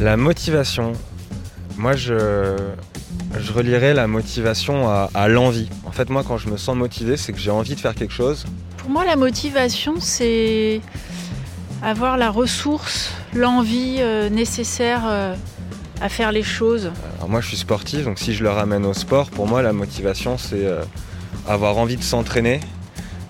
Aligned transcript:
La 0.00 0.16
motivation. 0.16 0.94
Moi, 1.76 1.94
je, 1.94 2.56
je 3.38 3.52
relierais 3.52 3.92
la 3.92 4.06
motivation 4.06 4.88
à, 4.88 5.10
à 5.12 5.28
l'envie. 5.28 5.68
En 5.84 5.92
fait, 5.92 6.08
moi, 6.08 6.24
quand 6.26 6.38
je 6.38 6.48
me 6.48 6.56
sens 6.56 6.74
motivé, 6.74 7.18
c'est 7.18 7.34
que 7.34 7.38
j'ai 7.38 7.50
envie 7.50 7.74
de 7.74 7.80
faire 7.80 7.94
quelque 7.94 8.14
chose. 8.14 8.46
Pour 8.78 8.88
moi, 8.88 9.04
la 9.04 9.16
motivation, 9.16 9.96
c'est 10.00 10.80
avoir 11.82 12.16
la 12.16 12.30
ressource, 12.30 13.12
l'envie 13.34 13.96
euh, 13.98 14.30
nécessaire 14.30 15.02
euh, 15.04 15.34
à 16.00 16.08
faire 16.08 16.32
les 16.32 16.42
choses. 16.42 16.90
Alors 17.18 17.28
moi, 17.28 17.42
je 17.42 17.48
suis 17.48 17.58
sportif, 17.58 18.04
donc 18.04 18.18
si 18.18 18.32
je 18.32 18.42
le 18.42 18.48
ramène 18.50 18.86
au 18.86 18.94
sport, 18.94 19.28
pour 19.28 19.46
moi, 19.46 19.60
la 19.60 19.74
motivation, 19.74 20.38
c'est 20.38 20.64
euh, 20.64 20.82
avoir 21.46 21.76
envie 21.76 21.96
de 21.98 22.02
s'entraîner. 22.02 22.60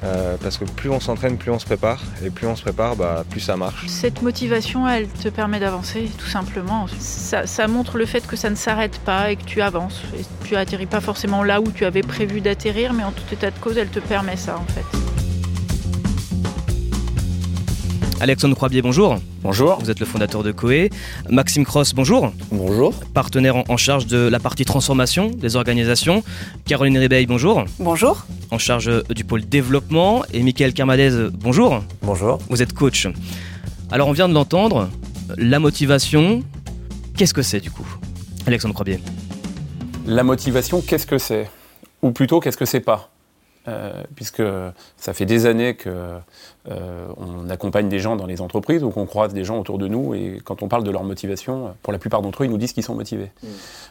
Euh, 0.03 0.37
parce 0.43 0.57
que 0.57 0.65
plus 0.65 0.91
on 0.91 1.01
s'entraîne, 1.01 1.37
plus 1.37 1.51
on 1.51 1.59
se 1.59 1.67
prépare. 1.67 2.03
Et 2.25 2.31
plus 2.31 2.47
on 2.47 2.57
se 2.57 2.63
prépare, 2.63 2.97
bah, 2.97 3.25
plus 3.29 3.41
ça 3.41 3.57
marche. 3.57 3.87
Cette 3.87 4.23
motivation, 4.23 4.89
elle 4.89 5.09
te 5.09 5.29
permet 5.29 5.61
d'avancer, 5.61 6.11
tout 6.19 6.27
simplement. 6.27 6.87
Ça, 6.99 7.47
ça 7.47 7.69
montre 7.69 7.99
le 7.99 8.07
fait 8.07 8.27
que 8.27 8.37
ça 8.37 8.51
ne 8.51 8.55
s'arrête 8.55 8.99
pas 9.01 9.31
et 9.31 9.37
que 9.37 9.45
tu 9.45 9.61
avances. 9.61 10.03
Et 10.19 10.23
tu 10.45 10.57
atterris 10.57 10.87
pas 10.87 11.01
forcément 11.01 11.43
là 11.43 11.61
où 11.61 11.71
tu 11.71 11.85
avais 11.85 12.03
prévu 12.03 12.41
d'atterrir, 12.41 12.93
mais 12.93 13.05
en 13.05 13.13
tout 13.13 13.25
état 13.33 13.51
de 13.51 13.59
cause, 13.59 13.77
elle 13.77 13.91
te 13.91 14.01
permet 14.01 14.37
ça, 14.37 14.57
en 14.59 14.73
fait. 14.73 15.20
Alexandre 18.21 18.55
Croibier, 18.55 18.83
bonjour. 18.83 19.19
Bonjour. 19.43 19.79
Vous 19.81 19.91
êtes 19.91 19.99
le 19.99 20.05
fondateur 20.05 20.43
de 20.43 20.53
Coe. 20.53 20.91
Maxime 21.31 21.65
Cross, 21.65 21.95
bonjour. 21.95 22.35
Bonjour. 22.53 22.93
Partenaire 23.15 23.57
en, 23.57 23.65
en 23.67 23.79
charge 23.79 24.07
de 24.07 24.19
la 24.19 24.39
partie 24.39 24.67
transformation 24.67 25.31
des 25.31 25.57
organisations. 25.57 26.23
Caroline 26.67 26.99
Ribeil, 26.99 27.25
bonjour. 27.25 27.65
Bonjour. 27.79 28.27
En 28.51 28.59
charge 28.59 28.89
euh, 28.89 29.03
du 29.09 29.25
pôle 29.25 29.49
développement. 29.49 30.23
Et 30.35 30.43
Michael 30.43 30.75
Kermadez, 30.75 31.29
bonjour. 31.33 31.83
Bonjour. 32.03 32.39
Vous 32.51 32.61
êtes 32.61 32.75
coach. 32.75 33.09
Alors, 33.91 34.07
on 34.09 34.13
vient 34.13 34.29
de 34.29 34.35
l'entendre. 34.35 34.91
La 35.39 35.59
motivation, 35.59 36.43
qu'est-ce 37.17 37.33
que 37.33 37.43
c'est 37.43 37.61
du 37.61 37.71
coup 37.71 37.87
Alexandre 38.47 38.75
Croibier? 38.75 39.01
La 40.07 40.25
motivation, 40.25 40.83
qu'est-ce 40.83 41.07
que 41.07 41.17
c'est? 41.17 41.49
Ou 42.03 42.11
plutôt, 42.11 42.41
qu'est-ce 42.41 42.59
que 42.59 42.67
c'est 42.67 42.81
pas? 42.81 43.09
Euh, 43.71 44.03
Puisque 44.17 44.43
ça 44.97 45.15
fait 45.15 45.27
des 45.27 45.47
années 45.47 45.75
que 45.75 45.89
euh, 46.71 47.09
on 47.17 47.49
accompagne 47.49 47.89
des 47.89 47.99
gens 47.99 48.17
dans 48.17 48.27
les 48.27 48.41
entreprises 48.41 48.83
ou 48.83 48.91
qu'on 48.91 49.07
croise 49.07 49.33
des 49.33 49.45
gens 49.45 49.59
autour 49.59 49.79
de 49.79 49.87
nous 49.87 50.15
et 50.15 50.41
quand 50.45 50.63
on 50.63 50.69
parle 50.69 50.85
de 50.85 50.91
leur 50.91 51.05
motivation, 51.05 51.75
pour 51.83 51.93
la 51.93 51.99
plupart 51.99 52.21
d'entre 52.21 52.43
eux, 52.43 52.47
ils 52.47 52.51
nous 52.51 52.59
disent 52.59 52.73
qu'ils 52.73 52.83
sont 52.83 52.95
motivés. 52.95 53.31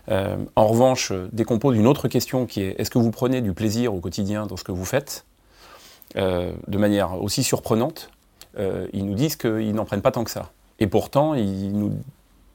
Euh, 0.09 0.37
en 0.55 0.67
revanche, 0.67 1.11
dès 1.31 1.45
qu'on 1.45 1.59
pose 1.59 1.77
une 1.77 1.87
autre 1.87 2.07
question 2.07 2.45
qui 2.45 2.61
est 2.61 2.79
est-ce 2.79 2.91
que 2.91 2.99
vous 2.99 3.11
prenez 3.11 3.41
du 3.41 3.53
plaisir 3.53 3.93
au 3.93 3.99
quotidien 3.99 4.45
dans 4.45 4.57
ce 4.57 4.63
que 4.63 4.71
vous 4.71 4.85
faites? 4.85 5.25
De 6.15 6.77
manière 6.77 7.21
aussi 7.21 7.43
surprenante, 7.43 8.09
ils 8.57 9.05
nous 9.05 9.13
disent 9.13 9.35
qu'ils 9.35 9.73
n'en 9.73 9.85
prennent 9.85 10.01
pas 10.01 10.11
tant 10.11 10.23
que 10.23 10.31
ça. 10.31 10.51
Et 10.79 10.87
pourtant, 10.87 11.35
ils 11.35 11.71
nous 11.71 11.93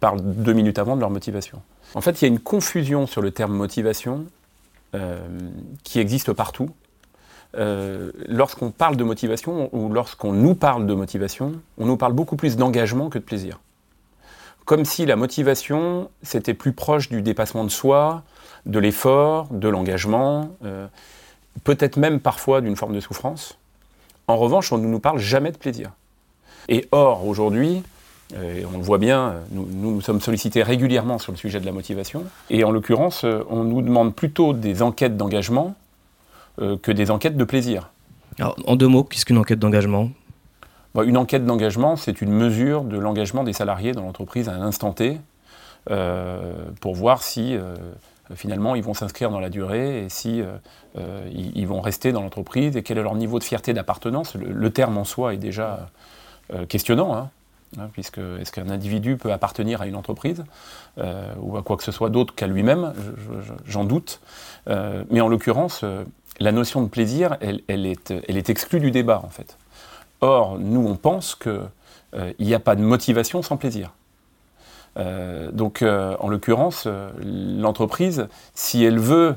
parlent 0.00 0.20
deux 0.20 0.52
minutes 0.52 0.78
avant 0.78 0.97
de 0.97 1.00
leur 1.00 1.11
motivation. 1.11 1.62
En 1.95 2.00
fait, 2.00 2.20
il 2.20 2.25
y 2.25 2.27
a 2.27 2.28
une 2.28 2.41
confusion 2.41 3.06
sur 3.06 3.22
le 3.22 3.30
terme 3.30 3.55
motivation 3.55 4.27
qui 5.84 6.00
existe 6.00 6.33
partout. 6.33 6.69
Euh, 7.56 8.10
lorsqu'on 8.27 8.70
parle 8.70 8.97
de 8.97 9.05
motivation 9.05 9.69
ou 9.72 9.92
lorsqu'on 9.92 10.33
nous 10.33 10.55
parle 10.55 10.86
de 10.86 10.94
motivation, 10.94 11.52
on 11.78 11.86
nous 11.86 11.96
parle 11.96 12.12
beaucoup 12.12 12.36
plus 12.36 12.56
d'engagement 12.56 13.11
que 13.11 13.19
de 13.19 13.24
plaisir. 13.24 13.61
Comme 14.64 14.84
si 14.84 15.06
la 15.06 15.16
motivation, 15.16 16.11
c'était 16.22 16.55
plus 16.55 16.72
proche 16.72 17.08
du 17.08 17.22
dépassement 17.22 17.64
de 17.64 17.69
soi, 17.69 18.22
de 18.66 18.78
l'effort, 18.78 19.48
de 19.50 19.69
l'engagement, 19.69 20.50
euh, 20.64 20.86
peut-être 21.64 21.96
même 21.96 22.19
parfois 22.19 22.61
d'une 22.61 22.77
forme 22.77 22.94
de 22.94 23.00
souffrance. 23.00 23.58
En 24.27 24.36
revanche, 24.36 24.72
on 24.72 24.78
ne 24.78 24.86
nous 24.86 25.00
parle 25.00 25.18
jamais 25.18 25.52
de 25.52 25.58
plaisir. 25.58 25.91
Et 26.68 26.89
or, 26.92 27.27
aujourd'hui, 27.27 27.83
euh, 28.34 28.64
on 28.72 28.78
le 28.78 28.83
voit 28.83 28.96
bien, 28.96 29.34
nous, 29.50 29.68
nous 29.70 30.00
sommes 30.00 30.20
sollicités 30.20 30.62
régulièrement 30.62 31.18
sur 31.18 31.30
le 31.30 31.36
sujet 31.36 31.61
de 31.61 31.66
la 31.66 31.72
motivation. 31.72 32.24
Et 32.48 32.64
en 32.64 32.70
l'occurrence, 32.70 33.24
on 33.51 33.64
nous 33.64 33.83
demande 33.83 34.14
plutôt 34.14 34.55
des 34.55 34.80
enquêtes 34.80 35.18
d'engagement 35.18 35.77
que 36.56 36.92
des 36.92 37.10
enquêtes 37.10 37.36
de 37.36 37.44
plaisir. 37.44 37.90
Alors, 38.38 38.56
en 38.66 38.76
deux 38.76 38.88
mots, 38.88 39.04
qu'est-ce 39.04 39.24
qu'une 39.24 39.38
enquête 39.38 39.58
d'engagement? 39.58 40.10
Bon, 40.94 41.02
une 41.02 41.16
enquête 41.16 41.44
d'engagement, 41.44 41.96
c'est 41.96 42.20
une 42.20 42.32
mesure 42.32 42.84
de 42.84 42.98
l'engagement 42.98 43.42
des 43.44 43.52
salariés 43.52 43.92
dans 43.92 44.02
l'entreprise 44.02 44.48
à 44.48 44.52
un 44.54 44.62
instant 44.62 44.92
T 44.92 45.20
euh, 45.90 46.52
pour 46.80 46.94
voir 46.94 47.22
si 47.22 47.56
euh, 47.56 47.74
finalement 48.34 48.74
ils 48.76 48.82
vont 48.82 48.94
s'inscrire 48.94 49.30
dans 49.30 49.40
la 49.40 49.50
durée 49.50 50.04
et 50.04 50.08
si 50.08 50.40
euh, 50.40 50.46
euh, 50.96 51.28
ils, 51.32 51.56
ils 51.58 51.66
vont 51.66 51.80
rester 51.80 52.12
dans 52.12 52.22
l'entreprise 52.22 52.76
et 52.76 52.82
quel 52.82 52.98
est 52.98 53.02
leur 53.02 53.16
niveau 53.16 53.38
de 53.40 53.44
fierté 53.44 53.72
d'appartenance. 53.72 54.34
Le, 54.36 54.52
le 54.52 54.70
terme 54.70 54.96
en 54.96 55.04
soi 55.04 55.34
est 55.34 55.38
déjà 55.38 55.90
euh, 56.52 56.64
questionnant. 56.66 57.14
hein, 57.16 57.30
hein, 57.78 57.88
puisque 57.92 58.18
est-ce 58.40 58.52
qu'un 58.52 58.70
individu 58.70 59.16
peut 59.16 59.32
appartenir 59.32 59.82
à 59.82 59.86
une 59.86 59.96
entreprise 59.96 60.44
euh, 60.98 61.32
ou 61.40 61.56
à 61.56 61.62
quoi 61.62 61.76
que 61.76 61.82
ce 61.82 61.92
soit 61.92 62.10
d'autre 62.10 62.34
qu'à 62.34 62.46
lui-même? 62.46 62.94
Je- 62.96 63.40
je- 63.42 63.52
J'en 63.66 63.84
doute. 63.84 64.20
Euh, 64.68 65.04
mais 65.10 65.20
en 65.20 65.28
l'occurrence, 65.28 65.80
euh, 65.82 66.04
la 66.40 66.52
notion 66.52 66.83
de 66.83 66.89
plaisir, 66.89 67.36
elle, 67.40 67.62
elle 67.68 67.86
est, 67.86 68.50
exclue 68.50 68.80
du 68.80 68.90
débat 68.90 69.22
en 69.24 69.28
fait. 69.28 69.56
Or, 70.20 70.58
nous, 70.58 70.86
on 70.86 70.96
pense 70.96 71.34
qu'il 71.34 71.68
n'y 72.40 72.55
a 72.55 72.61
pas 72.61 72.77
de 72.77 72.83
motivation 72.83 73.42
sans 73.42 73.56
plaisir. 73.56 73.92
Euh, 74.96 75.50
donc, 75.50 75.83
euh, 75.83 76.17
en 76.20 76.28
l'occurrence, 76.28 76.84
euh, 76.86 77.11
l'entreprise, 77.22 78.28
si 78.55 78.84
elle 78.84 78.98
veut 78.98 79.36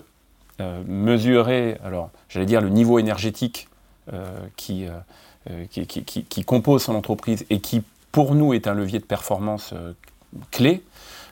euh, 0.61 0.83
mesurer, 0.87 1.77
alors, 1.83 2.09
j'allais 2.29 2.45
dire, 2.45 2.61
le 2.61 2.69
niveau 2.69 2.99
énergétique 2.99 3.67
euh, 4.13 4.37
qui, 4.55 4.87
euh, 4.87 4.91
euh, 5.49 6.43
compose 6.45 6.83
son 6.83 6.95
entreprise 6.95 7.45
et 7.49 7.59
qui, 7.59 7.83
pour 8.11 8.35
nous, 8.35 8.53
est 8.53 8.67
un 8.67 8.73
levier 8.73 8.99
de 8.99 9.05
performance 9.05 9.71
euh, 9.73 9.93
clé, 10.51 10.83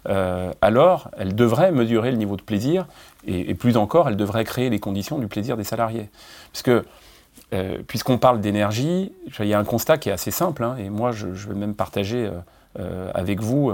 euh, 0.07 0.51
alors 0.61 1.09
elle 1.17 1.35
devrait 1.35 1.71
mesurer 1.71 2.11
le 2.11 2.17
niveau 2.17 2.35
de 2.35 2.41
plaisir 2.41 2.87
et, 3.27 3.55
plus 3.55 3.75
encore, 3.77 4.07
elle 4.07 4.17
devrait 4.17 4.43
créer 4.43 4.69
les 4.69 4.79
conditions 4.79 5.17
du 5.17 5.27
plaisir 5.27 5.57
des 5.57 5.63
salariés. 5.63 6.09
Euh, 7.53 7.77
puisqu'on 7.87 8.17
parle 8.17 8.39
d'énergie, 8.39 9.11
il 9.39 9.45
y 9.45 9.53
a 9.53 9.59
un 9.59 9.63
constat 9.63 9.97
qui 9.97 10.09
est 10.09 10.11
assez 10.11 10.31
simple, 10.31 10.63
hein, 10.63 10.77
et 10.77 10.89
moi 10.89 11.11
je, 11.11 11.27
vais 11.27 11.55
même 11.55 11.75
partager 11.75 12.29
euh, 12.79 13.11
avec 13.13 13.41
vous 13.41 13.71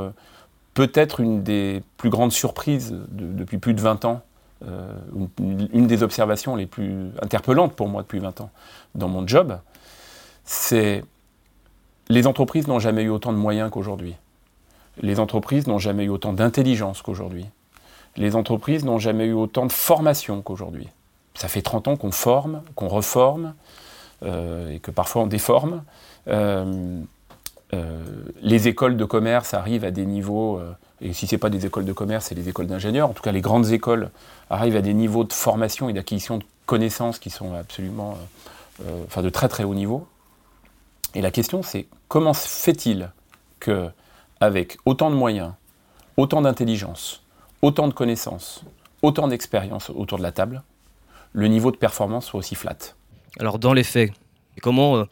peut-être 0.74 1.20
une 1.20 1.44
des 1.44 1.84
plus 1.98 2.10
grandes 2.10 2.32
surprises 2.32 2.92
de- 2.92 3.34
depuis 3.34 3.58
plus 3.58 3.74
de 3.74 3.82
20 3.82 4.06
ans, 4.06 4.22
une, 4.64 5.68
une 5.74 5.88
des 5.88 6.04
observations 6.04 6.56
les 6.56 6.66
plus 6.66 7.10
interpellantes 7.22 7.74
pour 7.74 7.88
moi 7.88 8.04
depuis 8.04 8.20
20 8.20 8.42
ans 8.42 8.52
dans 8.96 9.08
mon 9.10 9.28
job, 9.28 9.58
c'est 10.44 11.04
les 12.10 12.28
entreprises 12.28 12.68
n'ont 12.68 12.80
jamais 12.80 13.04
eu 13.04 13.10
autant 13.10 13.32
de 13.32 13.38
moyens 13.38 13.70
qu'aujourd'hui. 13.72 14.16
Les 15.00 15.20
entreprises 15.20 15.68
n'ont 15.68 15.80
jamais 15.80 16.06
eu 16.06 16.10
autant 16.10 16.34
d'intelligence 16.34 17.02
qu'aujourd'hui. 17.02 17.46
Les 18.18 18.36
entreprises 18.36 18.84
n'ont 18.84 19.00
jamais 19.00 19.26
eu 19.26 19.34
autant 19.34 19.66
de 19.66 19.72
formation 19.72 20.42
qu'aujourd'hui. 20.42 20.88
Ça 21.34 21.48
fait 21.48 21.62
30 21.62 21.88
ans 21.88 21.96
qu'on 21.96 22.12
forme, 22.12 22.62
qu'on 22.76 22.90
reforme, 22.90 23.54
euh, 24.24 24.76
et 24.76 24.80
que 24.80 24.92
parfois 24.92 25.24
on 25.24 25.28
déforme. 25.28 25.84
Euh, 26.28 27.02
euh, 27.74 28.04
les 28.42 28.68
écoles 28.68 28.98
de 28.98 29.06
commerce 29.06 29.54
arrivent 29.54 29.86
à 29.86 29.92
des 29.92 30.06
niveaux, 30.06 30.62
et 31.00 31.14
si 31.14 31.26
ce 31.26 31.36
n'est 31.36 31.40
pas 31.40 31.50
des 31.50 31.66
écoles 31.66 31.86
de 31.86 31.94
commerce, 31.94 32.26
c'est 32.28 32.36
les 32.36 32.50
écoles 32.50 32.68
d'ingénieurs, 32.68 33.10
en 33.10 33.14
tout 33.14 33.24
cas 33.24 33.32
les 33.32 33.42
grandes 33.42 33.72
écoles 33.72 34.12
arrivent 34.50 34.76
à 34.76 34.82
des 34.82 34.94
niveaux 34.94 35.24
de 35.24 35.34
formation 35.34 35.88
et 35.88 35.94
d'acquisition 35.94 36.38
de 36.38 36.44
connaissances 36.66 37.18
qui 37.18 37.30
sont 37.30 37.56
absolument, 37.56 38.18
de 38.80 39.30
très 39.30 39.48
très 39.48 39.64
haut 39.64 39.74
niveau. 39.74 40.06
Et 41.16 41.22
la 41.22 41.32
question 41.32 41.64
c'est 41.64 41.88
comment 42.10 42.34
se 42.34 42.48
fait-il 42.48 43.10
que, 43.60 43.90
avec 44.42 44.78
autant 44.86 45.10
de 45.10 45.16
moyens, 45.16 45.54
autant 46.18 46.42
d'intelligence, 46.42 47.24
autant 47.62 47.88
de 47.88 47.94
connaissances, 47.94 48.64
autant 49.02 49.28
d'expérience 49.28 49.90
autour 49.92 50.18
de 50.18 50.24
la 50.24 50.32
table, 50.32 50.64
le 51.32 51.48
niveau 51.48 51.72
de 51.72 51.78
performance 51.78 52.26
soit 52.26 52.40
aussi 52.40 52.56
flat. 52.56 52.78
Alors, 53.40 53.60
dans 53.60 53.72
les 53.74 53.84
faits, 53.84 54.12
comment 54.62 54.98
euh, 54.98 55.06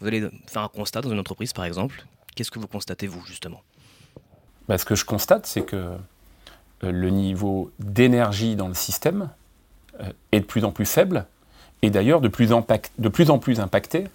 vous 0.00 0.06
allez 0.06 0.26
faire 0.46 0.62
un 0.62 0.68
constat 0.68 1.02
dans 1.02 1.10
une 1.10 1.18
entreprise, 1.18 1.52
par 1.52 1.66
exemple 1.66 2.06
Qu'est-ce 2.34 2.50
que 2.50 2.58
vous 2.58 2.68
constatez, 2.68 3.06
vous, 3.06 3.24
justement? 3.26 3.62
Bah, 4.68 4.78
Ce 4.78 4.84
que 4.84 4.94
je 4.94 5.04
constate, 5.04 5.46
c'est 5.46 5.62
que 5.62 5.76
euh, 5.76 5.96
le 6.82 7.10
niveau 7.10 7.70
d'énergie 7.78 8.56
dans 8.56 8.68
le 8.68 8.74
système 8.74 9.30
euh, 10.00 10.12
est 10.32 10.40
de 10.40 10.44
plus 10.46 10.64
en 10.64 10.70
plus 10.70 10.86
faible, 10.86 11.26
et 11.82 11.90
d'ailleurs 11.90 12.20
de, 12.20 12.28
plus 12.28 12.52
en 12.52 12.62
pac- 12.62 12.90
de 12.98 13.08
plus 13.08 13.30
en 13.30 13.38
plus 13.38 13.58
impacté 13.60 14.06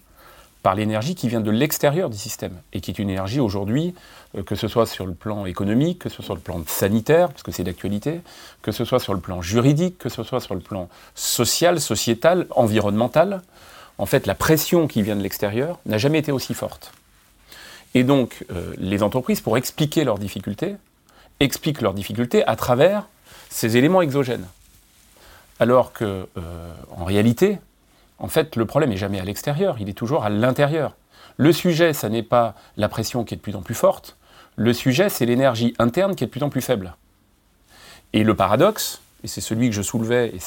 par 0.63 0.75
l'énergie 0.75 1.15
qui 1.15 1.27
vient 1.27 1.41
de 1.41 1.51
l'extérieur 1.51 2.09
du 2.09 2.17
système, 2.17 2.55
et 2.73 2.81
qui 2.81 2.91
est 2.91 2.99
une 2.99 3.09
énergie 3.09 3.39
aujourd'hui, 3.39 3.95
euh, 4.37 4.43
que 4.43 4.55
ce 4.55 4.67
soit 4.67 4.85
sur 4.85 5.05
le 5.05 5.13
plan 5.13 5.45
économique, 5.45 5.99
que 5.99 6.09
ce 6.09 6.17
soit 6.17 6.25
sur 6.25 6.35
le 6.35 6.41
plan 6.41 6.61
sanitaire, 6.67 7.29
parce 7.29 7.43
que 7.43 7.51
c'est 7.51 7.63
d'actualité, 7.63 8.21
que 8.61 8.71
ce 8.71 8.85
soit 8.85 8.99
sur 8.99 9.13
le 9.13 9.19
plan 9.19 9.41
juridique, 9.41 9.97
que 9.97 10.09
ce 10.09 10.23
soit 10.23 10.39
sur 10.39 10.53
le 10.53 10.61
plan 10.61 10.87
social, 11.15 11.79
sociétal, 11.81 12.45
environnemental. 12.51 13.41
En 13.97 14.05
fait, 14.05 14.27
la 14.27 14.35
pression 14.35 14.87
qui 14.87 15.01
vient 15.01 15.15
de 15.15 15.23
l'extérieur 15.23 15.79
n'a 15.85 15.97
jamais 15.97 16.19
été 16.19 16.31
aussi 16.31 16.53
forte. 16.53 16.93
Et 17.93 18.03
donc, 18.03 18.45
euh, 18.51 18.73
les 18.77 19.03
entreprises, 19.03 19.41
pour 19.41 19.57
expliquer 19.57 20.03
leurs 20.03 20.19
difficultés, 20.19 20.75
expliquent 21.39 21.81
leurs 21.81 21.93
difficultés 21.93 22.45
à 22.45 22.55
travers 22.55 23.07
ces 23.49 23.77
éléments 23.77 24.01
exogènes. 24.01 24.47
Alors 25.59 25.91
que, 25.91 26.27
euh, 26.37 26.73
en 26.95 27.03
réalité, 27.03 27.59
en 28.21 28.27
fait, 28.27 28.55
le 28.55 28.65
problème 28.65 28.91
n'est 28.91 28.97
jamais 28.97 29.19
à 29.19 29.25
l'extérieur, 29.25 29.77
il 29.79 29.89
est 29.89 29.93
toujours 29.93 30.23
à 30.23 30.29
l'intérieur. 30.29 30.95
Le 31.37 31.51
sujet, 31.51 31.91
ça 31.91 32.07
n'est 32.07 32.23
pas 32.23 32.55
la 32.77 32.87
pression 32.87 33.23
qui 33.23 33.33
est 33.33 33.37
de 33.37 33.41
plus 33.41 33.55
en 33.55 33.61
plus 33.61 33.73
forte. 33.73 34.15
Le 34.55 34.73
sujet, 34.73 35.09
c'est 35.09 35.25
l'énergie 35.25 35.73
interne 35.79 36.15
qui 36.15 36.23
est 36.23 36.27
de 36.27 36.31
plus 36.31 36.43
en 36.43 36.49
plus 36.49 36.61
faible. 36.61 36.95
Et 38.13 38.23
le 38.23 38.35
paradoxe, 38.35 39.01
et 39.23 39.27
c'est 39.27 39.41
celui 39.41 39.69
que 39.69 39.75
je 39.75 39.81
soulevais 39.81 40.33
et 40.35 40.39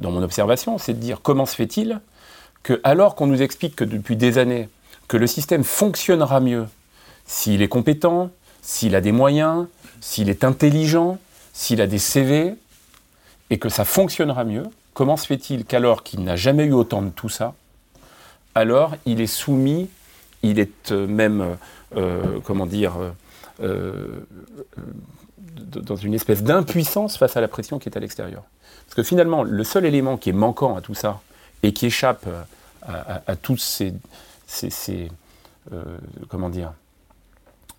dans 0.00 0.10
mon 0.10 0.22
observation, 0.22 0.78
c'est 0.78 0.94
de 0.94 0.98
dire 0.98 1.20
comment 1.22 1.44
se 1.44 1.54
fait-il 1.54 2.00
que, 2.62 2.80
alors 2.82 3.14
qu'on 3.14 3.26
nous 3.26 3.42
explique 3.42 3.76
que 3.76 3.84
depuis 3.84 4.16
des 4.16 4.38
années, 4.38 4.70
que 5.06 5.18
le 5.18 5.26
système 5.26 5.64
fonctionnera 5.64 6.40
mieux 6.40 6.66
s'il 7.26 7.60
est 7.60 7.68
compétent, 7.68 8.30
s'il 8.62 8.94
a 8.94 9.02
des 9.02 9.12
moyens, 9.12 9.66
s'il 10.00 10.30
est 10.30 10.44
intelligent, 10.44 11.18
s'il 11.52 11.82
a 11.82 11.86
des 11.86 11.98
CV, 11.98 12.54
et 13.50 13.58
que 13.58 13.68
ça 13.68 13.84
fonctionnera 13.84 14.44
mieux, 14.44 14.64
comment 15.00 15.16
se 15.16 15.26
fait-il 15.26 15.64
qu'alors 15.64 16.02
qu'il 16.02 16.22
n'a 16.24 16.36
jamais 16.36 16.66
eu 16.66 16.74
autant 16.74 17.00
de 17.00 17.08
tout 17.08 17.30
ça, 17.30 17.54
alors 18.54 18.96
il 19.06 19.22
est 19.22 19.26
soumis, 19.26 19.88
il 20.42 20.58
est 20.58 20.92
euh, 20.92 21.06
même, 21.06 21.40
euh, 21.40 21.54
euh, 21.96 22.38
comment 22.44 22.66
dire, 22.66 22.92
dans 25.56 25.96
une 25.96 26.12
espèce 26.12 26.42
d'impuissance 26.42 27.16
face 27.16 27.34
à 27.34 27.40
la 27.40 27.48
pression 27.48 27.78
qui 27.78 27.88
est 27.88 27.96
à 27.96 28.00
l'extérieur? 28.00 28.42
Parce 28.84 28.94
que 28.94 29.02
finalement, 29.02 29.42
le 29.42 29.64
seul 29.64 29.86
élément 29.86 30.18
qui 30.18 30.28
est 30.28 30.34
manquant 30.34 30.76
à 30.76 30.82
tout 30.82 30.92
ça 30.92 31.22
et 31.62 31.72
qui 31.72 31.86
échappe 31.86 32.26
à, 32.86 33.36
ces, 33.56 33.94
comment 36.28 36.50
dire, 36.50 36.74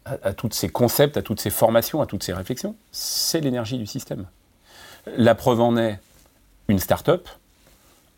à, 0.05 0.33
tous 0.33 0.49
ces 0.53 0.69
concepts, 0.69 1.17
à 1.17 1.21
toutes 1.21 1.39
ces 1.39 1.51
formations, 1.51 2.01
à 2.01 2.07
toutes 2.07 2.23
ces 2.23 2.33
réflexions, 2.33 2.75
c'est 2.91 3.41
l'énergie 3.41 3.77
du 3.77 3.85
système. 3.85 4.25
La 5.17 5.35
preuve 5.35 5.61
en 5.61 5.77
est, 5.77 5.99
une 6.67 6.79
start-up 6.79 7.27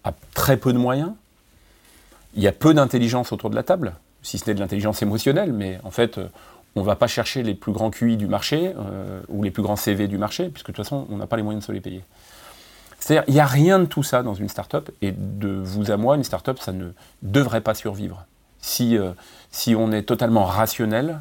a 0.04 0.14
très 0.34 0.58
peu 0.58 0.74
de 0.74 0.78
moyens, 0.78 1.14
il 2.36 2.44
y 2.44 2.48
a 2.48 2.52
peu 2.52 2.74
d'intelligence 2.74 3.32
autour 3.32 3.50
de 3.50 3.56
la 3.56 3.64
table, 3.64 3.94
si 4.22 4.38
ce 4.38 4.46
n'est 4.48 4.54
de 4.54 4.60
l'intelligence 4.60 5.02
émotionnelle, 5.02 5.54
mais 5.54 5.80
en 5.84 5.92
fait, 5.92 6.18
euh, 6.18 6.28
on 6.76 6.82
ne 6.82 6.86
va 6.86 6.96
pas 6.96 7.08
chercher 7.08 7.44
les 7.44 7.54
plus 7.54 7.72
grands 7.72 7.92
QI 7.92 8.18
du 8.18 8.28
marché 8.28 8.74
euh, 8.76 9.22
ou 9.28 9.44
les 9.44 9.52
plus 9.52 9.62
grands 9.62 9.76
CV 9.76 10.08
du 10.08 10.18
marché, 10.18 10.50
puisque 10.50 10.68
de 10.68 10.74
toute 10.74 10.86
façon, 10.86 11.06
on 11.10 11.18
n'a 11.18 11.28
pas 11.28 11.38
les 11.38 11.44
moyens 11.44 11.64
de 11.64 11.68
se 11.68 11.72
les 11.72 11.82
payer. 11.82 12.04
C'est-à-dire, 13.00 13.24
il 13.28 13.34
n'y 13.34 13.40
a 13.40 13.46
rien 13.46 13.80
de 13.80 13.86
tout 13.86 14.02
ça 14.02 14.24
dans 14.24 14.34
une 14.34 14.50
start-up, 14.50 14.90
et 15.02 15.12
de 15.12 15.50
vous 15.50 15.92
à 15.92 15.98
moi, 15.98 16.16
une 16.16 16.24
start-up, 16.24 16.60
ça 16.60 16.72
ne 16.72 16.92
devrait 17.22 17.62
pas 17.62 17.76
survivre. 17.76 18.26
Si, 18.62 18.98
euh, 18.98 19.12
si 19.52 19.76
on 19.76 19.92
est 19.92 20.04
totalement 20.04 20.46
rationnel, 20.46 21.20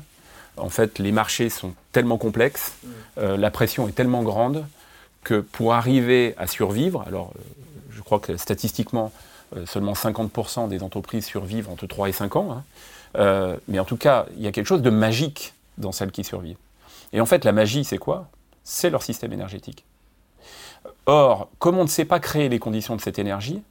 en 0.57 0.69
fait, 0.69 0.99
les 0.99 1.13
marchés 1.13 1.51
sont 1.51 1.75
tellement 1.93 2.19
complexes, 2.19 2.75
la 3.17 3.51
pression 3.51 3.89
est 3.89 3.93
tellement 3.93 4.23
grande, 4.23 4.67
que 5.25 5.41
pour 5.41 5.75
arriver 5.75 6.35
à 6.37 6.47
survivre, 6.47 7.05
alors 7.07 7.33
je 7.91 8.01
crois 8.01 8.19
que 8.19 8.37
statistiquement, 8.37 9.13
euh, 9.57 9.67
seulement 9.67 9.93
50% 9.93 10.69
des 10.69 10.83
entreprises 10.83 11.27
survivent 11.27 11.69
entre 11.69 11.87
3 11.87 12.09
et 12.09 12.13
5 12.13 12.37
ans. 12.37 12.53
Hein. 12.53 12.65
Euh, 13.17 13.57
mais 13.69 13.79
en 13.79 13.85
tout 13.85 13.97
cas, 13.97 14.27
il 14.37 14.43
y 14.43 14.47
a 14.47 14.53
quelque 14.53 14.67
chose 14.67 14.83
de 14.83 14.91
magique 14.91 15.55
dans 15.79 15.93
celles 15.93 16.11
qui 16.11 16.25
survivent. 16.25 16.57
Et 17.13 17.21
en 17.21 17.27
fait, 17.27 17.45
la 17.45 17.53
magie, 17.53 17.85
c'est 17.85 17.99
quoi? 17.99 18.29
C'est 18.65 18.91
leur 18.91 19.03
système 19.03 19.33
énergétique. 19.33 19.85
Or, 21.07 21.49
comme 21.59 21.79
on 21.79 21.85
ne 21.85 21.89
sait 21.89 22.05
pas 22.05 22.21
créer 22.21 22.49
les 22.49 22.59
conditions 22.59 22.97
de 22.97 23.01
cette 23.01 23.19
énergie, 23.19 23.63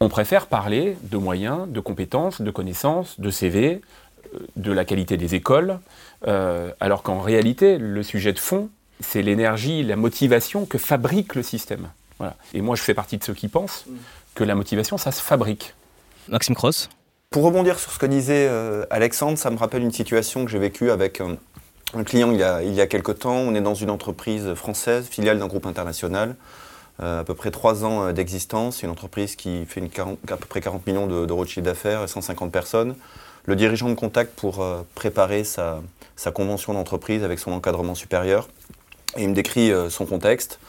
on 0.00 0.08
préfère 0.08 0.46
parler 0.46 0.96
de 1.02 1.16
moyens, 1.16 1.68
de 1.68 1.80
compétences, 1.80 2.40
de 2.40 2.50
connaissances, 2.50 3.20
de 3.20 3.30
CV, 3.30 3.82
euh, 4.34 4.38
de 4.56 4.72
la 4.72 4.84
qualité 4.84 5.16
des 5.16 5.34
écoles, 5.34 5.78
alors 6.80 7.02
qu'en 7.02 7.20
réalité, 7.20 7.78
le 7.78 8.02
sujet 8.02 8.34
de 8.34 8.38
fond, 8.38 8.68
c'est 9.00 9.22
l'énergie, 9.22 9.82
la 9.82 9.96
motivation 9.96 10.66
que 10.66 10.78
fabrique 10.78 11.34
le 11.34 11.42
système. 11.42 11.88
Voilà. 12.18 12.36
Et 12.52 12.60
moi, 12.60 12.76
je 12.76 12.82
fais 12.82 12.94
partie 12.94 13.16
de 13.18 13.24
ceux 13.24 13.34
qui 13.34 13.48
pensent 13.48 13.86
que 14.34 14.44
la 14.44 14.54
motivation, 14.54 14.98
ça 14.98 15.12
se 15.12 15.22
fabrique. 15.22 15.74
Maxime 16.28 16.54
Cross 16.54 16.88
Pour 17.30 17.44
rebondir 17.44 17.78
sur 17.78 17.90
ce 17.90 17.98
que 17.98 18.06
disait 18.06 18.46
euh, 18.48 18.84
Alexandre, 18.90 19.38
ça 19.38 19.50
me 19.50 19.56
rappelle 19.56 19.82
une 19.82 19.92
situation 19.92 20.44
que 20.44 20.50
j'ai 20.50 20.58
vécue 20.58 20.90
avec 20.90 21.20
un, 21.20 22.04
client 22.04 22.30
il 22.30 22.38
y, 22.38 22.42
a, 22.42 22.62
il 22.62 22.72
y 22.74 22.80
a 22.80 22.86
quelque 22.86 23.12
temps. 23.12 23.36
On 23.36 23.54
est 23.54 23.60
dans 23.60 23.74
une 23.74 23.90
entreprise 23.90 24.54
française, 24.54 25.06
filiale 25.06 25.38
d'un 25.38 25.46
groupe 25.46 25.66
international, 25.66 26.36
euh, 27.02 27.20
à 27.20 27.24
peu 27.24 27.34
près 27.34 27.50
trois 27.50 27.84
ans 27.84 28.06
euh, 28.06 28.12
d'existence, 28.12 28.82
une 28.82 28.90
entreprise 28.90 29.34
qui 29.34 29.64
fait 29.66 29.80
une 29.80 29.88
à 30.28 30.36
peu 30.36 30.46
près 30.46 30.60
40 30.60 30.86
millions 30.86 31.06
d'euros 31.06 31.44
de, 31.44 31.48
chiffre 31.48 31.64
d'affaires 31.64 32.04
et 32.04 32.08
150 32.08 32.52
personnes. 32.52 32.94
Le 33.46 33.56
dirigeant 33.56 33.88
me 33.88 33.94
contacte 33.94 34.38
pour 34.38 34.62
préparer 34.94 35.44
sa, 35.44 35.80
sa 36.14 36.30
convention 36.30 36.74
d'entreprise 36.74 37.24
avec 37.24 37.38
son 37.38 37.52
encadrement 37.52 37.94
supérieur. 37.94 38.48
Il 39.16 39.28
me 39.28 39.34
décrit 39.34 39.72
son 39.88 40.06
contexte. 40.06 40.60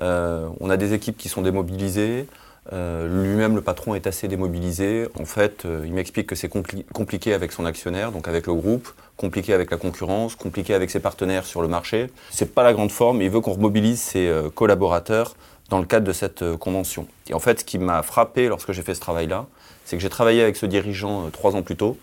on 0.00 0.70
a 0.70 0.76
des 0.76 0.94
équipes 0.94 1.16
qui 1.16 1.28
sont 1.28 1.42
démobilisées, 1.42 2.26
euh, 2.72 3.08
lui-même, 3.08 3.56
le 3.56 3.60
patron 3.60 3.94
est 3.94 4.06
assez 4.06 4.28
démobilisé. 4.28 5.08
En 5.18 5.24
fait, 5.24 5.64
euh, 5.64 5.82
il 5.84 5.92
m'explique 5.92 6.28
que 6.28 6.36
c'est 6.36 6.48
compliqué 6.48 7.34
avec 7.34 7.52
son 7.52 7.64
actionnaire, 7.64 8.12
donc 8.12 8.28
avec 8.28 8.46
le 8.46 8.54
groupe, 8.54 8.88
compliqué 9.16 9.52
avec 9.52 9.70
la 9.70 9.76
concurrence, 9.76 10.36
compliqué 10.36 10.74
avec 10.74 10.90
ses 10.90 11.00
partenaires 11.00 11.44
sur 11.44 11.60
le 11.60 11.68
marché. 11.68 12.10
C'est 12.30 12.54
pas 12.54 12.62
la 12.62 12.72
grande 12.72 12.92
forme. 12.92 13.20
Il 13.20 13.30
veut 13.30 13.40
qu'on 13.40 13.52
remobilise 13.52 14.00
ses 14.00 14.28
euh, 14.28 14.48
collaborateurs 14.48 15.34
dans 15.70 15.80
le 15.80 15.86
cadre 15.86 16.06
de 16.06 16.12
cette 16.12 16.44
convention. 16.58 17.06
Et 17.28 17.34
en 17.34 17.38
fait, 17.38 17.60
ce 17.60 17.64
qui 17.64 17.78
m'a 17.78 18.02
frappé 18.02 18.48
lorsque 18.48 18.72
j'ai 18.72 18.82
fait 18.82 18.94
ce 18.94 19.00
travail-là, 19.00 19.46
c'est 19.84 19.96
que 19.96 20.02
j'ai 20.02 20.10
travaillé 20.10 20.42
avec 20.42 20.56
ce 20.56 20.66
dirigeant 20.66 21.30
trois 21.30 21.56
ans 21.56 21.62
plus 21.62 21.76
tôt, 21.76 21.96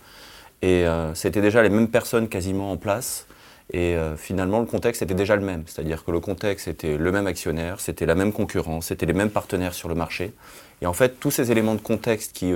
et 0.64 0.86
c'était 1.14 1.40
déjà 1.40 1.62
les 1.62 1.70
mêmes 1.70 1.88
personnes 1.88 2.30
quasiment 2.30 2.72
en 2.72 2.78
place. 2.78 3.28
Et 3.72 3.96
euh, 3.96 4.18
finalement, 4.18 4.60
le 4.60 4.66
contexte 4.66 5.02
était 5.02 5.14
déjà 5.14 5.36
le 5.36 5.44
même. 5.44 5.64
C'est-à-dire 5.68 6.04
que 6.04 6.12
le 6.12 6.20
contexte 6.20 6.68
était 6.68 6.98
le 6.98 7.12
même 7.12 7.28
actionnaire, 7.28 7.80
c'était 7.80 8.06
la 8.06 8.16
même 8.16 8.34
concurrence, 8.34 8.88
c'était 8.88 9.06
les 9.06 9.14
mêmes 9.14 9.30
partenaires 9.30 9.74
sur 9.74 9.90
le 9.90 9.96
marché. 9.96 10.34
Et 10.82 10.88
en 10.88 10.94
fait, 10.94 11.20
tous 11.20 11.32
ces 11.32 11.52
éléments 11.52 11.76
de 11.76 11.82
contexte 11.82 12.34
qui, 12.34 12.54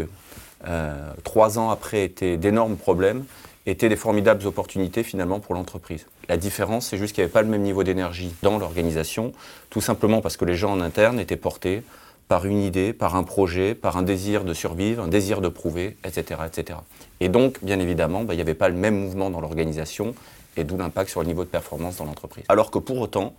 euh, 0.68 1.14
trois 1.24 1.60
ans 1.60 1.70
après, 1.70 2.04
étaient 2.04 2.38
d'énormes 2.38 2.78
problèmes, 2.78 3.26
étaient 3.66 3.90
des 3.90 3.96
formidables 3.96 4.46
opportunités 4.48 5.04
finalement 5.04 5.40
pour 5.40 5.54
l'entreprise. 5.54 6.08
La 6.30 6.38
différence, 6.38 6.88
c'est 6.88 6.98
juste 6.98 7.14
qu'il 7.14 7.22
n'y 7.22 7.26
avait 7.26 7.34
pas 7.34 7.44
le 7.44 7.48
même 7.48 7.62
niveau 7.62 7.84
d'énergie 7.84 8.34
dans 8.42 8.58
l'organisation, 8.58 9.34
tout 9.70 9.82
simplement 9.82 10.22
parce 10.22 10.36
que 10.36 10.46
les 10.46 10.56
gens 10.56 10.72
en 10.72 10.82
interne 10.82 11.20
étaient 11.20 11.38
portés 11.38 11.84
par 12.28 12.46
une 12.46 12.62
idée, 12.62 12.94
par 12.94 13.16
un 13.16 13.24
projet, 13.24 13.76
par 13.76 13.98
un 13.98 14.02
désir 14.02 14.44
de 14.44 14.54
survivre, 14.54 15.04
un 15.04 15.08
désir 15.08 15.42
de 15.42 15.50
prouver, 15.50 15.98
etc. 16.04 16.42
etc. 16.48 16.80
Et 17.20 17.30
donc, 17.30 17.64
bien 17.64 17.80
évidemment, 17.80 18.24
bah, 18.24 18.34
il 18.34 18.38
n'y 18.38 18.42
avait 18.42 18.54
pas 18.54 18.70
le 18.70 18.76
même 18.76 18.98
mouvement 18.98 19.30
dans 19.30 19.42
l'organisation, 19.42 20.16
et 20.58 20.64
d'où 20.64 20.78
l'impact 20.78 21.10
sur 21.10 21.22
le 21.22 21.28
niveau 21.28 21.44
de 21.44 21.50
performance 21.50 21.98
dans 21.98 22.06
l'entreprise. 22.06 22.46
Alors 22.50 22.72
que 22.72 22.80
pour 22.80 23.00
autant, 23.00 23.34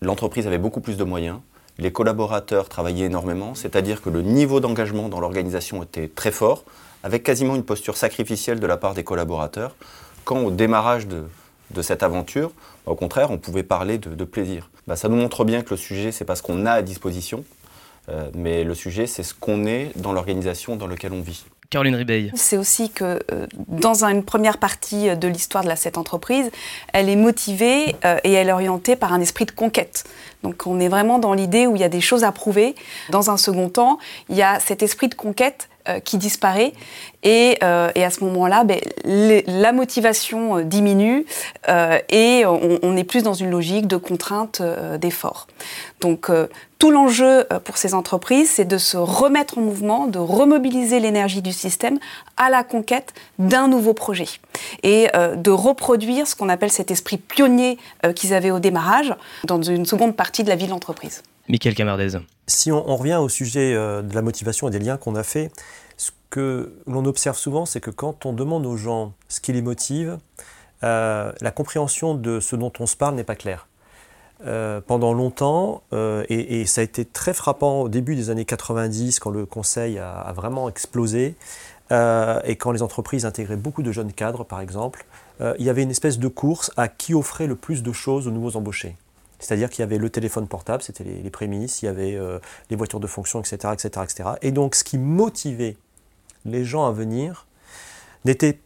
l'entreprise 0.00 0.46
avait 0.46 0.58
beaucoup 0.58 0.80
plus 0.80 0.96
de 0.96 1.04
moyens, 1.04 1.40
les 1.78 1.92
collaborateurs 1.92 2.68
travaillaient 2.68 3.06
énormément, 3.06 3.54
c'est-à-dire 3.54 4.02
que 4.02 4.10
le 4.10 4.22
niveau 4.22 4.60
d'engagement 4.60 5.08
dans 5.08 5.20
l'organisation 5.20 5.82
était 5.82 6.08
très 6.08 6.30
fort, 6.30 6.64
avec 7.02 7.22
quasiment 7.22 7.56
une 7.56 7.64
posture 7.64 7.96
sacrificielle 7.96 8.60
de 8.60 8.66
la 8.66 8.76
part 8.76 8.94
des 8.94 9.04
collaborateurs, 9.04 9.74
quand 10.24 10.40
au 10.40 10.50
démarrage 10.50 11.06
de, 11.06 11.24
cette 11.82 12.02
aventure, 12.02 12.52
au 12.84 12.94
contraire, 12.94 13.30
on 13.30 13.38
pouvait 13.38 13.62
parler 13.62 13.98
de, 13.98 14.24
plaisir. 14.24 14.68
Bah, 14.86 14.96
ça 14.96 15.08
nous 15.08 15.16
montre 15.16 15.44
bien 15.44 15.62
que 15.62 15.70
le 15.70 15.76
sujet, 15.76 16.12
c'est 16.12 16.24
pas 16.24 16.36
ce 16.36 16.42
qu'on 16.42 16.66
a 16.66 16.72
à 16.72 16.82
disposition, 16.82 17.44
euh, 18.08 18.28
mais 18.34 18.64
le 18.64 18.74
sujet, 18.74 19.06
c'est 19.06 19.22
ce 19.22 19.32
qu'on 19.32 19.64
est 19.64 19.92
dans 19.96 20.12
l'organisation 20.12 20.76
dans 20.76 20.86
laquelle 20.86 21.12
on 21.12 21.22
vit. 21.22 21.44
Caroline 21.70 21.94
Ribeil. 21.94 22.32
C'est 22.34 22.56
aussi 22.56 22.90
que 22.90 23.20
euh, 23.32 23.46
dans 23.68 24.04
une 24.04 24.24
première 24.24 24.58
partie 24.58 25.16
de 25.16 25.28
l'histoire 25.28 25.64
de 25.64 25.72
cette 25.76 25.98
entreprise, 25.98 26.50
elle 26.92 27.08
est 27.08 27.16
motivée 27.16 27.94
euh, 28.04 28.18
et 28.24 28.32
elle 28.32 28.48
est 28.48 28.52
orientée 28.52 28.96
par 28.96 29.12
un 29.12 29.20
esprit 29.20 29.46
de 29.46 29.52
conquête. 29.52 30.04
Donc 30.42 30.66
on 30.66 30.80
est 30.80 30.88
vraiment 30.88 31.18
dans 31.18 31.32
l'idée 31.32 31.66
où 31.66 31.76
il 31.76 31.82
y 31.82 31.84
a 31.84 31.88
des 31.88 32.00
choses 32.00 32.24
à 32.24 32.32
prouver. 32.32 32.74
Dans 33.10 33.30
un 33.30 33.36
second 33.36 33.68
temps, 33.68 33.98
il 34.28 34.36
y 34.36 34.42
a 34.42 34.60
cet 34.60 34.82
esprit 34.82 35.08
de 35.08 35.14
conquête 35.14 35.68
euh, 35.88 36.00
qui 36.00 36.18
disparaît. 36.18 36.72
Et, 37.22 37.58
et, 37.60 38.04
à 38.04 38.10
ce 38.10 38.24
moment-là, 38.24 38.64
ben, 38.64 38.80
la 39.04 39.72
motivation 39.72 40.60
diminue 40.60 41.26
et 41.68 42.44
on, 42.46 42.96
est 42.96 43.04
plus 43.04 43.22
dans 43.22 43.34
une 43.34 43.50
logique 43.50 43.86
de 43.86 43.98
contrainte 43.98 44.62
d'effort. 44.98 45.46
Donc 46.00 46.30
tout 46.80 46.90
l'enjeu 46.90 47.44
euh, 47.52 47.60
pour 47.60 47.76
ces 47.76 47.92
entreprises, 47.92 48.52
c'est 48.52 48.64
de 48.64 48.78
se 48.78 48.96
remettre 48.96 49.58
en 49.58 49.60
mouvement, 49.60 50.06
de 50.06 50.18
remobiliser 50.18 50.98
l'énergie 50.98 51.42
du 51.42 51.52
système 51.52 51.98
à 52.38 52.48
la 52.48 52.64
conquête 52.64 53.12
d'un 53.38 53.68
nouveau 53.68 53.92
projet 53.92 54.24
et 54.82 55.08
euh, 55.14 55.36
de 55.36 55.50
reproduire 55.50 56.26
ce 56.26 56.34
qu'on 56.34 56.48
appelle 56.48 56.72
cet 56.72 56.90
esprit 56.90 57.18
pionnier 57.18 57.76
euh, 58.06 58.14
qu'ils 58.14 58.32
avaient 58.32 58.50
au 58.50 58.60
démarrage 58.60 59.14
dans 59.44 59.60
une 59.60 59.84
seconde 59.84 60.16
partie 60.16 60.29
de 60.38 60.48
la 60.48 60.56
vie 60.56 60.66
de 60.66 60.70
l'entreprise. 60.70 61.22
Michael 61.48 61.74
Camardez. 61.74 62.18
Si 62.46 62.70
on, 62.72 62.96
revient 62.96 63.16
au 63.16 63.28
sujet 63.28 63.74
de 63.74 64.14
la 64.14 64.22
motivation 64.22 64.68
et 64.68 64.70
des 64.70 64.78
liens 64.78 64.96
qu'on 64.96 65.14
a 65.14 65.22
fait, 65.22 65.50
ce 65.96 66.10
que 66.30 66.72
l'on 66.86 67.04
observe 67.04 67.36
souvent, 67.36 67.66
c'est 67.66 67.80
que 67.80 67.90
quand 67.90 68.24
on 68.26 68.32
demande 68.32 68.66
aux 68.66 68.76
gens 68.76 69.12
ce 69.28 69.40
qui 69.40 69.52
les 69.52 69.62
motive, 69.62 70.18
la 70.82 71.52
compréhension 71.54 72.14
de 72.14 72.40
ce 72.40 72.56
dont 72.56 72.72
on 72.78 72.86
se 72.86 72.96
parle 72.96 73.16
n'est 73.16 73.24
pas 73.24 73.36
claire. 73.36 73.66
Euh, 74.46 74.80
pendant 74.80 75.12
longtemps, 75.12 75.82
euh, 75.92 76.24
et, 76.30 76.64
ça 76.64 76.80
a 76.80 76.84
été 76.84 77.04
très 77.04 77.34
frappant 77.34 77.82
au 77.82 77.88
début 77.90 78.16
des 78.16 78.30
années 78.30 78.46
90, 78.46 79.18
quand 79.18 79.28
le 79.28 79.44
conseil 79.44 79.98
a, 79.98 80.32
vraiment 80.34 80.70
explosé, 80.70 81.34
euh, 81.92 82.40
et 82.44 82.56
quand 82.56 82.72
les 82.72 82.80
entreprises 82.80 83.26
intégraient 83.26 83.56
beaucoup 83.56 83.82
de 83.82 83.92
jeunes 83.92 84.12
cadres, 84.12 84.44
par 84.44 84.60
exemple, 84.60 85.04
il 85.58 85.64
y 85.64 85.70
avait 85.70 85.82
une 85.82 85.90
espèce 85.90 86.18
de 86.18 86.28
course 86.28 86.70
à 86.76 86.88
qui 86.88 87.14
offrait 87.14 87.46
le 87.46 87.56
plus 87.56 87.82
de 87.82 87.92
choses 87.92 88.28
aux 88.28 88.30
nouveaux 88.30 88.56
embauchés. 88.56 88.94
C'est-à-dire 89.40 89.70
qu'il 89.70 89.80
y 89.80 89.82
avait 89.82 89.98
le 89.98 90.10
téléphone 90.10 90.46
portable, 90.46 90.82
c'était 90.82 91.02
les, 91.04 91.30
prémices, 91.30 91.82
il 91.82 91.86
y 91.86 91.88
avait 91.88 92.18
les 92.68 92.76
voitures 92.76 93.00
de 93.00 93.06
fonction, 93.06 93.40
etc., 93.40 93.72
etc., 93.72 93.88
etc. 94.04 94.28
Et 94.42 94.52
donc, 94.52 94.74
ce 94.74 94.84
qui 94.84 94.98
motivait 94.98 95.76
les 96.44 96.64
gens 96.64 96.86
à 96.86 96.92
venir 96.92 97.46
n'était 98.24 98.60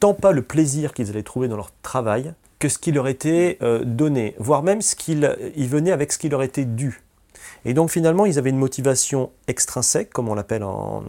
tant 0.00 0.14
pas 0.14 0.32
le 0.32 0.42
plaisir 0.42 0.92
qu'ils 0.92 1.10
allaient 1.10 1.22
trouver 1.22 1.48
dans 1.48 1.56
leur 1.56 1.72
travail 1.82 2.34
que 2.58 2.68
ce 2.68 2.78
qui 2.78 2.92
leur 2.92 3.08
était 3.08 3.58
euh, 3.62 3.84
donné, 3.84 4.34
voire 4.38 4.62
même 4.62 4.80
ce 4.80 4.96
qu'ils 4.96 5.36
ils 5.56 5.68
venaient 5.68 5.92
avec 5.92 6.12
ce 6.12 6.18
qui 6.18 6.28
leur 6.28 6.42
était 6.42 6.64
dû. 6.64 7.02
Et 7.64 7.74
donc 7.74 7.90
finalement, 7.90 8.26
ils 8.26 8.38
avaient 8.38 8.50
une 8.50 8.58
motivation 8.58 9.30
extrinsèque, 9.48 10.10
comme 10.10 10.28
on 10.28 10.34
l'appelle 10.34 10.62
en, 10.62 11.02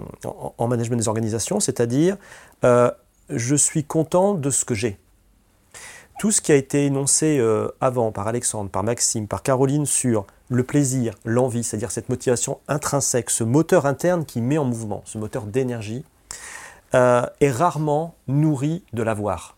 management 0.59 0.97
des 0.97 1.07
organisations, 1.07 1.59
c'est-à-dire 1.59 2.17
euh, 2.63 2.91
je 3.29 3.55
suis 3.55 3.83
content 3.83 4.33
de 4.33 4.49
ce 4.49 4.65
que 4.65 4.73
j'ai. 4.73 4.97
Tout 6.17 6.31
ce 6.31 6.39
qui 6.39 6.53
a 6.53 6.55
été 6.55 6.85
énoncé 6.85 7.37
euh, 7.39 7.67
avant 7.81 8.11
par 8.13 8.27
Alexandre, 8.27 8.69
par 8.69 8.83
Maxime, 8.83 9.27
par 9.27 9.43
Caroline 9.43 9.85
sur 9.85 10.25
le 10.49 10.63
plaisir, 10.63 11.13
l'envie, 11.25 11.63
c'est-à-dire 11.63 11.91
cette 11.91 12.07
motivation 12.07 12.59
intrinsèque, 12.69 13.29
ce 13.29 13.43
moteur 13.43 13.85
interne 13.85 14.25
qui 14.25 14.39
met 14.41 14.57
en 14.57 14.63
mouvement, 14.63 15.01
ce 15.05 15.17
moteur 15.17 15.43
d'énergie, 15.43 16.05
euh, 16.93 17.25
est 17.41 17.51
rarement 17.51 18.15
nourri 18.27 18.83
de 18.93 19.03
l'avoir. 19.03 19.57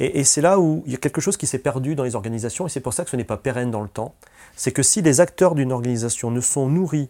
Et, 0.00 0.18
et 0.18 0.24
c'est 0.24 0.40
là 0.40 0.58
où 0.58 0.82
il 0.84 0.92
y 0.92 0.94
a 0.96 0.98
quelque 0.98 1.20
chose 1.20 1.36
qui 1.36 1.46
s'est 1.46 1.58
perdu 1.58 1.94
dans 1.94 2.04
les 2.04 2.16
organisations, 2.16 2.66
et 2.66 2.70
c'est 2.70 2.80
pour 2.80 2.92
ça 2.92 3.04
que 3.04 3.10
ce 3.10 3.16
n'est 3.16 3.22
pas 3.22 3.36
pérenne 3.36 3.70
dans 3.70 3.82
le 3.82 3.88
temps. 3.88 4.14
C'est 4.56 4.72
que 4.72 4.82
si 4.82 5.00
les 5.00 5.20
acteurs 5.20 5.54
d'une 5.54 5.70
organisation 5.70 6.32
ne 6.32 6.40
sont 6.40 6.68
nourris 6.68 7.08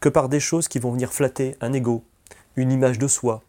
que 0.00 0.08
par 0.08 0.28
des 0.28 0.40
choses 0.40 0.66
qui 0.66 0.80
vont 0.80 0.90
venir 0.90 1.12
flatter 1.12 1.56
un 1.60 1.72
ego, 1.72 2.02
une 2.56 2.72
image 2.72 2.98
de 2.98 3.06
soi, 3.06 3.42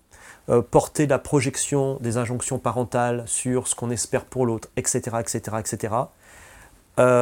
euh, 0.50 0.62
porter 0.62 1.08
la 1.08 1.20
projection 1.20 1.98
des 2.02 2.18
injonctions 2.18 2.60
parentales 2.60 3.24
sur 3.28 3.68
ce 3.68 3.76
qu'on 3.76 3.90
espère 3.92 4.26
pour 4.26 4.46
l'autre, 4.46 4.70
etc., 4.76 5.18
etc., 5.20 5.58
etc., 5.60 5.94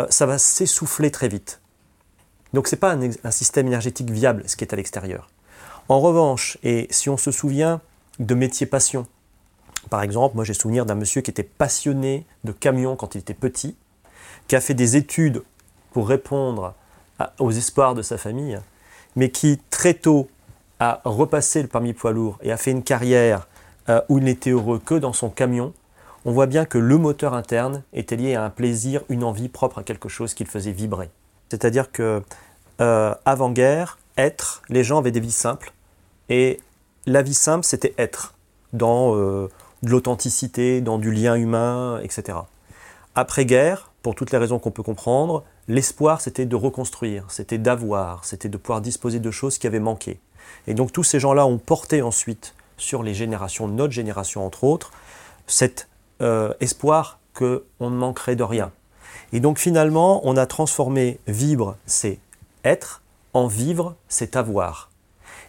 ça 0.10 0.26
va 0.26 0.40
s'essouffler 0.40 1.12
très 1.12 1.28
vite. 1.28 1.62
Donc 2.54 2.68
ce 2.68 2.74
n'est 2.74 2.80
pas 2.80 2.94
un, 2.94 3.10
un, 3.24 3.30
système 3.30 3.68
énergétique 3.68 4.10
viable, 4.10 4.42
ce 4.48 4.56
qui 4.56 4.64
est 4.64 4.74
à 4.74 4.76
l'extérieur. 4.76 5.30
En 5.88 6.00
revanche, 6.00 6.58
et 6.64 6.88
si 6.90 7.10
on 7.10 7.18
se 7.18 7.30
souvient 7.30 7.80
de 8.18 8.34
métiers 8.34 8.66
passion, 8.66 9.06
par 9.90 10.02
exemple, 10.02 10.36
moi 10.36 10.44
j'ai 10.44 10.54
souvenir 10.54 10.86
d'un 10.86 10.96
monsieur 10.96 11.22
qui 11.22 11.32
était 11.32 11.44
passionné 11.44 12.26
de 12.44 12.52
camions 12.52 12.96
quand 12.96 13.16
il 13.16 13.20
était 13.20 13.34
petit, 13.34 13.76
qui 14.48 14.56
a 14.56 14.62
fait 14.62 14.74
des 14.74 14.96
études 14.96 15.44
pour 15.92 16.08
répondre 16.08 16.74
aux 17.40 17.52
espoirs 17.52 17.96
de 17.96 18.02
sa 18.02 18.18
famille, 18.18 18.60
mais 19.16 19.30
qui 19.30 19.60
très 19.70 19.94
tôt 19.94 20.30
a 20.80 21.02
repassé 21.06 21.62
le 21.62 21.68
permis 21.68 21.94
poids 21.94 22.12
lourd 22.12 22.38
et 22.42 22.52
a 22.52 22.58
fait 22.58 22.72
une 22.72 22.84
carrière 22.84 23.48
euh, 23.90 24.02
où 24.10 24.18
il 24.18 24.26
n'était 24.26 24.52
heureux 24.52 24.80
que 24.80 24.96
dans 24.96 25.14
son 25.14 25.30
camion, 25.30 25.74
on 26.26 26.32
voit 26.32 26.46
bien 26.46 26.66
que 26.66 26.78
le 26.78 26.98
moteur 26.98 27.34
interne 27.34 27.84
était 27.94 28.18
lié 28.18 28.36
à 28.36 28.44
un 28.44 28.50
plaisir, 28.50 29.02
une 29.10 29.24
envie 29.24 29.50
propre 29.50 29.80
à 29.80 29.84
quelque 29.84 30.10
chose 30.10 30.34
qui 30.34 30.44
le 30.44 30.50
faisait 30.50 30.72
vibrer. 30.72 31.10
C'est-à-dire 31.50 31.92
que 31.92 32.22
euh, 32.82 33.16
avant 33.26 33.50
guerre, 33.50 33.98
être, 34.18 34.62
les 34.70 34.84
gens 34.84 34.98
avaient 34.98 35.12
des 35.12 35.20
vies 35.20 35.32
simples 35.32 35.72
et 36.30 36.60
la 37.06 37.22
vie 37.22 37.34
simple, 37.34 37.64
c'était 37.64 37.94
être 37.98 38.36
dans 38.74 39.16
euh, 39.16 39.50
de 39.84 39.90
l'authenticité, 39.90 40.82
dans 40.82 40.98
du 40.98 41.12
lien 41.12 41.36
humain, 41.36 42.00
etc. 42.04 42.40
Après 43.16 43.46
guerre, 43.46 43.92
pour 44.04 44.14
toutes 44.14 44.32
les 44.32 44.38
raisons 44.38 44.60
qu'on 44.60 44.72
peut 44.72 44.84
comprendre, 44.84 45.44
l'espoir 45.68 46.20
c'était 46.20 46.46
de 46.46 46.56
reconstruire, 46.56 47.26
c'était 47.30 47.58
d'avoir, 47.58 48.26
c'était 48.26 48.50
de 48.50 48.58
pouvoir 48.58 48.82
disposer 48.82 49.20
de 49.20 49.32
choses 49.32 49.58
qui 49.58 49.68
avaient 49.68 49.80
manqué. 49.80 50.20
Et 50.68 50.74
donc 50.74 50.92
tous 50.92 51.04
ces 51.04 51.20
gens-là 51.20 51.46
ont 51.46 51.58
porté 51.58 52.02
ensuite 52.02 52.54
sur 52.78 53.04
les 53.04 53.14
générations, 53.14 53.68
notre 53.68 53.94
génération 53.94 54.46
entre 54.46 54.64
autres, 54.64 54.92
cet 55.48 55.88
euh, 56.22 56.54
espoir 56.60 57.20
qu'on 57.34 57.90
ne 57.90 57.96
manquerait 57.96 58.36
de 58.36 58.44
rien. 58.44 58.72
Et 59.34 59.40
donc 59.40 59.60
finalement, 59.60 60.22
on 60.24 60.38
a 60.38 60.46
transformé 60.46 61.20
vivre, 61.28 61.76
c'est 61.86 62.20
être, 62.64 63.02
en 63.34 63.48
vivre, 63.48 63.96
c'est 64.08 64.36
avoir. 64.36 64.90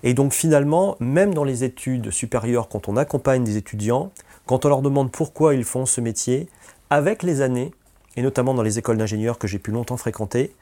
Et 0.02 0.14
donc 0.14 0.32
finalement, 0.32 0.96
même 1.00 1.34
dans 1.34 1.44
les 1.44 1.64
études 1.64 2.10
supérieures, 2.10 2.68
quand 2.68 2.88
on 2.88 2.96
accompagne 2.96 3.44
des 3.44 3.56
étudiants, 3.56 4.12
quand 4.46 4.64
on 4.64 4.68
leur 4.68 4.82
demande 4.82 5.10
pourquoi 5.10 5.54
ils 5.54 5.64
font 5.64 5.86
ce 5.86 6.00
métier, 6.00 6.48
avec 6.90 7.22
les 7.22 7.40
années, 7.40 7.72
et 8.16 8.22
notamment 8.22 8.54
dans 8.54 8.62
les 8.62 8.78
écoles 8.78 8.96
d'ingénieurs 8.96 9.38
que 9.38 9.46
j'ai 9.46 9.58
pu 9.58 9.70
longtemps 9.70 9.96
fréquenter, 9.96 10.54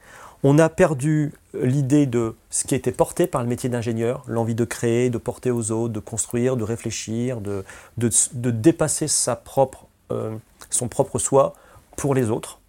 on 0.43 0.59
a 0.59 0.69
perdu 0.69 1.33
l'idée 1.53 2.05
de 2.05 2.35
ce 2.49 2.65
qui 2.65 2.75
était 2.75 2.91
porté 2.91 3.27
par 3.27 3.41
le 3.41 3.47
métier 3.47 3.69
d'ingénieur, 3.69 4.23
l'envie 4.27 4.55
de 4.55 4.65
créer, 4.65 5.09
de 5.09 5.17
porter 5.17 5.51
aux 5.51 5.71
autres, 5.71 5.93
de 5.93 5.99
construire, 5.99 6.57
de 6.57 6.63
réfléchir, 6.63 7.41
de, 7.41 7.63
de, 7.97 8.51
dépasser 8.51 9.07
sa 9.07 9.35
propre, 9.35 9.87
euh, 10.11 10.35
son 10.69 10.87
propre 10.87 11.19
soi 11.19 11.53
pour 11.95 12.13
les 12.13 12.29
autres, 12.29 12.59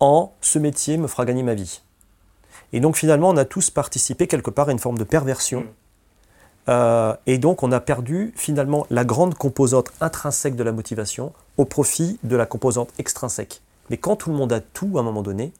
en 0.00 0.32
ce 0.40 0.58
métier 0.58 0.98
me 0.98 1.06
fera 1.06 1.24
gagner 1.24 1.42
ma 1.42 1.54
vie. 1.54 1.80
Et 2.72 2.80
donc 2.80 2.96
finalement, 2.96 3.30
on 3.30 3.36
a 3.36 3.44
tous 3.44 3.70
participé 3.70 4.26
quelque 4.26 4.50
part 4.50 4.68
à 4.68 4.72
une 4.72 4.78
forme 4.78 4.98
de 4.98 5.04
perversion. 5.04 5.60
Mm. 5.60 5.66
Euh, 6.66 7.14
et 7.26 7.38
donc 7.38 7.62
on 7.62 7.72
a 7.72 7.80
perdu 7.80 8.32
finalement 8.36 8.86
la 8.88 9.04
grande 9.04 9.34
composante 9.34 9.92
intrinsèque 10.00 10.56
de 10.56 10.62
la 10.62 10.72
motivation 10.72 11.34
au 11.58 11.66
profit 11.66 12.18
de 12.22 12.36
la 12.36 12.46
composante 12.46 12.88
extrinsèque. 12.98 13.60
Mais 13.90 13.98
quand 13.98 14.16
tout 14.16 14.30
le 14.30 14.36
monde 14.36 14.52
a 14.52 14.60
tout 14.60 14.92
à 14.96 15.00
un 15.00 15.02
moment 15.02 15.22
donné, 15.22 15.52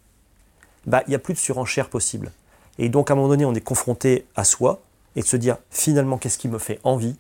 bah, 0.86 1.02
il 1.06 1.10
n'y 1.10 1.16
a 1.16 1.18
plus 1.18 1.34
de 1.34 1.38
surenchère 1.38 1.88
possible. 1.88 2.32
Et 2.78 2.88
donc 2.88 3.10
à 3.10 3.14
un 3.14 3.16
moment 3.16 3.28
donné, 3.28 3.44
on 3.44 3.54
est 3.54 3.60
confronté 3.60 4.26
à 4.36 4.44
soi 4.44 4.80
et 5.16 5.20
de 5.20 5.26
se 5.26 5.36
dire 5.36 5.56
finalement 5.70 6.18
qu'est-ce 6.18 6.38
qui 6.38 6.48
me 6.48 6.58
fait 6.58 6.80
envie? 6.82 7.16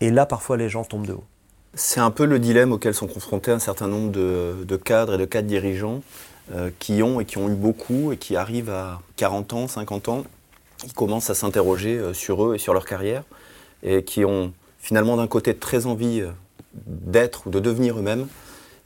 Et 0.00 0.10
là, 0.10 0.26
parfois, 0.26 0.56
les 0.56 0.68
gens 0.68 0.84
tombent 0.84 1.06
de 1.06 1.12
haut. 1.12 1.24
C'est 1.74 2.00
un 2.00 2.10
peu 2.10 2.24
le 2.24 2.38
dilemme 2.38 2.72
auquel 2.72 2.94
sont 2.94 3.06
confrontés 3.06 3.50
un 3.50 3.58
certain 3.58 3.88
nombre 3.88 4.10
de, 4.10 4.76
cadres 4.76 5.14
et 5.14 5.18
de 5.18 5.24
cadres 5.24 5.48
dirigeants 5.48 6.02
euh, 6.52 6.70
qui 6.78 7.02
ont 7.02 7.20
et 7.20 7.24
qui 7.24 7.38
ont 7.38 7.48
eu 7.48 7.54
beaucoup 7.54 8.12
et 8.12 8.16
qui 8.16 8.36
arrivent 8.36 8.70
à 8.70 9.00
40 9.16 9.52
ans, 9.52 9.68
50 9.68 10.08
ans, 10.08 10.24
ils 10.84 10.92
commencent 10.92 11.30
à 11.30 11.34
s'interroger 11.34 11.98
euh, 11.98 12.14
sur 12.14 12.46
eux 12.46 12.54
et 12.54 12.58
sur 12.58 12.72
leur 12.72 12.86
carrière 12.86 13.22
et 13.82 14.02
qui 14.02 14.24
ont 14.24 14.52
finalement 14.78 15.16
d'un 15.16 15.26
côté 15.26 15.54
très 15.54 15.86
envie 15.86 16.20
euh, 16.20 16.30
d'être 16.86 17.46
ou 17.46 17.50
de 17.50 17.60
devenir 17.60 17.98
eux-mêmes, 17.98 18.26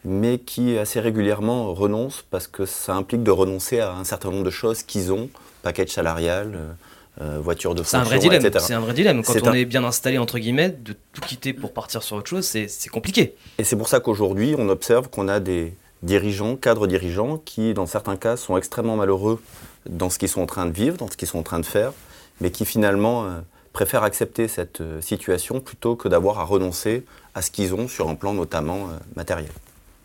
mais 0.04 0.38
qui 0.38 0.78
assez 0.78 1.00
régulièrement 1.00 1.72
renoncent 1.74 2.24
parce 2.30 2.46
que 2.46 2.66
ça 2.66 2.94
implique 2.94 3.22
de 3.22 3.30
renoncer 3.30 3.80
à 3.80 3.92
un 3.92 4.04
certain 4.04 4.30
nombre 4.30 4.44
de 4.44 4.50
choses 4.50 4.82
qu'ils 4.82 5.12
ont, 5.12 5.28
package 5.62 5.90
salarial, 5.90 6.76
euh, 7.20 7.38
voiture 7.40 7.74
de 7.74 7.82
fonction, 7.82 7.98
c'est 7.98 8.02
un 8.02 8.04
vrai 8.04 8.18
dilemme. 8.18 8.50
C'est 8.58 8.72
un 8.72 8.80
vrai 8.80 8.94
dilemme. 8.94 9.22
Quand 9.22 9.34
on 9.42 9.52
est 9.52 9.66
bien 9.66 9.84
installé, 9.84 10.16
entre 10.16 10.38
guillemets, 10.38 10.70
de 10.70 10.94
tout 11.12 11.20
quitter 11.20 11.52
pour 11.52 11.74
partir 11.74 12.02
sur 12.02 12.16
autre 12.16 12.28
chose, 12.28 12.44
c'est 12.44 12.88
compliqué. 12.88 13.34
Et 13.58 13.64
c'est 13.64 13.76
pour 13.76 13.88
ça 13.88 14.00
qu'aujourd'hui, 14.00 14.54
on 14.56 14.68
observe 14.70 15.10
qu'on 15.10 15.28
a 15.28 15.38
des 15.38 15.74
dirigeants, 16.02 16.56
cadres 16.56 16.86
dirigeants, 16.86 17.36
qui, 17.44 17.74
dans 17.74 17.84
certains 17.84 18.16
cas, 18.16 18.38
sont 18.38 18.56
extrêmement 18.56 18.96
malheureux 18.96 19.42
dans 19.88 20.08
ce 20.08 20.18
qu'ils 20.18 20.30
sont 20.30 20.40
en 20.40 20.46
train 20.46 20.64
de 20.64 20.72
vivre, 20.72 20.96
dans 20.96 21.08
ce 21.08 21.18
qu'ils 21.18 21.28
sont 21.28 21.38
en 21.38 21.42
train 21.42 21.60
de 21.60 21.66
faire, 21.66 21.92
mais 22.40 22.50
qui 22.50 22.64
finalement 22.64 23.24
euh, 23.24 23.40
préfèrent 23.74 24.04
accepter 24.04 24.48
cette 24.48 24.80
euh, 24.80 25.02
situation 25.02 25.60
plutôt 25.60 25.96
que 25.96 26.08
d'avoir 26.08 26.38
à 26.38 26.44
renoncer 26.44 27.04
à 27.34 27.42
ce 27.42 27.50
qu'ils 27.50 27.74
ont 27.74 27.88
sur 27.88 28.08
un 28.08 28.14
plan 28.14 28.32
notamment 28.32 28.88
matériel. 29.16 29.52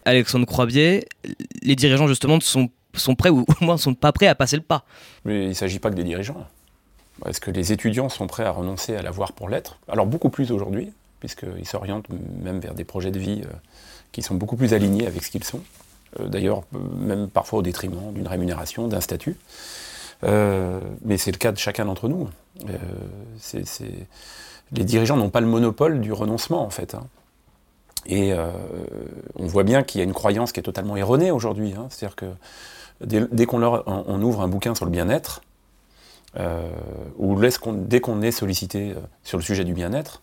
Alexandre 0.08 0.46
Croibier, 0.46 1.06
les 1.62 1.76
dirigeants 1.76 2.08
justement 2.08 2.40
sont, 2.40 2.70
prêts 3.18 3.30
ou 3.30 3.42
au 3.42 3.66
moins 3.66 3.76
ne 3.76 3.80
sont 3.80 3.94
pas 3.94 4.14
prêts 4.14 4.28
à 4.28 4.36
passer 4.36 4.56
le 4.56 4.62
pas. 4.62 4.86
Mais 5.26 5.44
il 5.44 5.50
ne 5.50 5.54
s'agit 5.54 5.80
pas 5.80 5.90
que 5.90 5.96
des 5.96 6.06
dirigeants. 6.06 6.48
Est-ce 7.26 7.42
que 7.42 7.52
les 7.52 7.74
étudiants 7.74 8.08
sont 8.08 8.26
prêts 8.26 8.46
à 8.46 8.52
renoncer 8.52 8.96
à 8.96 9.02
l'avoir 9.02 9.34
pour 9.34 9.50
l'être? 9.50 9.80
Alors 9.90 10.06
beaucoup 10.06 10.30
plus 10.30 10.52
aujourd'hui, 10.54 10.94
puisqu'ils 11.20 11.68
s'orientent 11.68 12.08
même 12.42 12.60
vers 12.60 12.74
des 12.74 12.86
projets 12.86 13.12
de 13.12 13.20
vie 13.20 13.42
euh, 13.44 13.52
qui 14.14 14.22
sont 14.22 14.36
beaucoup 14.36 14.56
plus 14.56 14.74
alignés 14.74 15.08
avec 15.08 15.24
ce 15.26 15.30
qu'ils 15.30 15.44
sont. 15.44 15.62
Euh, 16.22 16.28
d'ailleurs, 16.30 16.64
euh, 16.74 16.80
même 17.00 17.28
parfois 17.28 17.60
au 17.60 17.62
détriment 17.62 18.14
d'une 18.14 18.28
rémunération, 18.28 18.88
d'un 18.88 19.02
statut. 19.02 19.36
mais 20.24 21.18
c'est 21.18 21.34
le 21.34 21.38
cas 21.38 21.52
de 21.52 21.58
chacun 21.58 21.84
d'entre 21.84 22.08
nous. 22.08 22.30
Les 24.72 24.84
dirigeants 24.84 25.18
n'ont 25.18 25.30
pas 25.30 25.42
le 25.42 25.48
monopole 25.48 26.00
du 26.00 26.14
renoncement, 26.14 26.64
en 26.64 26.70
fait. 26.70 26.96
Hein. 26.96 27.08
Et 28.08 28.34
on 29.36 29.46
voit 29.48 29.64
bien 29.64 29.84
qu'il 29.84 30.00
y 30.00 30.02
a 30.02 30.06
une 30.06 30.14
croyance 30.14 30.52
qui 30.52 30.60
est 30.60 30.64
totalement 30.64 30.96
erronée 30.96 31.30
aujourd'hui. 31.30 31.74
Hein. 31.78 31.88
C'est-à-dire 31.90 32.16
que 32.16 32.26
dès, 33.02 33.46
qu'on 33.46 33.62
on 33.64 34.22
ouvre 34.22 34.42
un 34.42 34.48
bouquin 34.48 34.76
sur 34.76 34.86
le 34.86 34.92
bien-être, 34.92 35.42
euh, 36.40 36.70
ou 37.18 37.40
dès 37.40 38.00
qu'on 38.00 38.22
est 38.22 38.32
sollicité 38.32 38.92
euh, 38.92 39.00
sur 39.24 39.38
le 39.38 39.44
sujet 39.44 39.64
du 39.64 39.74
bien-être, 39.74 40.22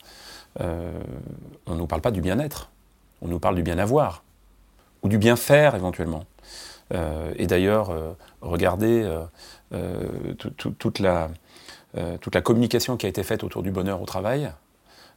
euh, 0.60 0.92
on 1.66 1.72
ne 1.72 1.78
nous 1.78 1.86
parle 1.86 2.02
pas 2.02 2.10
du 2.10 2.20
bien-être, 2.20 2.70
on 3.22 3.28
nous 3.28 3.40
parle 3.40 3.56
du 3.56 3.62
bien-avoir, 3.62 4.22
ou 5.02 5.08
du 5.08 5.18
bien-faire 5.18 5.74
éventuellement. 5.74 6.24
et 7.36 7.46
d'ailleurs, 7.46 7.92
regardez 8.40 9.06
toute, 10.38 10.98
la, 10.98 11.28
toute 12.20 12.34
la 12.34 12.40
communication 12.40 12.96
qui 12.96 13.06
a 13.06 13.08
été 13.08 13.22
faite 13.22 13.44
autour 13.44 13.62
du 13.62 13.70
bonheur 13.70 14.00
au 14.00 14.06
travail. 14.06 14.50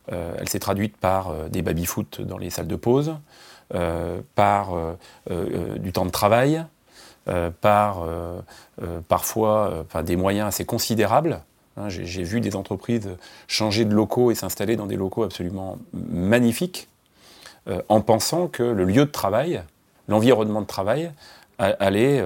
Elle 0.10 0.48
s'est 0.48 0.60
traduite 0.60 0.98
par 0.98 1.34
des 1.50 1.62
baby-foot 1.62 2.22
dans 2.22 2.38
les 2.38 2.50
salles 2.50 2.68
de 2.68 2.76
pause, 2.76 3.16
par 4.36 4.74
du 5.30 5.92
temps 5.92 6.06
de 6.06 6.12
travail, 6.12 6.66
euh, 7.30 7.50
par 7.50 8.04
euh, 8.04 8.40
euh, 8.82 9.02
parfois 9.06 9.86
des 10.06 10.16
moyens 10.16 10.48
assez 10.48 10.64
considérables. 10.64 11.42
Hein, 11.76 11.90
j'ai 11.90 12.24
vu 12.24 12.40
des 12.40 12.56
entreprises 12.56 13.10
changer 13.48 13.84
de 13.84 13.94
locaux 13.94 14.32
et 14.32 14.36
s'installer 14.36 14.78
dans 14.78 14.86
des 14.86 14.96
locaux 14.96 15.24
absolument 15.24 15.78
magnifiques 15.94 16.88
en 17.90 18.00
pensant 18.00 18.48
que 18.48 18.64
le 18.64 18.86
lieu 18.86 19.06
de 19.06 19.12
travail, 19.12 19.62
l'environnement 20.08 20.62
de 20.62 20.66
travail, 20.68 21.12
allait 21.60 22.24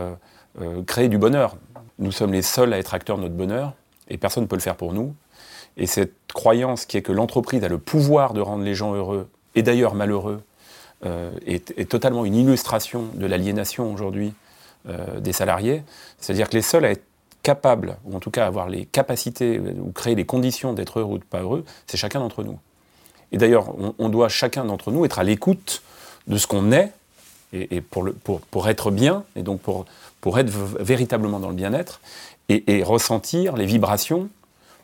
créer 0.85 1.09
du 1.09 1.17
bonheur. 1.17 1.57
Nous 1.97 2.11
sommes 2.11 2.31
les 2.31 2.43
seuls 2.43 2.71
à 2.71 2.77
être 2.77 2.93
acteurs 2.93 3.17
de 3.17 3.23
notre 3.23 3.33
bonheur 3.33 3.73
et 4.07 4.17
personne 4.19 4.43
ne 4.43 4.47
peut 4.47 4.55
le 4.55 4.61
faire 4.61 4.75
pour 4.75 4.93
nous. 4.93 5.15
Et 5.77 5.87
cette 5.87 6.13
croyance 6.33 6.85
qui 6.85 6.97
est 6.97 7.01
que 7.01 7.11
l'entreprise 7.11 7.63
a 7.63 7.67
le 7.67 7.77
pouvoir 7.77 8.33
de 8.33 8.41
rendre 8.41 8.63
les 8.63 8.75
gens 8.75 8.93
heureux 8.93 9.29
et 9.55 9.63
d'ailleurs 9.63 9.95
malheureux 9.95 10.41
est, 11.47 11.89
totalement 11.89 12.25
une 12.25 12.35
illustration 12.35 13.05
de 13.15 13.25
l'aliénation 13.25 13.91
aujourd'hui 13.91 14.33
des 15.19 15.33
salariés. 15.33 15.83
C'est-à-dire 16.19 16.47
que 16.47 16.55
les 16.55 16.61
seuls 16.61 16.85
à 16.85 16.91
être 16.91 17.03
capables, 17.43 17.97
ou 18.05 18.15
en 18.15 18.19
tout 18.19 18.31
cas 18.31 18.45
avoir 18.45 18.69
les 18.69 18.85
capacités 18.85 19.59
ou 19.59 19.91
créer 19.91 20.15
les 20.15 20.25
conditions 20.25 20.73
d'être 20.73 20.99
heureux 20.99 21.15
ou 21.15 21.17
de 21.17 21.23
pas 21.23 21.41
heureux, 21.41 21.65
c'est 21.87 21.97
chacun 21.97 22.19
d'entre 22.19 22.43
nous. 22.43 22.59
Et 23.31 23.37
d'ailleurs, 23.37 23.73
on, 23.97 24.09
doit 24.09 24.29
chacun 24.29 24.65
d'entre 24.65 24.91
nous 24.91 25.05
être 25.05 25.19
à 25.19 25.23
l'écoute 25.23 25.81
de 26.27 26.37
ce 26.37 26.47
qu'on 26.47 26.71
est, 26.71 26.91
et, 27.53 27.81
pour, 27.81 28.69
être 28.69 28.91
bien, 28.91 29.23
et 29.35 29.43
donc 29.43 29.61
pour 29.61 30.39
être 30.39 30.49
véritablement 30.79 31.39
dans 31.39 31.49
le 31.49 31.55
bien-être, 31.55 32.01
et, 32.49 32.83
ressentir 32.83 33.55
les 33.55 33.65
vibrations, 33.65 34.29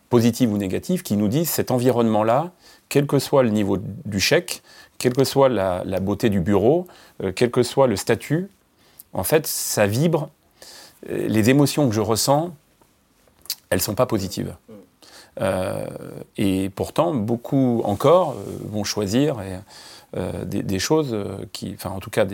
positives 0.09 0.51
ou 0.51 0.57
négatives, 0.57 1.03
qui 1.03 1.17
nous 1.17 1.27
disent 1.27 1.49
cet 1.49 1.71
environnement-là, 1.71 2.51
quel 2.89 3.07
que 3.07 3.19
soit 3.19 3.43
le 3.43 3.49
niveau 3.49 3.77
du 4.05 4.19
chèque, 4.19 4.61
quelle 4.97 5.13
que 5.13 5.23
soit 5.23 5.49
la, 5.49 5.99
beauté 5.99 6.29
du 6.29 6.39
bureau, 6.39 6.87
euh, 7.23 7.31
quel 7.35 7.51
que 7.51 7.63
soit 7.63 7.87
le 7.87 7.95
statut, 7.95 8.49
en 9.13 9.23
fait, 9.23 9.47
ça 9.47 9.87
vibre. 9.87 10.29
Euh, 11.09 11.27
les 11.27 11.49
émotions 11.49 11.87
que 11.87 11.95
je 11.95 12.01
ressens, 12.01 12.53
elles 13.69 13.79
ne 13.79 13.83
sont 13.83 13.95
pas 13.95 14.05
positives. 14.05 14.55
Euh, 15.39 15.85
et 16.37 16.69
pourtant, 16.69 17.13
beaucoup 17.13 17.81
encore 17.83 18.35
vont 18.65 18.83
choisir 18.83 19.37
des, 20.15 20.79
choses 20.79 21.15
qui, 21.51 21.75
enfin 21.75 21.91
en 21.91 21.99
tout 21.99 22.09
cas, 22.09 22.25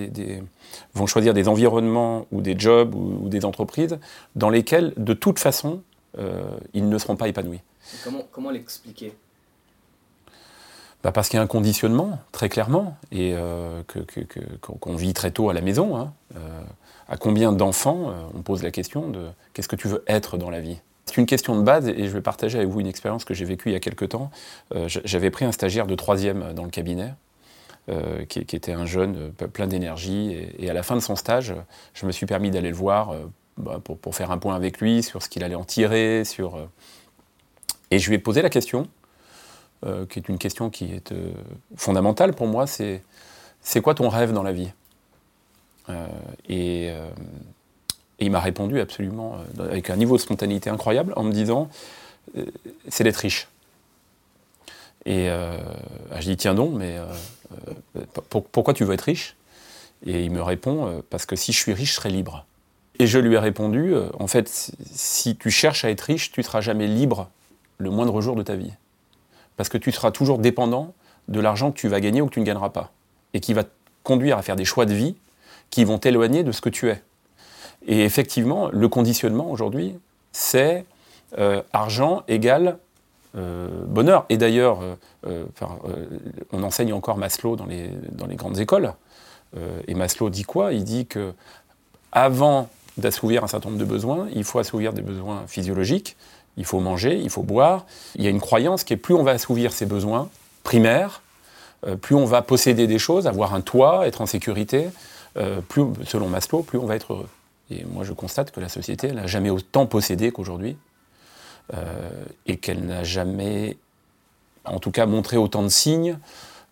vont 0.94 1.06
choisir 1.06 1.34
des 1.34 1.50
environnements 1.50 2.27
ou 2.32 2.39
des 2.39 2.58
jobs 2.58 2.96
ou, 2.96 3.27
des 3.27 3.44
entreprises 3.44 4.00
dans 4.36 4.50
lesquels, 4.50 4.94
de 4.96 5.13
toute 5.13 5.39
façon, 5.39 5.82
ils 6.74 6.88
ne 6.88 6.98
seront 6.98 7.15
pas 7.15 7.27
épanouis. 7.27 7.62
Comment, 8.03 8.24
comment 8.32 8.51
l'expliquer? 8.51 9.13
Bah 11.03 11.12
parce 11.12 11.27
qu'il 11.27 11.38
y 11.38 11.39
a 11.39 11.43
un 11.43 11.48
conditionnement, 11.48 12.17
très 12.32 12.48
clairement, 12.48 12.96
et 13.12 13.34
euh, 13.36 13.84
qu'on 14.62 14.96
vit 14.96 15.13
très 15.13 15.32
tôt 15.32 15.50
à 15.50 15.53
la 15.53 15.60
maison. 15.60 15.98
Hein. 15.98 16.13
Euh, 16.38 16.62
à 17.10 17.17
combien 17.17 17.51
d'enfants 17.51 18.10
euh, 18.10 18.13
on 18.34 18.41
pose 18.41 18.63
la 18.63 18.72
question 18.72 19.10
de 19.10 19.27
qu'est-ce 19.53 19.67
que 19.67 19.75
tu 19.75 19.89
veux 19.89 20.03
être 20.08 20.38
dans 20.38 20.50
la 20.50 20.62
vie? 20.62 20.79
C'est 21.05 21.17
une 21.17 21.25
question 21.25 21.58
de 21.58 21.62
base, 21.62 21.89
et 21.89 22.08
je 22.08 22.13
vais 22.13 22.22
partager 22.22 22.58
avec 22.58 22.70
vous 22.70 22.79
une 22.79 22.88
expérience 22.88 23.25
que 23.25 23.34
j'ai 23.34 23.43
vécue 23.43 23.70
il 23.70 23.74
y 23.74 23.75
a 23.75 23.82
quelques 23.82 24.10
temps. 24.10 24.32
J'avais 24.88 25.29
pris 25.32 25.43
un 25.43 25.51
stagiaire 25.51 25.86
de 25.86 25.96
troisième 25.96 26.53
dans 26.53 26.63
le 26.63 26.70
cabinet, 26.70 27.13
qui, 28.29 28.39
était 28.39 28.72
un 28.72 28.86
jeune 28.86 29.34
plein 29.51 29.67
d'énergie, 29.67 30.34
et, 30.58 30.70
à 30.70 30.74
la 30.74 30.82
fin 30.82 30.96
de 30.96 31.01
son 31.01 31.17
stage, 31.17 31.53
je 31.93 32.05
me 32.05 32.13
suis 32.13 32.25
permis 32.25 32.51
d'aller 32.51 32.70
le 32.70 32.75
voir 32.75 33.13
bah, 33.57 33.79
pour, 33.83 34.15
faire 34.15 34.31
un 34.31 34.38
point 34.38 34.55
avec 34.55 34.79
lui 34.79 35.03
sur 35.03 35.22
ce 35.22 35.29
qu'il 35.29 35.43
allait 35.43 35.55
en 35.55 35.63
tirer, 35.63 36.24
sur... 36.25 36.57
et 37.91 38.00
je 38.00 38.10
lui 38.10 38.15
ai 38.15 38.19
posé 38.19 38.41
la 38.41 38.50
question, 38.50 38.88
euh, 39.86 40.05
qui 40.05 40.19
est 40.19 40.29
une 40.29 40.38
question 40.38 40.69
qui 40.69 40.93
est 40.93 41.12
euh, 41.12 41.33
fondamentale 41.75 42.33
pour 42.33 42.48
moi, 42.48 42.67
c'est 42.67 43.03
c'est 43.62 43.81
quoi 43.81 43.95
ton 43.95 44.07
rêve 44.07 44.31
dans 44.31 44.43
la 44.43 44.53
vie? 44.53 44.72
Euh, 45.89 46.07
et, 46.48 46.93
il 48.19 48.31
m'a 48.31 48.39
répondu 48.39 48.79
absolument 48.79 49.38
avec 49.60 49.89
un 49.89 49.98
niveau 49.98 50.15
de 50.15 50.22
spontanéité 50.22 50.69
incroyable 50.69 51.12
en 51.17 51.24
me 51.24 51.33
disant 51.33 51.67
c'est 52.88 53.03
d'être 53.03 53.17
riche. 53.17 53.50
Et 55.05 55.29
ah, 55.29 56.22
je 56.22 56.29
dis 56.29 56.38
tiens 56.38 56.53
donc, 56.53 56.74
mais 56.74 56.98
pourquoi 58.29 58.74
tu 58.74 58.86
veux 58.86 58.93
être 58.93 59.01
riche? 59.01 59.36
Et 60.05 60.24
il 60.24 60.31
me 60.31 60.41
répond 60.41 61.03
parce 61.10 61.25
que 61.25 61.36
si 61.36 61.51
je 61.51 61.57
suis 61.57 61.74
riche, 61.74 61.89
je 61.89 61.95
serai 61.95 62.10
libre. 62.10 62.45
Et 63.00 63.08
je 63.08 63.20
lui 63.20 63.36
ai 63.36 63.40
répondu 63.40 63.94
en 64.20 64.28
fait, 64.28 64.72
si 64.94 65.36
tu 65.36 65.50
cherches 65.50 65.84
à 65.84 65.90
être 65.90 66.02
riche, 66.02 66.32
tu 66.32 66.42
ne 66.42 66.46
seras 66.46 66.62
jamais 66.62 66.88
libre 66.88 67.30
le 67.80 67.90
moindre 67.90 68.22
jour 68.22 68.36
de 68.36 68.44
ta 68.44 68.56
vie 68.56 68.72
parce 69.58 69.70
que 69.70 69.78
tu 69.78 69.92
seras 69.92 70.12
toujours 70.12 70.40
dépendant 70.40 70.94
de 71.28 71.40
l'argent 71.40 71.72
que 71.72 71.78
tu 71.78 71.88
vas 71.88 72.00
gagner 72.00 72.22
ou 72.22 72.28
que 72.28 72.34
tu 72.34 72.40
ne 72.40 72.46
gagneras 72.46 72.70
pas, 72.70 72.92
et 73.34 73.40
qui 73.40 73.54
va 73.54 73.64
te 73.64 73.70
conduire 74.04 74.38
à 74.38 74.42
faire 74.42 74.56
des 74.56 74.66
choix 74.66 74.86
de 74.86 74.94
vie 74.94 75.16
qui 75.70 75.86
vont 75.86 75.98
t'éloigner 75.98 76.44
de 76.44 76.51
ce 76.51 76.62
que 76.62 76.70
tu 76.70 76.90
es. 76.90 77.01
Et 77.88 78.03
effectivement, 78.03 78.70
le 78.70 78.88
conditionnement 78.88 79.50
aujourd'hui, 79.50 79.96
c'est 80.32 80.86
euh, 81.38 81.62
argent 81.72 82.24
égale 82.27 82.77
euh, 83.36 83.68
bonheur. 83.86 84.25
Et 84.29 84.38
d'ailleurs, 84.38 84.79
euh, 85.25 85.46
on 86.51 86.64
enseigne 86.64 86.94
encore 86.94 87.18
Maslow 87.18 87.56
dans 87.56 87.66
les 87.66 88.36
grandes 88.36 88.60
écoles. 88.60 88.94
et 89.88 89.94
Maslow 89.96 90.29
dit 90.29 90.44
quoi? 90.44 90.74
Il 90.74 90.84
dit 90.84 91.06
que 91.06 91.34
avant 92.12 92.70
d'assouvir 92.98 93.44
un 93.44 93.48
certain 93.48 93.70
nombre 93.70 93.79
de 93.79 93.86
besoins, 93.86 94.27
il 94.34 94.44
faut 94.44 94.60
assouvir 94.60 94.94
des 94.94 95.01
besoins 95.01 95.44
physiologiques, 95.48 96.16
il 96.58 96.66
faut 96.66 96.79
manger, 96.79 97.20
il 97.20 97.29
faut 97.29 97.42
boire. 97.42 97.86
Il 98.16 98.24
y 98.24 98.27
a 98.27 98.29
une 98.29 98.40
croyance 98.40 98.84
qui 98.84 98.94
est 98.94 98.98
plus 98.98 99.14
on 99.14 99.24
va 99.24 99.32
assouvir 99.32 99.74
ses 99.74 99.86
besoins 99.86 100.29
primaires, 100.64 101.22
euh, 101.88 101.96
plus 101.96 102.16
on 102.16 102.25
va 102.25 102.42
posséder 102.42 102.88
des 102.88 103.00
choses, 103.00 103.27
avoir 103.27 103.53
un 103.53 103.62
toit, 103.62 104.08
être 104.08 104.22
en 104.22 104.25
sécurité, 104.25 104.88
euh, 105.38 105.62
plus, 105.62 105.86
selon 106.06 106.27
Maslow, 106.27 106.62
plus 106.62 106.77
on 106.77 106.86
va 106.86 106.96
être 106.96 107.14
heureux. 107.14 107.29
Et 107.72 107.86
moi, 107.86 108.03
je 108.03 108.14
constate 108.14 108.51
que 108.51 108.60
la 108.60 108.70
société 108.70 109.12
n'a 109.12 109.27
jamais 109.27 109.50
autant 109.50 109.86
possédé 109.86 110.32
qu'aujourd'hui, 110.32 110.77
euh, 111.74 112.10
et 112.46 112.58
qu'elle 112.58 112.86
n'a 112.86 113.03
jamais, 113.03 113.77
en 114.66 114.79
tout 114.79 114.92
cas, 114.92 115.06
montré 115.06 115.38
autant 115.38 115.64
de 115.64 115.70
signes 115.70 116.18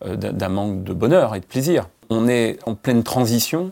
d'un 0.04 0.50
manque 0.50 0.84
de 0.84 0.94
bonheur 0.94 1.36
et 1.36 1.40
de 1.40 1.46
plaisir. 1.46 1.88
On 2.10 2.28
est 2.28 2.58
en 2.66 2.74
pleine 2.74 3.04
transition. 3.04 3.72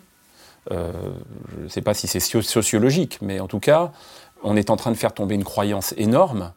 Je 0.69 1.63
ne 1.63 1.67
sais 1.67 1.81
pas 1.81 1.93
si 1.93 2.07
c'est 2.07 2.19
sociologique, 2.19 3.19
mais 3.21 3.39
en 3.39 3.47
tout 3.47 3.59
cas, 3.59 3.91
on 4.43 4.55
est 4.55 4.69
en 4.69 4.75
train 4.75 4.91
de 4.91 4.97
faire 4.97 5.13
tomber 5.13 5.35
une 5.35 5.43
croyance 5.43 5.93
énorme 5.97 6.53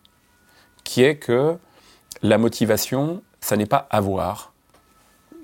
qui 0.84 1.02
est 1.02 1.16
que 1.16 1.56
la 2.22 2.38
motivation, 2.38 3.22
ça 3.40 3.56
n'est 3.56 3.66
pas 3.66 3.86
avoir, 3.90 4.52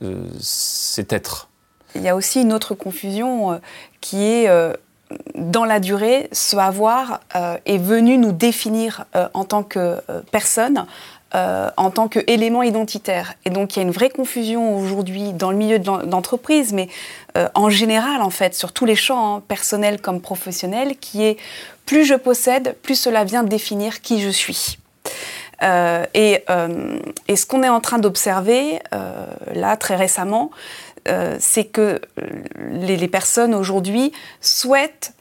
euh, 0.03 0.27
c'est 0.40 1.12
être. 1.12 1.49
Il 1.94 2.03
y 2.03 2.09
a 2.09 2.14
aussi 2.14 2.42
une 2.42 2.53
autre 2.53 2.75
confusion 2.75 3.53
euh, 3.53 3.59
qui 4.01 4.23
est 4.23 4.49
euh, 4.49 4.75
dans 5.35 5.64
la 5.64 5.81
durée, 5.81 6.29
ce 6.33 6.57
avoir 6.57 7.21
est 7.64 7.79
venu 7.79 8.18
nous 8.18 8.33
définir 8.33 9.07
en 9.33 9.44
tant 9.44 9.62
que 9.62 10.03
personne. 10.31 10.85
En 11.35 11.91
tant 11.91 12.09
qu'élément 12.09 12.62
identitaire. 12.62 13.35
Et 13.45 13.51
donc 13.51 13.77
il 13.77 13.81
y 13.81 13.83
a 13.83 13.85
une 13.85 13.91
vraie 13.91 14.11
confusion 14.11 14.77
aujourd'hui 14.77 15.33
dans 15.33 15.51
le 15.51 15.57
milieu 15.57 15.79
d'entreprise, 15.79 16.73
mais 16.73 16.88
en 17.55 17.69
général 17.69 18.23
en 18.23 18.31
fait, 18.31 18.55
sur 18.55 18.73
tous 18.73 18.87
les 18.87 18.97
champs, 18.97 19.37
hein, 19.37 19.43
personnels 19.47 20.01
comme 20.01 20.21
professionnels, 20.21 20.97
qui 20.99 21.25
est 21.25 21.37
plus 21.87 22.05
je 22.05 22.14
possède, 22.14 22.77
plus 22.83 22.95
cela 22.95 23.25
vient 23.25 23.43
définir 23.43 24.01
qui 24.01 24.21
je 24.21 24.31
suis. 24.31 24.79
Euh, 25.62 26.05
euh, 26.17 26.99
et, 27.27 27.37
ce 27.37 27.47
qu'on 27.47 27.62
est 27.62 27.69
en 27.69 27.81
train 27.81 27.99
d'observer, 27.99 28.81
euh, 28.93 29.27
là, 29.55 29.77
très 29.77 29.97
récemment, 29.97 30.51
c'est 31.38 31.64
que 31.64 32.03
les, 32.59 33.09
personnes 33.09 33.55
aujourd'hui 33.55 34.12
souhaitent, 34.43 35.14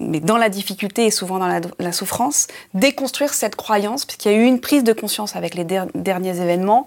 mais 0.00 0.20
dans 0.20 0.36
la 0.36 0.48
difficulté 0.48 1.06
et 1.06 1.10
souvent 1.10 1.38
dans 1.38 1.60
la, 1.78 1.92
souffrance, 1.92 2.46
déconstruire 2.74 3.34
cette 3.34 3.56
croyance, 3.56 4.04
puisqu'il 4.04 4.32
y 4.32 4.34
a 4.34 4.38
eu 4.38 4.44
une 4.44 4.60
prise 4.60 4.84
de 4.84 4.92
conscience 4.92 5.36
avec 5.36 5.54
les 5.54 5.64
derniers 5.64 6.40
événements, 6.40 6.86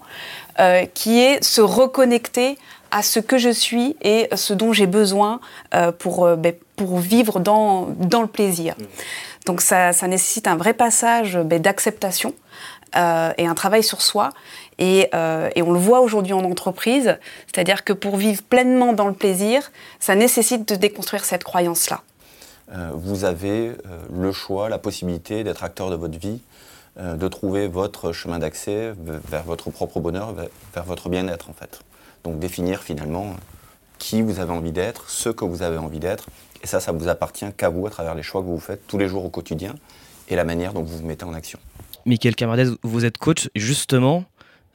qui 0.94 1.18
est 1.20 1.42
se 1.42 1.60
reconnecter 1.60 2.58
à 2.90 3.02
ce 3.02 3.20
que 3.20 3.38
je 3.38 3.50
suis 3.50 3.96
et 4.02 4.28
ce 4.34 4.52
dont 4.52 4.72
j'ai 4.72 4.86
besoin 4.86 5.40
pour, 5.98 6.28
ben, 6.36 6.54
pour 6.76 6.98
vivre 6.98 7.40
dans, 7.40 7.88
dans 7.98 8.20
le 8.20 8.28
plaisir. 8.28 8.74
Mmh. 8.78 8.84
Donc 9.46 9.60
ça, 9.60 9.92
nécessite 10.06 10.46
un 10.46 10.56
vrai 10.56 10.74
passage 10.74 11.38
ben, 11.38 11.60
d'acceptation 11.60 12.34
euh, 12.96 13.32
et 13.38 13.46
un 13.46 13.54
travail 13.54 13.82
sur 13.82 14.02
soi. 14.02 14.30
Euh, 14.80 15.50
et, 15.54 15.62
on 15.62 15.72
le 15.72 15.78
voit 15.78 16.00
aujourd'hui 16.00 16.32
en 16.32 16.44
entreprise, 16.44 17.18
c'est-à-dire 17.46 17.84
que 17.84 17.92
pour 17.92 18.16
vivre 18.16 18.42
pleinement 18.42 18.92
dans 18.92 19.06
le 19.06 19.12
plaisir, 19.12 19.70
ça 19.98 20.14
nécessite 20.14 20.68
de 20.68 20.74
déconstruire 20.74 21.24
cette 21.24 21.44
croyance-là. 21.44 22.02
Euh, 22.72 22.90
vous 22.94 23.24
avez 23.24 23.72
le 24.12 24.32
choix, 24.32 24.68
la 24.68 24.78
possibilité 24.78 25.44
d'être 25.44 25.64
acteur 25.64 25.90
de 25.90 25.96
votre 25.96 26.18
vie, 26.18 26.40
de 27.00 27.28
trouver 27.28 27.68
votre 27.68 28.12
chemin 28.12 28.38
d'accès 28.38 28.92
vers 29.28 29.44
votre 29.44 29.70
propre 29.70 30.00
bonheur, 30.00 30.34
vers 30.74 30.84
votre 30.84 31.08
bien-être 31.08 31.48
en 31.48 31.52
fait. 31.52 31.80
Donc 32.24 32.38
définir 32.38 32.82
finalement 32.82 33.36
qui 33.98 34.22
vous 34.22 34.40
avez 34.40 34.52
envie 34.52 34.72
d'être, 34.72 35.08
ce 35.08 35.28
que 35.28 35.44
vous 35.44 35.62
avez 35.62 35.78
envie 35.78 36.00
d'être, 36.00 36.26
et 36.62 36.66
ça, 36.66 36.80
ça 36.80 36.92
vous 36.92 37.08
appartient 37.08 37.46
qu'à 37.56 37.68
vous 37.68 37.86
à 37.86 37.90
travers 37.90 38.14
les 38.14 38.22
choix 38.22 38.42
que 38.42 38.46
vous 38.46 38.58
faites 38.58 38.86
tous 38.86 38.98
les 38.98 39.08
jours 39.08 39.24
au 39.24 39.30
quotidien 39.30 39.74
et 40.28 40.36
la 40.36 40.44
manière 40.44 40.72
dont 40.72 40.82
vous 40.82 40.98
vous 40.98 41.06
mettez 41.06 41.24
en 41.24 41.32
action. 41.34 41.58
Michael 42.06 42.34
Camardez, 42.34 42.70
vous 42.82 43.04
êtes 43.04 43.18
coach. 43.18 43.48
Justement, 43.54 44.24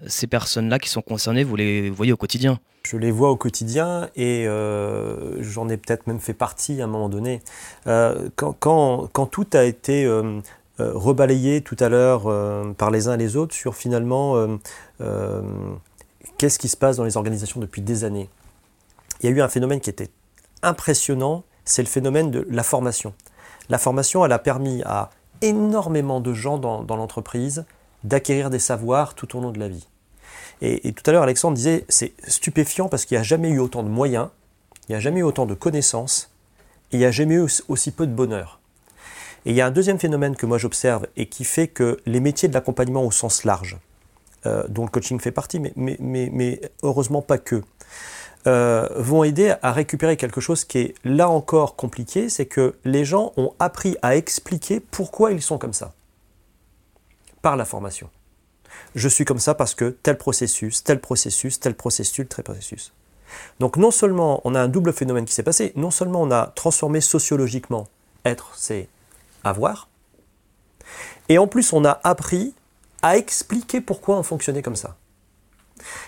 ces 0.07 0.27
personnes-là 0.27 0.79
qui 0.79 0.89
sont 0.89 1.01
concernées, 1.01 1.43
vous 1.43 1.55
les 1.55 1.89
voyez 1.89 2.13
au 2.13 2.17
quotidien 2.17 2.59
je 2.85 2.97
les 2.97 3.11
vois 3.11 3.31
au 3.31 3.35
quotidien 3.35 4.09
et 4.15 4.47
euh, 4.47 5.41
j'en 5.41 5.69
ai 5.69 5.77
peut-être 5.77 6.07
même 6.07 6.19
fait 6.19 6.33
partie 6.33 6.81
à 6.81 6.85
un 6.85 6.87
moment 6.87 7.09
donné. 7.09 7.41
Euh, 7.87 8.29
quand, 8.35 9.09
tout 9.31 9.47
a 9.53 9.63
été 9.63 10.05
euh, 10.05 10.39
rebalayé 10.77 11.61
tout 11.61 11.77
à 11.79 11.89
l'heure 11.89 12.31
par 12.75 12.91
les 12.91 13.07
uns 13.07 13.13
et 13.15 13.17
les 13.17 13.35
autres 13.35 13.55
sur 13.55 13.75
finalement 13.75 14.47
qu'est-ce 16.37 16.59
qui 16.59 16.67
se 16.67 16.77
passe 16.77 16.97
dans 16.97 17.03
les 17.03 17.17
organisations 17.17 17.59
depuis 17.59 17.81
des 17.81 18.03
années, 18.03 18.29
il 19.21 19.29
y 19.29 19.33
a 19.33 19.35
eu 19.35 19.41
un 19.41 19.47
phénomène 19.47 19.79
qui 19.79 19.89
était 19.89 20.09
impressionnant, 20.61 21.43
c'est 21.63 21.81
le 21.81 21.87
phénomène 21.87 22.31
de 22.31 22.45
la 22.49 22.63
formation. 22.63 23.13
La 23.69 23.77
formation, 23.77 24.25
elle 24.25 24.31
a 24.31 24.39
permis 24.39 24.83
à 24.83 25.09
énormément 25.41 26.19
de 26.19 26.33
gens 26.33 26.57
dans, 26.57 26.83
l'entreprise 26.95 27.65
d'acquérir 28.03 28.49
des 28.49 28.59
savoirs 28.59 29.15
tout 29.15 29.37
au 29.37 29.41
long 29.41 29.51
de 29.51 29.59
la 29.59 29.69
vie. 29.69 29.87
Et, 30.61 30.93
tout 30.93 31.03
à 31.09 31.11
l'heure, 31.11 31.23
Alexandre 31.23 31.55
disait, 31.55 31.85
c'est 31.89 32.13
stupéfiant 32.27 32.87
parce 32.87 33.05
qu'il 33.05 33.15
n'y 33.17 33.19
a 33.19 33.23
jamais 33.23 33.49
eu 33.49 33.59
autant 33.59 33.83
de 33.83 33.89
moyens, 33.89 34.29
il 34.87 34.93
n'y 34.93 34.95
a 34.95 34.99
jamais 34.99 35.19
eu 35.19 35.23
autant 35.23 35.45
de 35.45 35.53
connaissances, 35.53 36.31
il 36.91 36.99
n'y 36.99 37.05
a 37.05 37.11
jamais 37.11 37.35
eu 37.35 37.47
aussi 37.67 37.91
peu 37.91 38.07
de 38.07 38.13
bonheur. 38.13 38.59
Et 39.45 39.51
il 39.51 39.55
y 39.55 39.61
a 39.61 39.67
un 39.67 39.71
deuxième 39.71 39.99
phénomène 39.99 40.35
que 40.35 40.45
moi 40.45 40.57
j'observe 40.57 41.07
et 41.17 41.27
qui 41.27 41.43
fait 41.43 41.67
que 41.67 41.99
les 42.05 42.19
métiers 42.19 42.47
de 42.47 42.53
l'accompagnement 42.53 43.03
au 43.03 43.11
sens 43.11 43.43
large, 43.43 43.77
euh, 44.45 44.63
dont 44.69 44.83
le 44.83 44.89
coaching 44.89 45.19
fait 45.19 45.31
partie, 45.31 45.59
mais, 45.75 46.61
heureusement 46.83 47.21
pas 47.21 47.37
que, 47.37 47.61
euh, 48.47 48.87
vont 48.95 49.23
aider 49.23 49.53
à 49.61 49.71
récupérer 49.71 50.17
quelque 50.17 50.41
chose 50.41 50.65
qui 50.65 50.77
est 50.79 50.95
là 51.03 51.29
encore 51.29 51.75
compliqué, 51.75 52.29
c'est 52.29 52.45
que 52.45 52.75
les 52.85 53.05
gens 53.05 53.33
ont 53.37 53.53
appris 53.59 53.97
à 54.01 54.15
expliquer 54.15 54.79
pourquoi 54.79 55.31
ils 55.31 55.41
sont 55.41 55.57
comme 55.57 55.73
ça, 55.73 55.93
par 57.41 57.55
la 57.55 57.65
formation. 57.65 58.09
Je 58.95 59.09
suis 59.09 59.25
comme 59.25 59.39
ça 59.39 59.53
parce 59.53 59.75
que 59.75 59.89
tel 59.89 60.17
processus, 60.17 60.83
tel 60.83 60.99
processus, 60.99 61.59
tel 61.59 61.75
processus, 61.75 62.27
tel 62.29 62.43
processus. 62.43 62.93
Donc 63.59 63.77
non 63.77 63.91
seulement 63.91 64.41
on 64.43 64.55
a 64.55 64.61
un 64.61 64.67
double 64.67 64.93
phénomène 64.93 65.25
qui 65.25 65.33
s'est 65.33 65.43
passé, 65.43 65.73
non 65.75 65.91
seulement 65.91 66.21
on 66.21 66.31
a 66.31 66.47
transformé 66.55 67.01
sociologiquement 67.01 67.87
être, 68.23 68.51
c'est 68.55 68.87
avoir, 69.43 69.89
et 71.29 71.37
en 71.37 71.47
plus 71.47 71.73
on 71.73 71.85
a 71.85 71.99
appris 72.03 72.53
à 73.01 73.17
expliquer 73.17 73.81
pourquoi 73.81 74.17
on 74.17 74.23
fonctionnait 74.23 74.61
comme 74.61 74.75
ça. 74.75 74.95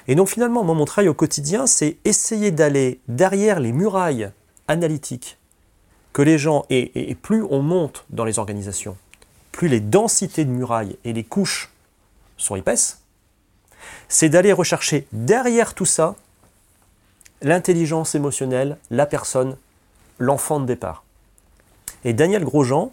Et 0.07 0.15
donc 0.15 0.29
finalement, 0.29 0.63
mon 0.63 0.85
travail 0.85 1.09
au 1.09 1.13
quotidien, 1.13 1.67
c'est 1.67 1.97
essayer 2.05 2.51
d'aller 2.51 3.01
derrière 3.07 3.59
les 3.59 3.71
murailles 3.71 4.31
analytiques 4.67 5.37
que 6.13 6.21
les 6.21 6.39
gens, 6.39 6.65
et, 6.69 7.11
et, 7.11 7.13
plus 7.13 7.43
on 7.43 7.61
monte 7.61 8.05
dans 8.09 8.25
les 8.25 8.39
organisations, 8.39 8.97
plus 9.51 9.67
les 9.67 9.79
densités 9.79 10.45
de 10.45 10.49
murailles 10.49 10.97
et 11.03 11.13
les 11.13 11.23
couches 11.23 11.69
sont 12.37 12.55
épaisses, 12.55 13.01
c'est 14.07 14.29
d'aller 14.29 14.53
rechercher 14.53 15.07
derrière 15.11 15.73
tout 15.73 15.85
ça 15.85 16.15
l'intelligence 17.41 18.15
émotionnelle, 18.15 18.77
la 18.89 19.05
personne, 19.05 19.57
l'enfant 20.19 20.59
de 20.59 20.65
départ. 20.65 21.03
Et 22.03 22.13
Daniel 22.13 22.43
Grosjean, 22.43 22.91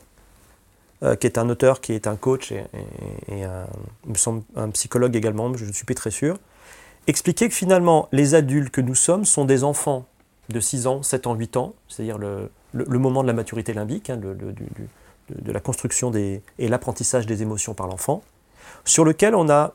euh, 1.02 1.16
qui 1.16 1.26
est 1.26 1.38
un 1.38 1.48
auteur, 1.48 1.80
qui 1.80 1.92
est 1.92 2.06
un 2.06 2.16
coach 2.16 2.52
et, 2.52 3.44
un, 3.44 4.70
psychologue 4.70 5.16
également, 5.16 5.54
je 5.56 5.64
ne 5.64 5.72
suis 5.72 5.84
pas 5.84 5.94
très 5.94 6.10
sûr, 6.10 6.38
expliquait 7.06 7.48
que 7.48 7.54
finalement, 7.54 8.08
les 8.12 8.34
adultes 8.34 8.70
que 8.70 8.80
nous 8.80 8.94
sommes 8.94 9.24
sont 9.24 9.44
des 9.44 9.64
enfants 9.64 10.06
de 10.50 10.60
6 10.60 10.86
ans, 10.86 11.02
7 11.02 11.26
ans, 11.26 11.34
8 11.34 11.56
ans, 11.56 11.74
c'est-à-dire 11.88 12.18
le, 12.18 12.50
moment 12.74 13.22
de 13.22 13.28
la 13.28 13.32
maturité 13.32 13.72
limbique, 13.72 14.10
hein, 14.10 14.16
de, 14.16 15.52
la 15.52 15.60
construction 15.60 16.12
et 16.14 16.42
l'apprentissage 16.58 17.24
des 17.24 17.42
émotions 17.42 17.72
par 17.72 17.86
l'enfant, 17.86 18.22
sur 18.84 19.04
lequel 19.04 19.34
on 19.34 19.48
a 19.48 19.74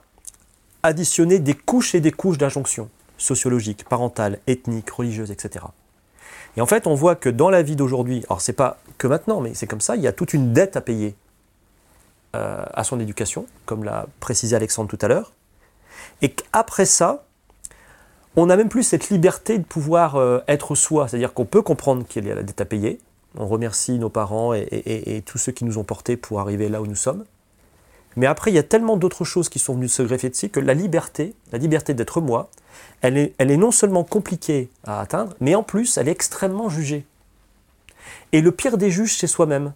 additionné 0.83 1.39
des 1.39 1.53
couches 1.53 1.95
et 1.95 1.99
des 1.99 2.11
couches 2.11 2.37
d'injonctions 2.37 2.89
sociologiques, 3.17 3.85
parentales, 3.85 4.39
ethniques, 4.47 4.89
religieuses, 4.89 5.31
etc. 5.31 5.65
Et 6.57 6.61
en 6.61 6.65
fait, 6.65 6.87
on 6.87 6.95
voit 6.95 7.15
que 7.15 7.29
dans 7.29 7.49
la 7.49 7.61
vie 7.61 7.75
d'aujourd'hui, 7.75 8.23
alors 8.27 8.41
c'est 8.41 8.53
pas 8.53 8.79
que 8.97 9.07
maintenant, 9.07 9.41
mais 9.41 9.53
c'est 9.53 9.67
comme 9.67 9.81
ça, 9.81 9.95
il 9.95 10.01
y 10.01 10.07
a 10.07 10.13
toute 10.13 10.33
une 10.33 10.53
dette 10.53 10.77
à 10.77 10.81
payer 10.81 11.15
euh, 12.35 12.63
à 12.73 12.83
son 12.83 12.99
éducation, 12.99 13.45
comme 13.65 13.83
l'a 13.83 14.07
précisé 14.19 14.55
Alexandre 14.55 14.89
tout 14.89 14.97
à 15.01 15.07
l'heure, 15.07 15.33
et 16.21 16.29
qu'après 16.31 16.85
ça, 16.85 17.25
on 18.35 18.45
n'a 18.45 18.55
même 18.55 18.69
plus 18.69 18.83
cette 18.83 19.09
liberté 19.09 19.57
de 19.57 19.63
pouvoir 19.63 20.15
euh, 20.15 20.39
être 20.47 20.75
soi, 20.75 21.07
c'est-à-dire 21.07 21.33
qu'on 21.33 21.45
peut 21.45 21.61
comprendre 21.61 22.05
qu'il 22.07 22.25
y 22.25 22.31
a 22.31 22.35
la 22.35 22.43
dette 22.43 22.61
à 22.61 22.65
payer, 22.65 22.99
on 23.37 23.47
remercie 23.47 23.99
nos 23.99 24.09
parents 24.09 24.53
et 24.55 25.23
tous 25.23 25.37
ceux 25.37 25.51
qui 25.51 25.63
nous 25.63 25.77
ont 25.77 25.83
portés 25.83 26.17
pour 26.17 26.39
arriver 26.39 26.67
là 26.67 26.81
où 26.81 26.87
nous 26.87 26.95
sommes, 26.95 27.25
mais 28.15 28.25
après, 28.25 28.51
il 28.51 28.55
y 28.55 28.59
a 28.59 28.63
tellement 28.63 28.97
d'autres 28.97 29.23
choses 29.23 29.49
qui 29.49 29.59
sont 29.59 29.75
venues 29.75 29.87
se 29.87 30.01
greffer 30.01 30.29
dessus 30.29 30.49
que 30.49 30.59
la 30.59 30.73
liberté, 30.73 31.35
la 31.51 31.57
liberté 31.57 31.93
d'être 31.93 32.21
moi, 32.21 32.49
elle 33.01 33.17
est, 33.17 33.57
non 33.57 33.71
seulement 33.71 34.03
compliquée 34.03 34.69
à 34.83 34.99
atteindre, 34.99 35.35
mais 35.39 35.55
en 35.55 35.63
plus, 35.63 35.97
elle 35.97 36.07
est 36.07 36.11
extrêmement 36.11 36.69
jugée. 36.69 37.05
Et 38.31 38.41
le 38.41 38.51
pire 38.51 38.77
des 38.77 38.91
juges, 38.91 39.17
c'est 39.17 39.27
soi-même. 39.27 39.73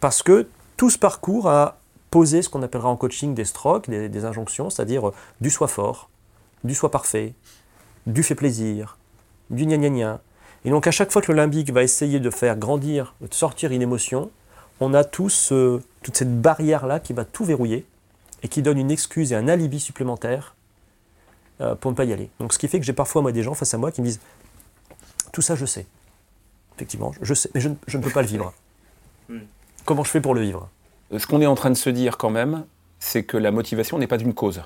Parce 0.00 0.22
que 0.22 0.48
tout 0.76 0.90
ce 0.90 0.98
parcours 0.98 1.48
a 1.48 1.78
posé 2.10 2.42
ce 2.42 2.48
qu'on 2.48 2.62
appellera 2.62 2.88
en 2.88 2.96
coaching 2.96 3.34
des 3.34 3.44
strokes, 3.44 3.88
des, 3.88 4.24
injonctions, 4.24 4.70
c'est-à-dire 4.70 5.08
euh, 5.08 5.14
du 5.40 5.50
soi 5.50 5.68
fort, 5.68 6.10
du 6.64 6.74
soi 6.74 6.90
parfait, 6.90 7.34
du 8.06 8.22
fait 8.22 8.34
plaisir, 8.34 8.98
du 9.50 9.64
gna 9.64 9.78
gna 9.78 9.88
gna. 9.88 10.20
Et 10.64 10.70
donc 10.70 10.86
à 10.86 10.90
chaque 10.90 11.10
fois 11.10 11.22
que 11.22 11.32
le 11.32 11.36
limbique 11.36 11.72
va 11.72 11.82
essayer 11.82 12.20
de 12.20 12.30
faire 12.30 12.56
grandir, 12.56 13.14
de 13.20 13.32
sortir 13.32 13.72
une 13.72 13.82
émotion, 13.82 14.30
on 14.80 14.94
a 14.94 15.04
tous 15.04 15.52
toute 16.02 16.16
cette 16.16 16.40
barrière-là 16.40 17.00
qui 17.00 17.12
va 17.12 17.24
tout 17.24 17.44
verrouiller 17.44 17.86
et 18.42 18.48
qui 18.48 18.62
donne 18.62 18.78
une 18.78 18.90
excuse 18.90 19.32
et 19.32 19.36
un 19.36 19.48
alibi 19.48 19.80
supplémentaire 19.80 20.54
euh, 21.60 21.74
pour 21.74 21.90
ne 21.90 21.96
pas 21.96 22.04
y 22.04 22.12
aller. 22.12 22.28
Donc 22.40 22.52
ce 22.52 22.58
qui 22.58 22.68
fait 22.68 22.80
que 22.80 22.86
j'ai 22.86 22.92
parfois 22.92 23.22
moi 23.22 23.32
des 23.32 23.42
gens 23.42 23.54
face 23.54 23.72
à 23.74 23.78
moi 23.78 23.92
qui 23.92 24.00
me 24.00 24.06
disent 24.06 24.20
tout 25.32 25.42
ça 25.42 25.54
je 25.54 25.64
sais. 25.64 25.86
Effectivement, 26.76 27.12
je 27.20 27.34
sais, 27.34 27.50
mais 27.54 27.60
je, 27.60 27.68
ne 27.68 28.02
peux 28.02 28.10
pas 28.10 28.22
le 28.22 28.28
vivre. 28.28 28.52
Hmm. 29.28 29.40
Comment 29.84 30.04
je 30.04 30.10
fais 30.10 30.20
pour 30.20 30.34
le 30.34 30.40
vivre? 30.40 30.68
Ce 31.16 31.26
qu'on 31.26 31.40
est 31.40 31.46
en 31.46 31.54
train 31.54 31.70
de 31.70 31.76
se 31.76 31.90
dire 31.90 32.16
quand 32.16 32.30
même, 32.30 32.64
c'est 32.98 33.24
que 33.24 33.36
la 33.36 33.50
motivation 33.50 33.98
n'est 33.98 34.06
pas 34.06 34.18
une 34.18 34.32
cause, 34.32 34.62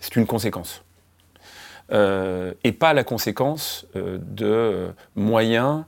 c'est 0.00 0.16
une 0.16 0.26
conséquence. 0.26 0.82
Euh, 1.92 2.54
et 2.64 2.72
pas 2.72 2.92
la 2.92 3.04
conséquence 3.04 3.86
euh, 3.96 4.18
de 4.20 4.92
moyens 5.16 5.84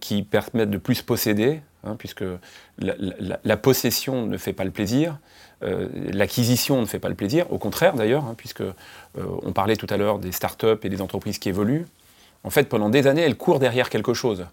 qui 0.00 0.22
permettent 0.22 0.70
de 0.70 0.76
plus 0.76 1.00
posséder, 1.00 1.62
Hein, 1.86 1.94
puisque 1.96 2.24
la, 2.78 3.56
possession 3.56 4.26
ne 4.26 4.36
fait 4.36 4.52
pas 4.52 4.64
le 4.64 4.70
plaisir, 4.70 5.18
euh, 5.62 5.88
l'acquisition 6.12 6.80
ne 6.80 6.86
fait 6.86 6.98
pas 6.98 7.08
le 7.08 7.14
plaisir, 7.14 7.50
au 7.52 7.58
contraire 7.58 7.94
d'ailleurs, 7.94 8.24
hein, 8.24 8.34
puisque 8.36 8.60
euh, 8.60 8.72
on 9.14 9.52
parlait 9.52 9.76
tout 9.76 9.86
à 9.90 9.96
l'heure 9.96 10.18
des 10.18 10.32
start-up 10.32 10.84
et 10.84 10.88
des 10.88 11.00
entreprises 11.00 11.38
qui 11.38 11.48
évoluent. 11.48 11.86
En 12.42 12.50
fait, 12.50 12.64
pendant 12.64 12.90
des 12.90 13.06
années, 13.06 13.22
elles 13.22 13.36
courent 13.36 13.60
derrière 13.60 13.88
quelque 13.88 14.14
chose. 14.14 14.46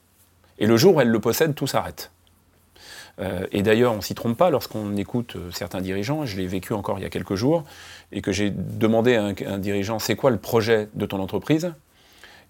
Et 0.59 0.67
le 0.67 0.77
jour 0.77 0.95
où 0.95 1.01
elles 1.01 1.09
le 1.09 1.19
possèdent, 1.19 1.55
tout 1.55 1.67
s'arrête. 1.67 2.11
Euh, 3.19 3.45
et 3.51 3.63
d'ailleurs, 3.63 3.93
on 3.93 3.97
ne 3.97 4.01
s'y 4.01 4.15
trompe 4.15 4.37
pas 4.37 4.49
lorsqu'on 4.49 4.95
écoute 4.95 5.35
certains 5.51 5.81
dirigeants, 5.81 6.25
je 6.25 6.37
l'ai 6.37 6.47
vécu 6.47 6.73
encore 6.73 6.99
il 6.99 7.01
y 7.01 7.05
a 7.05 7.09
quelques 7.09 7.35
jours, 7.35 7.63
et 8.11 8.21
que 8.21 8.31
j'ai 8.31 8.51
demandé 8.51 9.15
à 9.15 9.25
un, 9.25 9.33
un 9.47 9.57
dirigeant, 9.57 9.97
c'est 9.97 10.15
quoi 10.15 10.29
le 10.29 10.37
projet 10.37 10.87
de 10.93 11.05
ton 11.05 11.19
entreprise? 11.19 11.73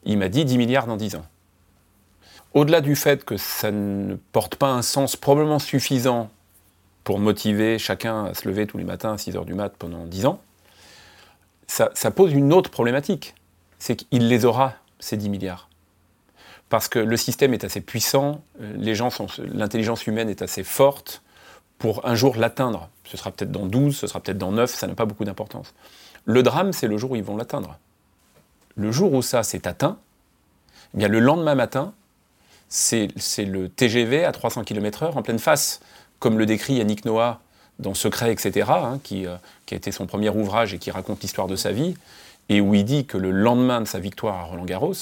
Il 0.05 0.17
m'a 0.17 0.27
dit 0.27 0.43
10 0.43 0.57
milliards 0.57 0.87
dans 0.87 0.97
10 0.97 1.15
ans 1.15 1.25
au-delà 2.53 2.81
du 2.81 2.95
fait 2.95 3.25
que 3.25 3.37
ça 3.37 3.71
ne 3.71 4.15
porte 4.31 4.55
pas 4.55 4.69
un 4.69 4.81
sens 4.81 5.15
probablement 5.15 5.59
suffisant 5.59 6.29
pour 7.03 7.19
motiver 7.19 7.79
chacun 7.79 8.25
à 8.25 8.33
se 8.33 8.47
lever 8.47 8.67
tous 8.67 8.77
les 8.77 8.83
matins 8.83 9.13
à 9.13 9.17
6 9.17 9.31
h 9.31 9.45
du 9.45 9.53
mat 9.53 9.73
pendant 9.77 10.05
10 10.05 10.25
ans, 10.25 10.41
ça, 11.67 12.11
pose 12.11 12.33
une 12.33 12.53
autre 12.53 12.69
problématique. 12.69 13.35
C'est 13.79 13.95
qu'il 13.95 14.27
les 14.27 14.45
aura, 14.45 14.75
ces 14.99 15.17
10 15.17 15.29
milliards. 15.29 15.69
Parce 16.69 16.87
que 16.87 16.99
le 16.99 17.17
système 17.17 17.53
est 17.53 17.63
assez 17.63 17.81
puissant, 17.81 18.41
euh, 18.61 18.95
l'intelligence 19.53 20.07
humaine 20.07 20.29
est 20.29 20.41
assez 20.41 20.63
forte 20.63 21.23
pour 21.77 22.05
un 22.07 22.15
jour 22.15 22.37
l'atteindre. 22.37 22.89
Ce 23.03 23.17
sera 23.17 23.31
peut-être 23.31 23.51
dans 23.51 23.65
12, 23.65 23.97
ce 23.97 24.07
sera 24.07 24.19
peut-être 24.19 24.37
dans 24.37 24.51
9, 24.51 24.73
ça 24.73 24.87
n'a 24.87 24.95
pas 24.95 25.05
beaucoup 25.05 25.25
d'importance. 25.25 25.73
Le 26.25 26.41
drame, 26.41 26.71
c'est 26.71 26.87
le 26.87 26.97
jour 26.97 27.11
où 27.11 27.15
ils 27.15 27.23
vont 27.23 27.35
l'atteindre. 27.35 27.77
Le 28.75 28.91
jour 28.91 29.13
où 29.13 29.21
ça 29.21 29.43
s'est 29.43 29.67
atteint, 29.67 29.97
eh 30.93 30.97
bien 30.97 31.07
le 31.07 31.19
lendemain 31.19 31.55
matin, 31.55 31.93
c'est 32.73 33.45
le 33.45 33.69
TGV 33.69 34.25
à 34.25 34.31
300 34.31 34.63
km/h 34.63 35.15
en 35.15 35.21
pleine 35.21 35.37
face, 35.37 35.79
comme 36.17 36.39
le 36.39 36.47
décrit 36.47 36.75
Yannick 36.75 37.05
Noah 37.05 37.39
dans 37.77 37.93
Secret, 37.93 38.31
etc., 38.31 38.67
hein, 38.69 38.99
qui, 39.03 39.27
euh, 39.27 39.35
qui, 39.67 39.75
a 39.75 39.77
été 39.77 39.91
son 39.91 40.07
premier 40.07 40.29
ouvrage 40.29 40.73
et 40.73 40.79
qui 40.79 40.89
raconte 40.89 41.21
l'histoire 41.21 41.47
de 41.47 41.55
sa 41.55 41.71
vie, 41.71 41.95
et 42.49 42.61
où 42.61 42.73
il 42.73 42.83
dit 42.83 43.05
que 43.05 43.17
le 43.17 43.29
lendemain 43.29 43.79
de 43.79 43.85
sa 43.85 43.99
victoire 43.99 44.39
à 44.39 44.43
Roland 44.45 44.65
Garros, 44.65 44.95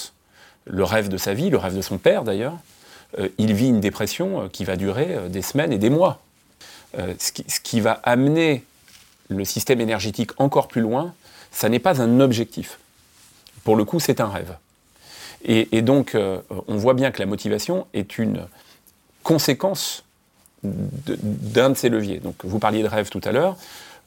le 0.65 0.84
rêve 0.84 1.07
de 1.07 1.15
sa 1.15 1.34
vie, 1.34 1.49
le 1.49 1.57
rêve 1.57 1.75
de 1.75 1.81
son 1.81 1.97
père 1.97 2.23
d'ailleurs, 2.23 2.57
euh, 3.19 3.29
il 3.38 3.53
vit 3.53 3.69
une 3.69 3.79
dépression 3.79 4.41
euh, 4.41 4.47
qui 4.49 4.65
va 4.65 4.75
durer 4.75 5.29
des 5.29 5.41
semaines 5.41 5.71
et 5.71 5.77
des 5.77 5.89
mois. 5.89 6.21
Ce, 6.97 7.31
qui, 7.31 7.79
va 7.79 8.01
amener 8.03 8.65
le 9.29 9.45
système 9.45 9.79
énergétique 9.79 10.31
encore 10.38 10.67
plus 10.67 10.81
loin, 10.81 11.13
ça 11.49 11.69
n'est 11.69 11.79
pas 11.79 12.01
un 12.01 12.19
objectif. 12.19 12.79
Pour 13.63 13.77
le 13.77 13.86
coup, 13.86 14.01
c'est 14.01 14.19
un 14.19 14.27
rêve. 14.27 14.53
Et, 15.43 15.82
donc, 15.82 16.13
euh, 16.13 16.39
on 16.67 16.75
voit 16.75 16.93
bien 16.93 17.12
que 17.12 17.19
la 17.19 17.25
motivation 17.25 17.88
est 17.93 18.17
une 18.17 18.45
conséquence 19.23 20.04
d'un 20.63 21.71
de, 21.71 21.75
ces 21.75 21.89
leviers. 21.89 22.19
Donc, 22.19 22.36
vous 22.43 22.60
parliez 22.60 22.84
de 22.84 22.88
rêve 22.88 23.10
tout 23.10 23.21
à 23.23 23.32
l'heure, 23.32 23.58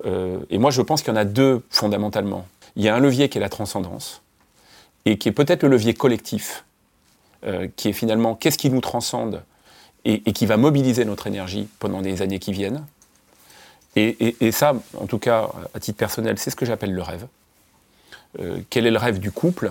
euh, 0.07 0.39
et 0.51 0.59
moi, 0.59 0.71
je 0.71 0.81
pense 0.83 1.03
qu'il 1.03 1.13
y 1.13 1.17
en 1.17 1.21
a 1.21 1.25
deux 1.25 1.63
fondamentalement. 1.71 2.47
Il 2.77 2.85
y 2.85 2.89
a 2.89 2.95
un 2.95 3.01
levier 3.01 3.29
qui 3.29 3.39
est 3.39 3.41
la 3.41 3.49
transcendance, 3.49 4.23
et 5.05 5.19
qui 5.19 5.29
est 5.29 5.33
peut-être 5.33 5.65
le 5.65 5.71
levier 5.71 5.95
collectif, 5.95 6.65
euh, 7.47 7.67
qui 7.75 7.89
est 7.89 7.93
finalement 7.93 8.37
qu'est-ce 8.37 8.59
qui 8.59 8.71
nous 8.71 8.81
transcende 8.81 9.43
et, 10.05 10.21
qui 10.35 10.45
va 10.45 10.59
mobiliser 10.59 11.07
notre 11.07 11.27
énergie 11.27 11.67
pendant 11.79 12.01
les 12.01 12.21
années 12.21 12.39
qui 12.39 12.53
viennent. 12.53 12.85
Et, 13.97 14.37
et 14.41 14.53
ça, 14.53 14.75
en 14.99 15.07
tout 15.07 15.19
cas, 15.19 15.49
à 15.73 15.81
titre 15.81 15.97
personnel, 15.97 16.39
c'est 16.39 16.51
ce 16.51 16.57
que 16.57 16.67
j'appelle 16.67 16.93
le 16.93 17.01
rêve. 17.01 17.27
quel 18.69 18.87
est 18.87 18.91
le 18.91 18.99
rêve 18.99 19.19
du 19.19 19.31
couple? 19.31 19.71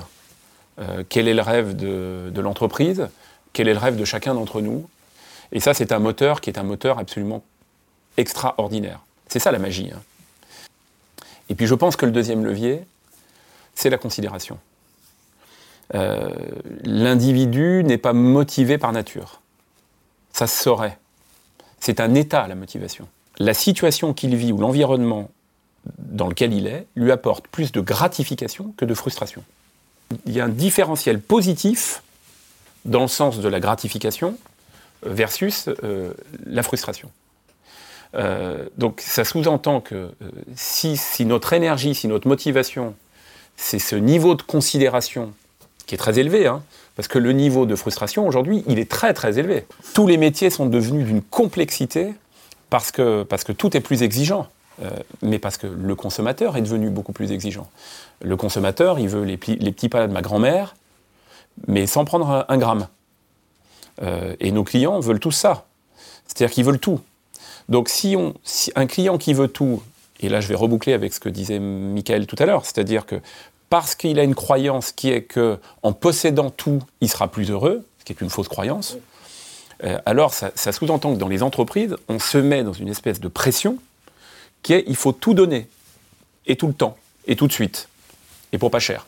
Euh, 0.79 1.03
quel 1.07 1.27
est 1.27 1.33
le 1.33 1.41
rêve 1.41 1.75
de, 1.75 2.41
l'entreprise, 2.41 3.07
quel 3.53 3.67
est 3.67 3.73
le 3.73 3.79
rêve 3.79 3.95
de 3.95 4.05
chacun 4.05 4.33
d'entre 4.33 4.61
nous? 4.61 4.87
Et 5.51 5.59
ça, 5.59 5.73
c'est 5.73 5.91
un 5.91 5.99
moteur 5.99 6.41
qui 6.41 6.49
est 6.49 6.57
un 6.57 6.63
moteur 6.63 6.97
absolument 6.97 7.43
extraordinaire. 8.17 9.01
C'est 9.27 9.39
ça 9.39 9.51
la 9.51 9.59
magie. 9.59 9.91
Hein. 9.93 10.01
Et 11.49 11.55
puis 11.55 11.67
je 11.67 11.75
pense 11.75 11.95
que 11.95 12.05
le 12.05 12.11
deuxième 12.11 12.43
levier, 12.43 12.85
c'est 13.75 13.89
la 13.89 13.97
considération. 13.97 14.57
Euh, 15.93 16.29
l'individu 16.83 17.83
n'est 17.83 17.97
pas 17.97 18.13
motivé 18.13 18.77
par 18.77 18.91
nature. 18.91 19.41
Ça 20.31 20.47
se 20.47 20.63
saurait. 20.63 20.97
C'est 21.79 21.99
un 21.99 22.15
état, 22.15 22.47
la 22.47 22.55
motivation. 22.55 23.07
La 23.37 23.53
situation 23.53 24.13
qu'il 24.13 24.35
vit 24.35 24.51
ou 24.51 24.57
l'environnement 24.57 25.29
dans 25.97 26.27
lequel 26.27 26.53
il 26.53 26.67
est 26.67 26.87
lui 26.95 27.11
apporte 27.11 27.47
plus 27.47 27.71
de 27.71 27.81
gratification 27.81 28.73
que 28.77 28.85
de 28.85 28.93
frustration. 28.93 29.43
Il 30.25 30.33
y 30.33 30.41
a 30.41 30.45
un 30.45 30.49
différentiel 30.49 31.19
positif 31.19 32.03
dans 32.85 33.01
le 33.01 33.07
sens 33.07 33.39
de 33.39 33.47
la 33.47 33.59
gratification 33.59 34.37
versus 35.03 35.69
euh, 35.83 36.13
la 36.45 36.63
frustration. 36.63 37.09
Euh, 38.15 38.65
donc 38.77 39.01
ça 39.01 39.23
sous-entend 39.23 39.81
que 39.81 39.95
euh, 39.95 40.11
si, 40.55 40.99
notre 41.25 41.53
énergie, 41.53 41.95
si 41.95 42.07
notre 42.07 42.27
motivation, 42.27 42.93
c'est 43.57 43.79
ce 43.79 43.95
niveau 43.95 44.35
de 44.35 44.43
considération 44.43 45.33
qui 45.85 45.95
est 45.95 45.97
très 45.97 46.19
élevé, 46.19 46.47
hein, 46.47 46.63
parce 46.95 47.07
que 47.07 47.17
le 47.17 47.31
niveau 47.33 47.65
de 47.65 47.75
frustration 47.75 48.27
aujourd'hui, 48.27 48.63
il 48.67 48.79
est 48.79 48.89
très 48.89 49.13
très 49.13 49.39
élevé. 49.39 49.65
Tous 49.93 50.07
les 50.07 50.17
métiers 50.17 50.49
sont 50.49 50.67
devenus 50.67 51.05
d'une 51.05 51.21
complexité 51.21 52.13
parce 52.69 52.91
que, 52.91 53.23
parce 53.23 53.43
que 53.43 53.51
tout 53.51 53.75
est 53.75 53.81
plus 53.81 54.03
exigeant. 54.03 54.47
Mais 55.21 55.39
parce 55.39 55.57
que 55.57 55.67
le 55.67 55.95
consommateur 55.95 56.57
est 56.57 56.61
devenu 56.61 56.89
beaucoup 56.89 57.13
plus 57.13 57.31
exigeant. 57.31 57.69
Le 58.21 58.35
consommateur, 58.35 58.99
il 58.99 59.07
veut 59.07 59.23
les, 59.23 59.37
petits 59.37 59.89
pas 59.89 60.07
de 60.07 60.13
ma 60.13 60.21
grand-mère, 60.21 60.75
mais 61.67 61.87
sans 61.87 62.05
prendre 62.05 62.45
un 62.47 62.57
gramme. 62.57 62.87
Euh, 64.01 64.35
et 64.39 64.51
nos 64.51 64.63
clients 64.63 64.99
veulent 64.99 65.19
tout 65.19 65.31
ça. 65.31 65.65
C'est-à-dire 66.25 66.53
qu'ils 66.53 66.65
veulent 66.65 66.79
tout. 66.79 66.99
Donc 67.69 67.89
si, 67.89 68.15
on, 68.15 68.33
un 68.75 68.87
client 68.87 69.17
qui 69.17 69.33
veut 69.33 69.47
tout, 69.47 69.83
et 70.19 70.29
là 70.29 70.41
je 70.41 70.47
vais 70.47 70.55
reboucler 70.55 70.93
avec 70.93 71.13
ce 71.13 71.19
que 71.19 71.29
disait 71.29 71.59
Michael 71.59 72.27
tout 72.27 72.35
à 72.39 72.45
l'heure, 72.45 72.65
c'est-à-dire 72.65 73.05
que 73.05 73.21
parce 73.69 73.95
qu'il 73.95 74.19
a 74.19 74.23
une 74.23 74.35
croyance 74.35 74.91
qui 74.91 75.09
est 75.09 75.23
que 75.23 75.57
en 75.81 75.93
possédant 75.93 76.49
tout, 76.49 76.81
il 77.01 77.09
sera 77.09 77.27
plus 77.27 77.49
heureux, 77.49 77.85
ce 77.99 78.05
qui 78.05 78.13
est 78.13 78.21
une 78.21 78.29
fausse 78.29 78.47
croyance, 78.47 78.97
euh, 79.83 79.97
alors 80.05 80.33
ça 80.33 80.71
sous-entend 80.71 81.13
que 81.13 81.19
dans 81.19 81.27
les 81.27 81.43
entreprises, 81.43 81.95
on 82.09 82.19
se 82.19 82.37
met 82.37 82.63
dans 82.63 82.73
une 82.73 82.89
espèce 82.89 83.19
de 83.19 83.27
pression 83.27 83.77
qui 84.63 84.73
est 84.73 84.83
il 84.87 84.95
faut 84.95 85.11
tout 85.11 85.33
donner, 85.33 85.67
et 86.47 86.55
tout 86.55 86.67
le 86.67 86.73
temps, 86.73 86.97
et 87.27 87.35
tout 87.35 87.47
de 87.47 87.53
suite, 87.53 87.89
et 88.51 88.57
pour 88.57 88.71
pas 88.71 88.79
cher. 88.79 89.05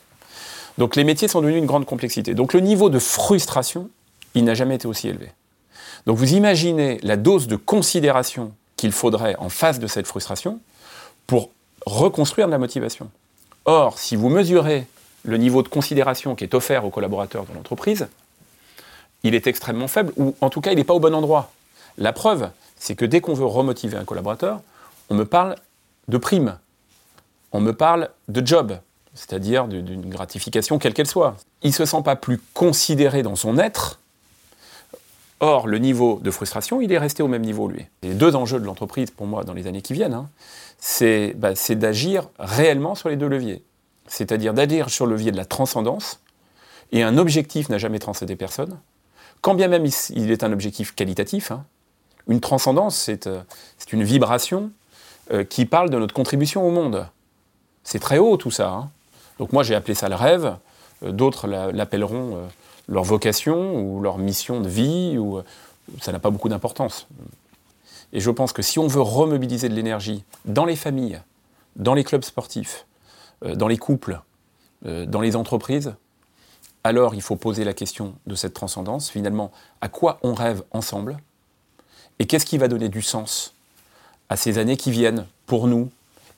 Donc 0.78 0.96
les 0.96 1.04
métiers 1.04 1.28
sont 1.28 1.42
devenus 1.42 1.60
une 1.60 1.66
grande 1.66 1.86
complexité. 1.86 2.34
Donc 2.34 2.54
le 2.54 2.60
niveau 2.60 2.90
de 2.90 3.00
frustration, 3.00 3.90
il 4.36 4.44
n'a 4.44 4.54
jamais 4.54 4.76
été 4.76 4.88
aussi 4.88 5.08
élevé. 5.08 5.32
Donc 6.06 6.18
vous 6.18 6.34
imaginez 6.34 7.00
la 7.02 7.18
dose 7.18 7.48
de 7.48 7.56
considération 7.56 8.52
qu'il 8.76 8.92
faudrait 8.92 9.36
en 9.38 9.50
face 9.50 9.80
de 9.80 9.88
cette 9.88 10.08
frustration 10.08 10.60
pour 11.28 11.50
reconstruire 11.86 12.48
de 12.48 12.52
la 12.52 12.58
motivation. 12.58 13.10
Or, 13.66 13.98
si 13.98 14.16
vous 14.16 14.30
mesurez 14.30 14.86
le 15.24 15.38
niveau 15.38 15.64
de 15.64 15.68
considération 15.68 16.36
qui 16.36 16.44
est 16.44 16.54
offert 16.54 16.86
aux 16.86 16.90
collaborateurs 16.90 17.46
de 17.46 17.54
l'entreprise, 17.54 18.08
il 19.24 19.34
est 19.34 19.48
extrêmement 19.48 19.88
faible, 19.88 20.14
ou 20.18 20.36
en 20.42 20.50
tout 20.50 20.62
cas 20.62 20.72
il 20.72 20.76
n'est 20.76 20.84
pas 20.84 20.94
au 20.94 21.00
bon 21.00 21.16
endroit. 21.16 21.52
La 21.98 22.14
preuve, 22.14 22.50
c'est 22.78 22.96
que 22.96 23.06
dès 23.06 23.22
qu'on 23.22 23.34
veut 23.34 23.46
remotiver 23.46 23.98
un 23.98 24.04
collaborateur, 24.04 24.62
on 25.10 25.16
me 25.16 25.26
parle 25.26 25.56
de 26.08 26.18
prime, 26.18 26.58
on 27.52 27.60
me 27.60 27.74
parle 27.74 28.10
de 28.28 28.46
job, 28.46 28.78
c'est-à-dire 29.14 29.68
d'une 29.68 30.10
gratification 30.10 30.78
quelle 30.78 30.94
qu'elle 30.94 31.08
soit. 31.08 31.38
Il 31.62 31.70
ne 31.70 31.74
se 31.74 31.86
sent 31.86 32.02
pas 32.04 32.16
plus 32.16 32.40
considéré 32.54 33.24
dans 33.24 33.36
son 33.36 33.58
être, 33.58 34.00
Or, 35.42 35.68
le 35.68 35.80
niveau 35.80 36.20
de 36.24 36.32
frustration, 36.32 36.80
il 36.80 36.92
est 36.94 36.98
resté 36.98 37.22
au 37.22 37.28
même 37.28 37.42
niveau, 37.42 37.68
lui. 37.68 37.86
Les 38.04 38.14
deux 38.14 38.36
enjeux 38.36 38.60
de 38.60 38.66
l'entreprise, 38.66 39.12
pour 39.12 39.28
moi, 39.28 39.44
dans 39.44 39.54
les 39.54 39.68
années 39.68 39.82
qui 39.82 39.94
viennent, 39.94 40.14
hein, 40.14 40.30
bah, 41.36 41.56
c'est 41.56 41.76
d'agir 41.76 42.30
réellement 42.40 42.96
sur 42.96 43.10
les 43.10 43.18
deux 43.18 43.28
leviers. 43.28 43.62
C'est-à-dire 44.08 44.54
d'agir 44.54 44.90
sur 44.90 45.06
le 45.06 45.12
levier 45.14 45.32
de 45.32 45.38
la 45.38 45.46
transcendance, 45.46 46.22
et 46.92 47.04
un 47.04 47.18
objectif 47.18 47.68
n'a 47.68 47.78
jamais 47.78 48.00
transcédé 48.00 48.36
personne, 48.36 48.80
quand 49.42 49.56
bien 49.56 49.68
même 49.68 49.86
il 50.12 50.32
est 50.32 50.44
un 50.44 50.54
objectif 50.54 50.96
qualitatif. 50.96 51.52
Hein. 51.52 51.66
Une 52.28 52.40
transcendance, 52.40 52.96
c'est 52.96 53.28
euh, 53.28 53.42
une 53.92 54.04
vibration 54.04 54.72
euh, 55.32 55.44
qui 55.44 55.66
parle 55.66 55.90
de 55.90 55.98
notre 55.98 56.14
contribution 56.14 56.68
au 56.68 56.72
monde. 56.72 57.08
C'est 57.84 58.00
très 58.00 58.18
haut 58.18 58.38
tout 58.38 58.52
ça. 58.52 58.70
Hein. 58.70 58.90
Donc 59.40 59.54
moi 59.54 59.64
j'ai 59.64 59.76
appelé 59.76 59.96
ça 59.96 60.10
le 60.10 60.16
rêve, 60.16 60.56
euh, 61.04 61.12
d'autres 61.12 61.48
l'appelleront 61.48 62.48
leur 62.88 63.04
vocation 63.04 63.80
ou 63.80 64.00
leur 64.00 64.18
mission 64.18 64.62
de 64.62 64.70
vie, 64.70 65.18
ça 66.02 66.12
n'a 66.12 66.20
pas 66.20 66.30
beaucoup 66.30 66.50
d'importance. 66.50 67.08
Et 68.14 68.20
je 68.20 68.32
pense 68.32 68.54
que 68.54 68.62
si 68.62 68.80
on 68.80 68.88
veut 68.88 69.02
remobiliser 69.02 69.70
de 69.70 69.74
l'énergie 69.74 70.24
dans 70.46 70.66
les 70.66 70.76
familles, 70.76 71.22
dans 71.76 71.94
les 71.94 72.04
clubs 72.04 72.24
sportifs, 72.24 72.86
euh, 73.44 73.56
dans 73.56 73.68
les 73.68 73.78
couples, 73.78 74.22
euh, 74.86 75.06
dans 75.06 75.22
les 75.22 75.36
entreprises, 75.36 75.96
alors 76.84 77.16
il 77.16 77.22
faut 77.22 77.36
poser 77.36 77.64
la 77.64 77.74
question 77.74 78.16
de 78.28 78.36
cette 78.36 78.54
transcendance, 78.54 79.10
finalement, 79.10 79.52
à 79.82 79.90
quoi 79.90 80.20
on 80.24 80.34
rêve 80.34 80.64
ensemble, 80.72 81.18
et 82.20 82.28
qu'est-ce 82.28 82.46
qui 82.46 82.58
va 82.58 82.68
donner 82.68 82.90
du 82.90 83.02
sens 83.02 83.55
à 84.30 84.36
ces 84.36 84.58
années 84.58 84.78
qui 84.78 84.92
viennent 84.92 85.26
pour 85.46 85.68
nous. 85.68 85.90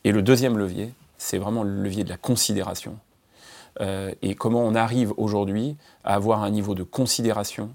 Et 0.04 0.12
le 0.12 0.22
deuxième 0.22 0.58
levier, 0.58 0.94
c'est 1.18 1.38
vraiment 1.38 1.64
le 1.64 1.82
levier 1.82 2.04
de 2.04 2.10
la 2.10 2.18
considération. 2.18 2.98
Euh, 3.82 4.14
et 4.22 4.36
comment 4.36 4.64
on 4.64 4.76
arrive 4.76 5.14
aujourd'hui 5.18 5.76
à 6.04 6.16
avoir 6.16 6.44
un 6.44 6.50
niveau 6.50 6.76
de 6.76 6.84
considération 6.84 7.72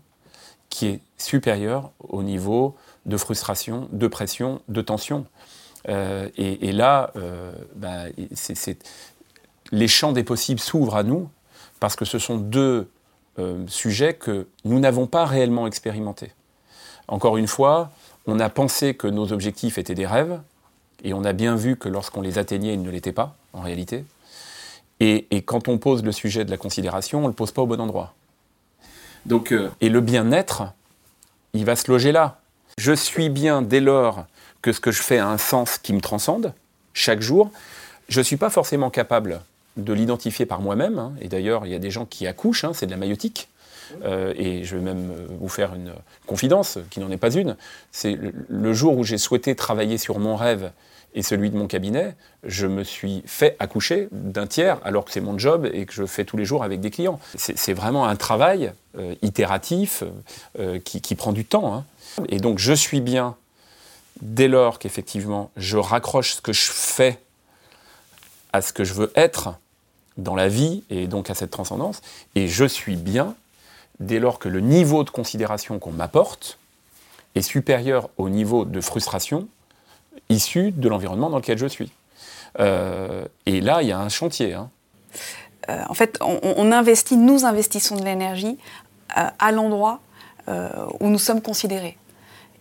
qui 0.68 0.87
est 0.87 1.01
supérieur 1.18 1.90
au 2.01 2.22
niveau 2.22 2.77
de 3.07 3.16
frustration, 3.16 3.88
de 3.92 4.07
pression, 4.07 4.62
de 4.68 4.81
tension. 4.81 5.27
Euh, 5.88 6.29
et, 6.37 6.72
là, 6.72 7.11
euh, 7.16 7.53
bah, 7.75 8.05
les 9.72 9.88
champs 9.88 10.12
des 10.12 10.25
possibles 10.25 10.61
s'ouvrent 10.61 10.96
à 10.96 11.03
nous 11.03 11.29
parce 11.81 11.96
que 11.96 12.05
ce 12.05 12.18
sont 12.18 12.37
deux 12.37 12.88
sujets 13.66 14.14
que 14.14 14.46
nous 14.64 14.79
n'avons 14.79 15.07
pas 15.07 15.25
réellement 15.25 15.66
expérimentés. 15.66 16.33
Encore 17.09 17.38
une 17.38 17.46
fois, 17.46 17.90
on 18.26 18.38
a 18.40 18.48
pensé 18.48 18.94
que 18.94 19.06
nos 19.06 19.32
objectifs 19.32 19.78
étaient 19.78 19.94
des 19.94 20.06
rêves, 20.06 20.40
et 21.04 21.14
on 21.14 21.24
a 21.24 21.32
bien 21.32 21.56
vu 21.56 21.76
que 21.76 21.88
lorsqu'on 21.88 22.20
les 22.20 22.38
atteignait, 22.38 22.74
ils 22.74 22.82
ne 22.82 22.90
l'étaient 22.90 23.12
pas, 23.12 23.37
en 23.52 23.61
réalité. 23.61 24.04
Et, 25.00 25.26
quand 25.42 25.66
on 25.66 25.78
pose 25.78 26.04
le 26.04 26.12
sujet 26.12 26.44
de 26.44 26.50
la 26.50 26.56
considération, 26.56 27.20
on 27.20 27.22
ne 27.22 27.28
le 27.28 27.32
pose 27.32 27.50
pas 27.50 27.62
au 27.62 27.66
bon 27.66 27.80
endroit. 27.80 28.14
Donc, 29.26 29.52
euh, 29.52 29.68
et 29.80 29.88
le 29.88 30.00
bien-être, 30.00 30.62
il 31.54 31.64
va 31.64 31.74
se 31.74 31.90
loger 31.90 32.12
là. 32.12 32.40
Je 32.78 32.92
suis 32.92 33.28
bien 33.28 33.62
dès 33.62 33.80
lors 33.80 34.26
que 34.62 34.72
ce 34.72 34.78
que 34.78 34.92
je 34.92 35.02
fais 35.02 35.18
a 35.18 35.26
un 35.26 35.38
sens 35.38 35.78
qui 35.78 35.92
me 35.92 36.00
transcende, 36.00 36.54
chaque 36.94 37.20
jour. 37.20 37.50
Je 38.08 38.20
ne 38.20 38.24
suis 38.24 38.37
pas 38.37 38.48
forcément 38.48 38.90
capable 38.90 39.40
de 39.76 39.92
l'identifier 39.92 40.46
par 40.46 40.61
moi-même. 40.61 40.98
Hein. 41.00 41.12
Et 41.20 41.26
d'ailleurs, 41.26 41.66
il 41.66 41.72
y 41.72 41.74
a 41.74 41.80
des 41.80 41.90
gens 41.90 42.06
qui 42.06 42.28
accouchent, 42.28 42.64
hein, 42.64 42.72
c'est 42.72 42.87
de 42.87 42.92
la 42.92 42.96
maïotique. 42.96 43.48
Euh, 44.05 44.35
et 44.37 44.64
je 44.64 44.76
vais 44.76 44.83
même 44.83 45.11
euh, 45.11 45.26
vous 45.40 45.48
faire 45.48 45.74
une 45.74 45.92
confidence, 46.26 46.78
qui 46.90 47.00
n'en 47.00 47.11
est 47.11 47.16
pas 47.16 47.33
une. 47.33 47.57
C'est 47.90 48.18
le 48.48 48.72
jour 48.72 48.96
où 48.96 49.05
j'ai 49.05 49.18
souhaité 49.18 49.55
travailler 49.55 49.98
sur 49.98 50.18
mon 50.18 50.37
rêve 50.37 50.70
et 51.14 51.22
celui 51.22 51.50
de 51.50 51.57
mon 51.57 51.66
cabinet, 51.66 52.14
je 52.42 52.66
me 52.66 52.85
suis 52.85 53.22
fait 53.26 53.55
accoucher 53.59 54.09
d'un 54.12 54.46
tiers, 54.46 54.78
alors 54.83 55.05
que 55.05 55.12
c'est 55.12 55.20
mon 55.20 55.38
job 55.38 55.68
et 55.70 55.85
que 55.85 55.92
je 55.92 56.07
fais 56.07 56.24
tous 56.24 56.38
les 56.38 56.46
jours 56.46 56.64
avec 56.64 56.81
des 56.81 56.90
clients. 56.90 57.20
C'est 57.37 57.74
vraiment 57.74 58.07
un 58.07 58.16
travail 58.16 58.72
euh, 58.96 59.14
itératif 59.20 60.05
qui, 60.85 61.14
prend 61.14 61.33
du 61.33 61.44
temps. 61.44 61.74
Hein. 61.74 61.85
Et 62.31 62.38
donc 62.38 62.59
je 62.59 62.72
suis 62.72 63.02
bien 63.02 63.37
dès 64.22 64.48
lors 64.48 64.78
qu'effectivement 64.78 65.50
je 65.57 65.76
raccroche 65.76 66.35
ce 66.35 66.40
que 66.40 66.55
je 66.55 66.70
fais 66.70 67.18
à 68.55 68.62
ce 68.62 68.72
que 68.72 68.85
je 68.85 68.94
veux 68.94 69.12
être 69.14 69.59
dans 70.16 70.35
la 70.35 70.48
vie 70.48 70.83
et 70.90 71.07
donc 71.07 71.31
à 71.31 71.35
cette 71.35 71.50
transcendance. 71.50 72.00
Et 72.35 72.48
je 72.48 72.64
suis 72.64 72.96
bien 72.96 73.35
dès 74.00 74.18
lors 74.18 74.38
que 74.38 74.48
le 74.48 74.61
niveau 74.61 75.05
de 75.05 75.11
considération 75.11 75.78
qu'on 75.78 75.92
m'apporte 75.92 76.59
est 77.35 77.42
supérieur 77.42 78.11
au 78.18 78.28
niveau 78.28 78.64
de 78.64 78.81
frustration 78.81 79.48
issu 80.28 80.72
de 80.72 80.88
l'environnement 80.88 81.31
dans 81.31 81.38
lequel 81.38 81.59
je 81.59 81.66
suis. 81.66 81.92
Euh, 82.61 83.24
et 83.46 83.61
là, 83.61 83.83
il 83.83 83.88
y 83.88 83.92
a 83.92 83.98
un 83.98 84.09
chantier. 84.09 84.55
Hein. 84.55 84.70
Euh, 85.68 85.83
en 85.88 85.94
fait, 85.94 86.18
on, 86.20 86.72
investit, 86.72 87.16
nous 87.16 87.44
investissons 87.44 87.96
de 87.96 88.05
l'énergie 88.05 88.59
euh, 89.16 89.22
à 89.38 89.52
l'endroit 89.52 90.00
où 90.98 91.09
nous 91.09 91.20
sommes 91.20 91.40
considérés. 91.40 91.96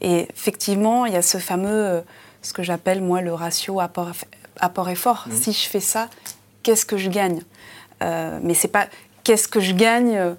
Et 0.02 0.28
effectivement, 0.30 1.08
il 1.08 1.13
y 1.13 1.15
a 1.15 1.24
ce 1.24 1.39
fameux, 1.39 2.04
ce 2.44 2.54
que 2.54 2.62
j'appelle 2.62 3.02
moi 3.02 3.22
le 3.22 3.34
ratio 3.34 3.80
apport-effort. 3.80 5.26
Mmh. 5.28 5.32
Si 5.32 5.52
je 5.52 5.67
fais 5.67 5.80
ça, 5.80 6.08
qu'est-ce 6.62 6.86
que 6.86 6.96
je 6.98 7.10
gagne? 7.10 7.41
Mais 8.00 8.54
c'est 8.54 8.67
pas 8.67 8.86
qu'est-ce 9.24 9.48
que 9.48 9.60
je 9.60 9.74
gagne 9.74 10.36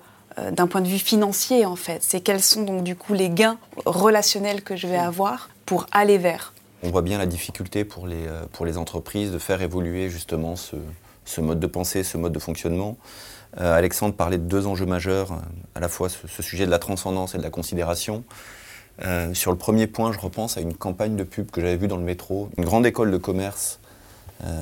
d'un 0.50 0.66
point 0.66 0.80
de 0.80 0.88
vue 0.88 0.98
financier 0.98 1.66
en 1.66 1.76
fait. 1.76 2.02
C'est 2.02 2.20
quels 2.20 2.42
sont 2.42 2.62
donc 2.62 2.84
du 2.84 2.96
coup 2.96 3.14
les 3.14 3.30
gains 3.30 3.58
relationnels 3.84 4.62
que 4.62 4.76
je 4.76 4.86
vais 4.86 4.98
mmh. 4.98 5.06
avoir 5.06 5.50
pour 5.66 5.86
aller 5.92 6.18
vers. 6.18 6.52
On 6.84 6.90
voit 6.90 7.02
bien 7.02 7.18
la 7.18 7.26
difficulté 7.26 7.84
pour 7.84 8.08
les, 8.08 8.26
euh, 8.26 8.42
pour 8.50 8.66
les 8.66 8.76
entreprises 8.76 9.30
de 9.30 9.38
faire 9.38 9.62
évoluer 9.62 10.10
justement 10.10 10.56
ce, 10.56 10.74
ce 11.24 11.40
mode 11.40 11.60
de 11.60 11.66
pensée, 11.68 12.02
ce 12.02 12.18
mode 12.18 12.32
de 12.32 12.40
fonctionnement. 12.40 12.96
Euh, 13.60 13.76
Alexandre 13.76 14.14
parlait 14.14 14.38
de 14.38 14.42
deux 14.44 14.66
enjeux 14.66 14.86
majeurs, 14.86 15.32
euh, 15.32 15.36
à 15.76 15.80
la 15.80 15.88
fois 15.88 16.08
ce, 16.08 16.42
sujet 16.42 16.66
de 16.66 16.70
la 16.70 16.80
transcendance 16.80 17.36
et 17.36 17.38
de 17.38 17.42
la 17.42 17.50
considération. 17.50 18.24
sur 19.32 19.52
le 19.52 19.58
premier 19.58 19.86
point, 19.86 20.12
je 20.12 20.18
repense 20.18 20.56
à 20.56 20.60
une 20.60 20.74
campagne 20.74 21.14
de 21.14 21.24
pub 21.24 21.50
que 21.50 21.60
j'avais 21.60 21.76
vue 21.76 21.88
dans 21.88 21.96
le 21.96 22.02
métro, 22.02 22.50
une 22.58 22.64
grande 22.64 22.84
école 22.86 23.10
de 23.10 23.16
commerce 23.16 23.78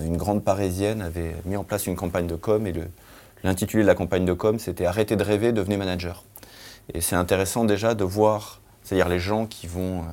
une 0.05 0.19
grande 0.19 0.45
parisienne 0.45 1.01
avait 1.01 1.35
mis 1.47 1.57
en 1.57 1.65
place 1.65 1.87
une 1.87 1.97
campagne 1.97 2.27
de 2.27 2.37
com 2.37 2.67
et 2.67 2.73
l'intitulé 3.45 3.83
de 3.83 3.87
la 3.87 3.95
campagne 3.95 4.25
de 4.25 4.33
com 4.33 4.59
c'était 4.59 4.87
Arrêtez 4.87 5.17
de 5.17 5.23
rêver, 5.23 5.53
devenez 5.53 5.77
manager. 5.77 6.25
Et 6.95 7.01
c'est 7.01 7.17
intéressant 7.17 7.65
déjà 7.65 7.95
de 7.95 8.05
voir, 8.05 8.61
c'est-à-dire 8.83 9.09
les 9.09 9.21
gens 9.21 9.47
qui 9.47 9.67
vont 9.67 10.05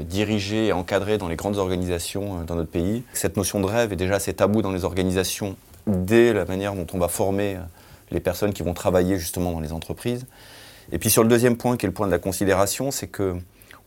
diriger 0.00 0.66
et 0.66 0.72
encadrer 0.72 1.18
dans 1.18 1.28
les 1.28 1.36
grandes 1.36 1.58
organisations 1.58 2.42
dans 2.44 2.56
notre 2.56 2.70
pays. 2.70 3.04
Cette 3.12 3.36
notion 3.36 3.60
de 3.60 3.66
rêve 3.66 3.92
est 3.92 3.96
déjà 3.96 4.16
assez 4.16 4.34
tabou 4.34 4.62
dans 4.62 4.72
les 4.72 4.84
organisations 4.84 5.56
dès 5.86 6.32
la 6.32 6.44
manière 6.44 6.74
dont 6.74 6.86
on 6.92 6.98
va 6.98 7.08
former 7.08 7.58
les 8.10 8.20
personnes 8.20 8.52
qui 8.52 8.62
vont 8.62 8.74
travailler 8.74 9.18
justement 9.18 9.52
dans 9.52 9.60
les 9.60 9.72
entreprises. 9.72 10.26
Et 10.92 10.98
puis 10.98 11.10
sur 11.10 11.22
le 11.22 11.28
deuxième 11.28 11.56
point, 11.56 11.76
qui 11.76 11.86
est 11.86 11.88
le 11.88 11.94
point 11.94 12.06
de 12.06 12.12
la 12.12 12.18
considération, 12.18 12.90
c'est 12.90 13.08
que 13.08 13.36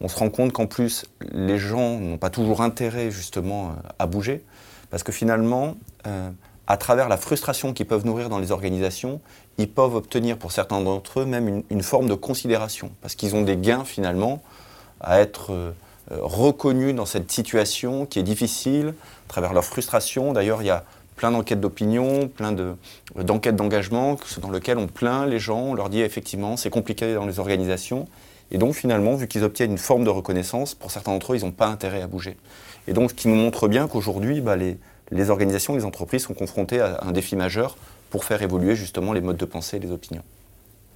on 0.01 0.07
se 0.07 0.17
rend 0.17 0.29
compte 0.29 0.53
qu'en 0.53 0.65
plus, 0.65 1.05
les 1.31 1.57
gens 1.57 1.99
n'ont 1.99 2.17
pas 2.17 2.29
toujours 2.29 2.61
intérêt 2.61 3.11
justement 3.11 3.75
à 3.97 4.07
bouger, 4.07 4.43
parce 4.89 5.03
que 5.03 5.11
finalement, 5.11 5.75
euh, 6.07 6.29
à 6.69 6.77
travers 6.77 7.09
la 7.09 7.17
frustration 7.17 7.73
qu'ils 7.73 7.87
peuvent 7.87 8.05
nourrir 8.05 8.29
dans 8.29 8.37
les 8.37 8.51
organisations, 8.51 9.19
ils 9.57 9.67
peuvent 9.67 9.95
obtenir 9.95 10.37
pour 10.37 10.51
certains 10.51 10.79
d'entre 10.79 11.21
eux 11.21 11.25
même 11.25 11.63
une, 11.69 11.81
forme 11.81 12.07
de 12.07 12.13
considération, 12.13 12.91
parce 13.01 13.15
qu'ils 13.15 13.35
ont 13.35 13.41
des 13.41 13.57
gains 13.57 13.83
finalement 13.83 14.43
à 15.01 15.19
être 15.19 15.51
euh, 15.51 15.71
reconnus 16.11 16.93
dans 16.93 17.07
cette 17.07 17.31
situation 17.31 18.05
qui 18.05 18.19
est 18.19 18.23
difficile, 18.23 18.93
à 19.27 19.29
travers 19.29 19.53
leur 19.53 19.65
frustration. 19.65 20.31
D'ailleurs, 20.31 20.61
il 20.61 20.67
y 20.67 20.69
a 20.69 20.85
plein 21.15 21.31
d'enquêtes 21.31 21.59
d'opinion, 21.59 22.27
plein 22.27 22.55
d'enquêtes 23.15 23.55
d'engagement 23.55 24.17
dans 24.39 24.51
lesquelles 24.51 24.77
on 24.77 24.87
plaint 24.87 25.27
les 25.27 25.39
gens, 25.39 25.59
on 25.59 25.73
leur 25.73 25.89
dit 25.89 26.01
effectivement 26.01 26.55
c'est 26.55 26.69
compliqué 26.69 27.15
dans 27.15 27.25
les 27.25 27.39
organisations. 27.39 28.07
Et 28.51 28.59
donc 28.59 28.75
finalement, 28.75 29.15
vu 29.15 29.27
qu'ils 29.27 29.43
obtiennent 29.43 29.71
une 29.71 29.77
forme 29.79 30.03
de 30.03 30.09
reconnaissance, 30.09 30.75
pour 30.75 30.91
certains 30.91 31.11
d'entre 31.11 31.33
eux, 31.33 31.37
ils 31.37 31.45
n'ont 31.45 31.51
pas 31.51 31.67
intérêt 31.67 32.01
à 32.01 32.07
bouger. 32.07 32.37
Et 32.87 32.93
donc 32.93 33.09
ce 33.09 33.15
qui 33.15 33.27
nous 33.27 33.35
montre 33.35 33.67
bien 33.67 33.87
qu'aujourd'hui, 33.87 34.39
bah, 34.39 34.55
les, 34.55 34.77
les 35.11 35.29
organisations, 35.29 35.75
les 35.75 35.85
entreprises 35.85 36.23
sont 36.23 36.33
confrontées 36.33 36.81
à 36.81 36.99
un 37.03 37.11
défi 37.11 37.35
majeur 37.35 37.77
pour 38.09 38.25
faire 38.25 38.41
évoluer 38.41 38.75
justement 38.75 39.13
les 39.13 39.21
modes 39.21 39.37
de 39.37 39.45
pensée 39.45 39.77
et 39.77 39.79
les 39.79 39.91
opinions. 39.91 40.23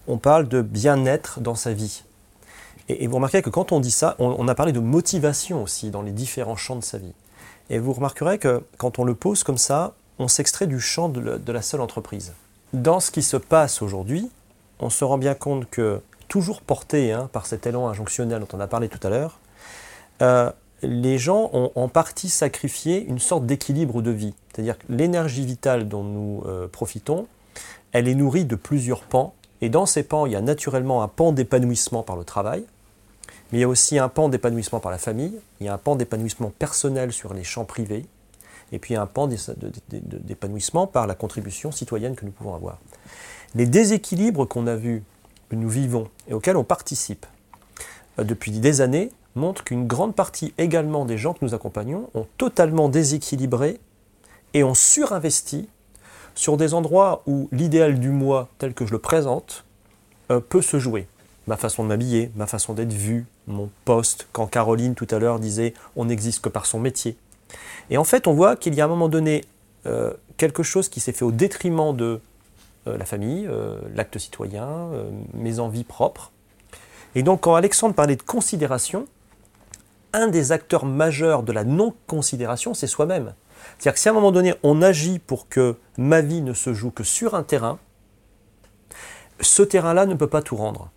On 0.07 0.17
parle 0.17 0.47
de 0.47 0.61
bien-être 0.61 1.39
dans 1.39 1.55
sa 1.55 1.73
vie. 1.73 2.03
Et, 2.89 3.07
vous 3.07 3.15
remarquez 3.15 3.41
que 3.41 3.49
quand 3.49 3.71
on 3.71 3.79
dit 3.79 3.91
ça, 3.91 4.15
on, 4.19 4.35
on, 4.37 4.47
a 4.47 4.55
parlé 4.55 4.73
de 4.73 4.79
motivation 4.79 5.63
aussi 5.63 5.89
dans 5.89 6.01
les 6.01 6.11
différents 6.11 6.57
champs 6.57 6.75
de 6.75 6.83
sa 6.83 6.97
vie. 6.97 7.13
Et 7.69 7.79
vous 7.79 7.93
remarquerez 7.93 8.39
que 8.39 8.61
quand 8.77 8.99
on 8.99 9.05
le 9.05 9.15
pose 9.15 9.43
comme 9.43 9.57
ça, 9.57 9.93
on 10.19 10.27
s'extrait 10.27 10.67
du 10.67 10.79
champ 10.79 11.09
de, 11.09 11.51
la 11.51 11.61
seule 11.61 11.81
entreprise. 11.81 12.33
Dans 12.73 12.99
ce 12.99 13.11
qui 13.11 13.23
se 13.23 13.37
passe 13.37 13.81
aujourd'hui, 13.81 14.29
on 14.79 14.89
se 14.89 15.03
rend 15.03 15.17
bien 15.17 15.35
compte 15.35 15.69
que, 15.69 16.01
toujours 16.27 16.61
porté 16.61 17.11
hein, 17.11 17.29
par 17.31 17.45
cet 17.45 17.67
élan 17.67 17.87
injonctionnel 17.87 18.39
dont 18.39 18.47
on 18.53 18.59
a 18.59 18.67
parlé 18.67 18.89
tout 18.89 19.05
à 19.05 19.09
l'heure, 19.09 19.37
euh, 20.21 20.51
les 20.83 21.17
gens 21.17 21.49
ont 21.53 21.71
en 21.75 21.87
partie 21.87 22.29
sacrifié 22.29 23.03
une 23.05 23.19
sorte 23.19 23.45
d'équilibre 23.45 24.01
de 24.01 24.11
vie. 24.11 24.33
C'est-à-dire 24.51 24.77
que 24.77 24.85
l'énergie 24.89 25.45
vitale 25.45 25.87
dont 25.87 26.03
nous 26.03 26.43
euh, 26.45 26.67
profitons, 26.67 27.27
elle 27.91 28.07
est 28.07 28.15
nourrie 28.15 28.45
de 28.45 28.55
plusieurs 28.55 29.01
pans. 29.01 29.33
Et 29.61 29.69
dans 29.69 29.85
ces 29.85 30.03
pans, 30.03 30.25
il 30.25 30.33
y 30.33 30.35
a 30.35 30.41
naturellement 30.41 31.03
un 31.03 31.07
pan 31.07 31.31
d'épanouissement 31.31 32.03
par 32.03 32.17
le 32.17 32.23
travail, 32.23 32.65
mais 33.51 33.59
il 33.59 33.61
y 33.61 33.63
a 33.63 33.67
aussi 33.67 33.97
un 33.97 34.09
pan 34.09 34.29
d'épanouissement 34.29 34.79
par 34.79 34.91
la 34.91 34.97
famille, 34.97 35.39
il 35.61 35.65
y 35.65 35.69
a 35.69 35.73
un 35.73 35.77
pan 35.77 35.95
d'épanouissement 35.95 36.51
personnel 36.57 37.13
sur 37.13 37.33
les 37.33 37.43
champs 37.43 37.65
privés, 37.65 38.05
et 38.71 38.79
puis 38.79 38.95
un 38.95 39.05
pan 39.05 39.27
d'épanouissement 39.27 40.87
par 40.87 41.07
la 41.07 41.15
contribution 41.15 41.71
citoyenne 41.71 42.15
que 42.15 42.25
nous 42.25 42.31
pouvons 42.31 42.55
avoir. 42.55 42.79
Les 43.55 43.67
déséquilibres 43.67 44.47
qu'on 44.47 44.67
a 44.67 44.75
vus, 44.75 45.03
que 45.49 45.55
nous 45.55 45.69
vivons 45.69 46.09
et 46.27 46.33
auxquels 46.33 46.57
on 46.57 46.63
participe 46.63 47.25
euh, 48.19 48.23
depuis 48.23 48.51
des 48.51 48.81
années 48.81 49.11
montrent 49.35 49.63
qu'une 49.63 49.87
grande 49.87 50.15
partie 50.15 50.53
également 50.57 51.05
des 51.05 51.17
gens 51.17 51.33
que 51.33 51.43
nous 51.43 51.53
accompagnons 51.53 52.09
ont 52.13 52.27
totalement 52.37 52.89
déséquilibré 52.89 53.79
et 54.53 54.63
ont 54.63 54.73
surinvesti 54.73 55.67
sur 56.35 56.57
des 56.57 56.73
endroits 56.73 57.23
où 57.25 57.47
l'idéal 57.51 57.99
du 57.99 58.09
moi 58.09 58.49
tel 58.57 58.73
que 58.73 58.85
je 58.85 58.91
le 58.91 58.99
présente 58.99 59.65
euh, 60.31 60.39
peut 60.39 60.61
se 60.61 60.79
jouer. 60.79 61.07
Ma 61.47 61.57
façon 61.57 61.83
de 61.83 61.89
m'habiller, 61.89 62.31
ma 62.35 62.47
façon 62.47 62.73
d'être 62.73 62.93
vu, 62.93 63.25
mon 63.47 63.69
poste, 63.85 64.27
quand 64.31 64.47
Caroline 64.47 64.95
tout 64.95 65.07
à 65.09 65.19
l'heure 65.19 65.39
disait 65.39 65.73
on 65.95 66.05
n'existe 66.05 66.41
que 66.41 66.49
par 66.49 66.65
son 66.65 66.79
métier, 66.79 67.17
et 67.91 67.97
en 67.97 68.03
fait, 68.03 68.25
on 68.25 68.33
voit 68.33 68.55
qu'il 68.55 68.73
y 68.73 68.81
a 68.81 68.85
à 68.85 68.87
un 68.87 68.89
moment 68.89 69.09
donné 69.09 69.43
euh, 69.85 70.13
quelque 70.37 70.63
chose 70.63 70.89
qui 70.89 70.99
s'est 70.99 71.11
fait 71.11 71.25
au 71.25 71.31
détriment 71.31 71.95
de 71.95 72.19
euh, 72.87 72.97
la 72.97 73.05
famille, 73.05 73.47
l'acte 73.93 74.17
citoyen, 74.17 74.89
mes 75.33 75.59
envies 75.59 75.83
propres. 75.83 76.31
Et 77.13 77.21
donc, 77.21 77.41
quand 77.41 77.53
Alexandre 77.53 77.93
parlait 77.93 78.15
de 78.15 78.23
considération, 78.23 79.05
un 80.13 80.27
des 80.27 80.51
acteurs 80.51 80.85
majeurs 80.85 81.43
de 81.43 81.51
la 81.51 81.63
non-considération, 81.63 82.73
c'est 82.73 82.87
soi-même. 82.87 83.33
C'est-à-dire 83.77 83.93
que 83.93 83.99
si 83.99 84.07
à 84.07 84.11
un 84.11 84.15
moment 84.15 84.31
donné, 84.31 84.53
on 84.63 84.81
agit 84.81 85.19
pour 85.19 85.49
que 85.49 85.77
ma 85.97 86.21
vie 86.21 86.41
ne 86.41 86.53
se 86.53 86.73
joue 86.73 86.91
que 86.91 87.03
sur 87.03 87.35
un 87.35 87.43
terrain, 87.43 87.79
ce 89.39 89.63
terrain-là 89.63 90.05
ne 90.05 90.15
peut 90.15 90.27
pas 90.27 90.41
tout 90.41 90.55
rendre. 90.55 90.89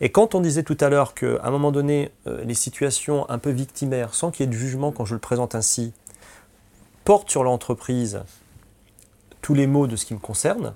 Et 0.00 0.10
quand 0.10 0.34
on 0.34 0.40
disait 0.40 0.62
tout 0.62 0.76
à 0.80 0.88
l'heure 0.88 1.14
qu'à 1.14 1.40
un 1.42 1.50
moment 1.50 1.72
donné, 1.72 2.10
euh, 2.26 2.44
les 2.44 2.54
situations 2.54 3.28
un 3.30 3.38
peu 3.38 3.50
victimaires, 3.50 4.14
sans 4.14 4.30
qu'il 4.30 4.44
y 4.44 4.48
ait 4.48 4.52
de 4.52 4.56
jugement 4.56 4.92
quand 4.92 5.04
je 5.04 5.14
le 5.14 5.20
présente 5.20 5.54
ainsi, 5.54 5.92
portent 7.04 7.30
sur 7.30 7.44
l'entreprise 7.44 8.22
tous 9.40 9.54
les 9.54 9.66
mots 9.66 9.86
de 9.86 9.96
ce 9.96 10.04
qui 10.04 10.12
me 10.12 10.18
concerne, 10.18 10.74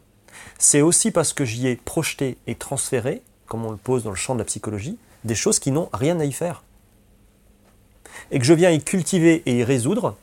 c'est 0.58 0.80
aussi 0.80 1.10
parce 1.10 1.32
que 1.32 1.44
j'y 1.44 1.66
ai 1.66 1.76
projeté 1.76 2.38
et 2.46 2.54
transféré, 2.54 3.22
comme 3.46 3.66
on 3.66 3.72
le 3.72 3.76
pose 3.76 4.04
dans 4.04 4.10
le 4.10 4.16
champ 4.16 4.34
de 4.34 4.38
la 4.38 4.44
psychologie, 4.44 4.96
des 5.24 5.34
choses 5.34 5.58
qui 5.58 5.72
n'ont 5.72 5.88
rien 5.92 6.18
à 6.20 6.24
y 6.24 6.32
faire. 6.32 6.62
Et 8.30 8.38
que 8.38 8.44
je 8.44 8.54
viens 8.54 8.70
y 8.70 8.82
cultiver 8.82 9.42
et 9.46 9.58
y 9.58 9.64
résoudre 9.64 10.16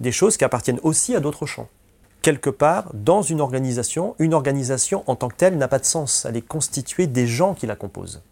des 0.00 0.12
choses 0.12 0.36
qui 0.36 0.44
appartiennent 0.44 0.80
aussi 0.82 1.14
à 1.14 1.20
d'autres 1.20 1.46
champs 1.46 1.68
quelque 2.24 2.48
part 2.48 2.86
dans 2.94 3.20
une 3.20 3.42
organisation. 3.42 4.16
Une 4.18 4.32
organisation 4.32 5.04
en 5.06 5.14
tant 5.14 5.28
que 5.28 5.36
telle 5.36 5.58
n'a 5.58 5.68
pas 5.68 5.78
de 5.78 5.84
sens. 5.84 6.26
Elle 6.26 6.38
est 6.38 6.40
constituée 6.40 7.06
des 7.06 7.26
gens 7.26 7.52
qui 7.52 7.66
la 7.66 7.76
composent. 7.76 8.22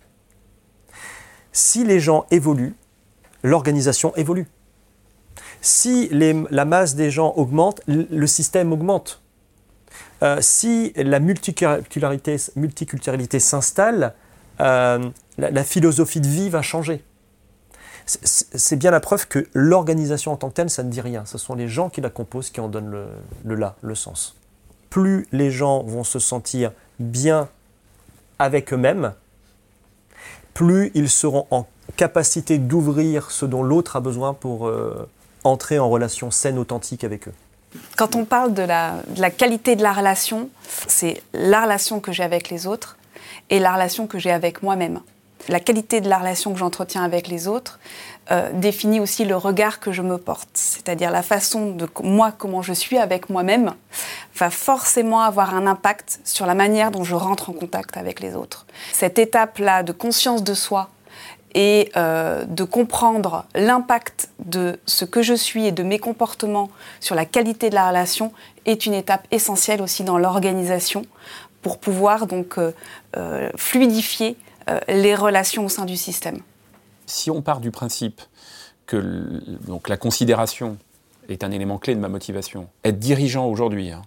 Si 1.52 1.84
les 1.84 2.00
gens 2.00 2.24
évoluent, 2.30 2.74
l'organisation 3.42 4.16
évolue. 4.16 4.46
Si 5.60 6.08
la 6.10 6.64
masse 6.64 6.94
des 6.94 7.10
gens 7.10 7.34
augmente, 7.36 7.82
le 7.86 8.26
système 8.26 8.72
augmente. 8.72 9.20
Euh, 10.22 10.38
si 10.40 10.94
la 10.96 11.20
multiculturalité, 11.20 12.38
s'installe, 13.38 14.14
euh, 14.60 15.10
la 15.36 15.64
philosophie 15.64 16.22
de 16.22 16.28
vie 16.28 16.48
va 16.48 16.62
changer 16.62 17.04
c'est 18.06 18.76
bien 18.76 18.90
la 18.90 19.00
preuve 19.00 19.26
que 19.28 19.46
l'organisation 19.54 20.32
en 20.32 20.36
tant 20.36 20.48
que 20.48 20.54
telle, 20.54 20.70
ça 20.70 20.82
ne 20.82 20.90
dit 20.90 21.00
rien. 21.00 21.24
Ce 21.24 21.38
sont 21.38 21.54
les 21.54 21.68
gens 21.68 21.88
qui 21.88 22.00
la 22.00 22.10
composent 22.10 22.50
qui 22.50 22.60
en 22.60 22.68
donnent 22.68 22.90
le, 23.44 23.54
là, 23.54 23.76
le 23.82 23.94
sens. 23.94 24.36
Plus 24.90 25.26
les 25.32 25.50
gens 25.50 25.82
vont 25.82 26.04
se 26.04 26.18
sentir 26.18 26.72
bien 26.98 27.48
avec 28.38 28.72
eux-mêmes, 28.72 29.12
plus 30.54 30.90
ils 30.94 31.08
seront 31.08 31.46
en 31.50 31.66
capacité 31.96 32.58
d'ouvrir 32.58 33.30
ce 33.30 33.46
dont 33.46 33.62
l'autre 33.62 33.96
a 33.96 34.00
besoin 34.00 34.34
pour 34.34 34.66
euh, 34.66 35.08
entrer 35.44 35.78
en 35.78 35.88
relation 35.88 36.30
saine, 36.30 36.58
authentique 36.58 37.04
avec 37.04 37.28
eux. 37.28 37.34
Quand 37.96 38.16
on 38.16 38.26
parle 38.26 38.52
de 38.52 38.62
la 38.62 39.30
qualité 39.30 39.76
de 39.76 39.82
la 39.82 39.94
relation, 39.94 40.50
c'est 40.88 41.22
la 41.32 41.62
relation 41.62 42.00
que 42.00 42.12
j'ai 42.12 42.22
avec 42.22 42.50
les 42.50 42.66
autres 42.66 42.98
et 43.48 43.58
la 43.58 43.72
relation 43.72 44.06
que 44.06 44.18
j'ai 44.18 44.30
avec 44.30 44.62
moi-même 44.62 45.00
la 45.48 45.60
qualité 45.60 46.00
de 46.00 46.08
la 46.08 46.18
relation 46.18 46.52
que 46.52 46.58
j'entretiens 46.58 47.02
avec 47.02 47.28
les 47.28 47.48
autres 47.48 47.78
euh, 48.30 48.50
définit 48.52 49.00
aussi 49.00 49.24
le 49.24 49.36
regard 49.36 49.80
que 49.80 49.90
je 49.90 50.02
me 50.02 50.16
porte. 50.16 50.48
C'est-à-dire 50.54 51.10
la 51.10 51.22
façon 51.22 51.72
de 51.72 51.88
moi, 52.04 52.32
comment 52.36 52.62
je 52.62 52.72
suis 52.72 52.96
avec 52.98 53.30
moi-même, 53.30 53.74
va 54.36 54.50
forcément 54.50 55.20
avoir 55.20 55.54
un 55.54 55.66
impact 55.66 56.20
sur 56.24 56.46
la 56.46 56.54
manière 56.54 56.90
dont 56.90 57.04
je 57.04 57.14
rentre 57.14 57.50
en 57.50 57.52
contact 57.52 57.96
avec 57.96 58.20
les 58.20 58.36
autres. 58.36 58.66
Cette 58.92 59.18
étape-là 59.18 59.82
de 59.82 59.92
conscience 59.92 60.44
de 60.44 60.54
soi 60.54 60.90
et 61.54 61.90
euh, 61.96 62.44
de 62.44 62.64
comprendre 62.64 63.44
l'impact 63.54 64.30
de 64.44 64.78
ce 64.86 65.04
que 65.04 65.22
je 65.22 65.34
suis 65.34 65.66
et 65.66 65.72
de 65.72 65.82
mes 65.82 65.98
comportements 65.98 66.70
sur 67.00 67.14
la 67.14 67.24
qualité 67.24 67.70
de 67.70 67.74
la 67.74 67.88
relation 67.88 68.32
est 68.64 68.86
une 68.86 68.94
étape 68.94 69.26
essentielle 69.30 69.82
aussi 69.82 70.04
dans 70.04 70.16
l'organisation 70.16 71.04
pour 71.60 71.78
pouvoir 71.78 72.26
donc 72.26 72.56
euh, 72.58 73.50
fluidifier 73.56 74.36
les 74.88 75.14
relations 75.14 75.64
au 75.64 75.68
sein 75.68 75.84
du 75.84 75.96
système. 75.96 76.38
Si 77.06 77.30
on 77.30 77.42
part 77.42 77.60
du 77.60 77.70
principe 77.70 78.20
que 78.86 78.96
donc, 79.66 79.88
la 79.88 79.96
considération 79.96 80.76
est 81.28 81.44
un 81.44 81.50
élément 81.50 81.78
clé 81.78 81.94
de 81.94 82.00
ma 82.00 82.08
motivation, 82.08 82.68
être 82.84 82.98
dirigeant 82.98 83.46
aujourd'hui, 83.46 83.90
hein, 83.90 84.02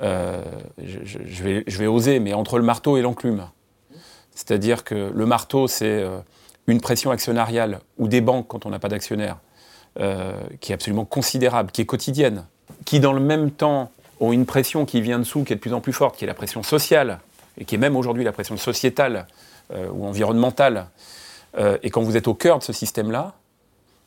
euh, 0.00 0.42
je, 0.78 1.42
vais, 1.42 1.86
oser, 1.86 2.20
mais 2.20 2.32
entre 2.32 2.58
le 2.58 2.64
marteau 2.64 2.96
et 2.96 3.02
l'enclume. 3.02 3.48
C'est-à-dire 4.34 4.84
que 4.84 5.10
le 5.12 5.26
marteau, 5.26 5.66
c'est 5.66 5.86
euh, 5.86 6.20
une 6.68 6.80
pression 6.80 7.10
actionnariale, 7.10 7.80
ou 7.98 8.06
des 8.06 8.20
banques 8.20 8.46
quand 8.48 8.66
on 8.66 8.70
n'a 8.70 8.78
pas 8.78 8.88
d'actionnaire, 8.88 9.38
qui 10.60 10.70
est 10.70 10.74
absolument 10.74 11.04
considérable, 11.04 11.72
qui 11.72 11.80
est 11.80 11.86
quotidienne, 11.86 12.44
qui 12.84 13.00
dans 13.00 13.12
le 13.12 13.20
même 13.20 13.50
temps 13.50 13.90
ont 14.20 14.32
une 14.32 14.46
pression 14.46 14.84
qui 14.84 15.00
vient 15.00 15.18
dessous, 15.18 15.44
qui 15.44 15.52
est 15.52 15.56
de 15.56 15.60
plus 15.60 15.74
en 15.74 15.80
plus 15.80 15.92
forte, 15.92 16.16
qui 16.16 16.24
est 16.24 16.26
la 16.26 16.34
pression 16.34 16.62
sociale, 16.62 17.18
et 17.58 17.64
qui 17.64 17.74
est 17.74 17.78
même 17.78 17.96
aujourd'hui 17.96 18.24
la 18.24 18.32
pression 18.32 18.56
sociétale 18.56 19.16
euh, 19.16 19.22
ou 19.70 20.06
environnementale, 20.06 20.88
euh, 21.56 21.78
et 21.82 21.90
quand 21.90 22.02
vous 22.02 22.16
êtes 22.16 22.28
au 22.28 22.34
cœur 22.34 22.58
de 22.58 22.64
ce 22.64 22.72
système-là, 22.72 23.34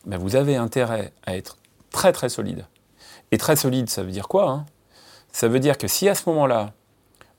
ben 0.05 0.17
vous 0.17 0.35
avez 0.35 0.55
intérêt 0.55 1.13
à 1.25 1.35
être 1.35 1.57
très 1.91 2.11
très 2.11 2.29
solide. 2.29 2.65
Et 3.31 3.37
très 3.37 3.55
solide, 3.55 3.89
ça 3.89 4.03
veut 4.03 4.11
dire 4.11 4.27
quoi 4.27 4.49
hein? 4.49 4.65
Ça 5.31 5.47
veut 5.47 5.59
dire 5.59 5.77
que 5.77 5.87
si 5.87 6.09
à 6.09 6.15
ce 6.15 6.23
moment-là, 6.29 6.73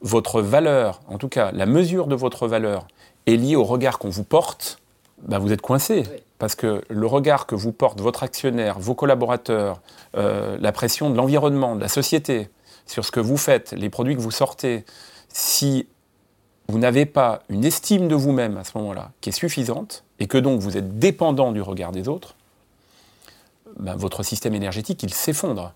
votre 0.01 0.41
valeur, 0.41 1.01
en 1.09 1.19
tout 1.19 1.29
cas 1.29 1.53
la 1.53 1.67
mesure 1.67 2.07
de 2.07 2.15
votre 2.15 2.49
valeur, 2.49 2.87
est 3.27 3.37
liée 3.37 3.57
au 3.57 3.65
regard 3.65 3.99
qu'on 3.99 4.09
vous 4.09 4.25
porte, 4.25 4.79
bah, 5.23 5.39
vous 5.39 5.53
êtes 5.53 5.61
coincé. 5.61 6.05
Parce 6.39 6.57
que 6.57 6.83
le 6.89 7.07
regard 7.07 7.47
que 7.47 7.55
vous 7.55 7.71
porte 7.71 8.01
votre 8.01 8.25
actionnaire, 8.25 8.81
vos 8.81 8.95
collaborateurs, 8.95 9.81
euh, 10.17 10.57
la 10.61 10.73
pression 10.73 11.09
de 11.11 11.17
l'environnement, 11.17 11.77
de 11.77 11.81
la 11.81 11.89
société, 11.89 12.51
sur 12.87 13.05
ce 13.05 13.13
que 13.13 13.21
vous 13.21 13.37
faites, 13.37 13.73
les 13.73 13.91
produits 13.91 14.17
que 14.17 14.21
vous 14.21 14.33
sortez, 14.33 14.85
si 15.29 15.87
vous 16.73 16.79
n'avez 16.79 17.05
pas 17.05 17.43
une 17.51 17.67
estime 17.67 18.09
de 18.09 18.15
vous-même 18.15 18.57
à 18.57 18.65
ce 18.65 18.79
moment-là 18.79 19.11
qui 19.21 19.29
est 19.29 19.33
suffisante, 19.33 20.05
et 20.19 20.27
que 20.27 20.39
donc 20.39 20.61
vous 20.61 20.79
êtes 20.79 20.99
dépendant 20.99 21.53
du 21.53 21.61
regard 21.61 21.93
des 21.93 22.09
autres, 22.09 22.35
bah, 23.79 23.95
votre 23.95 24.23
système 24.23 24.55
énergétique, 24.55 25.03
il 25.03 25.13
s'effondre. 25.13 25.75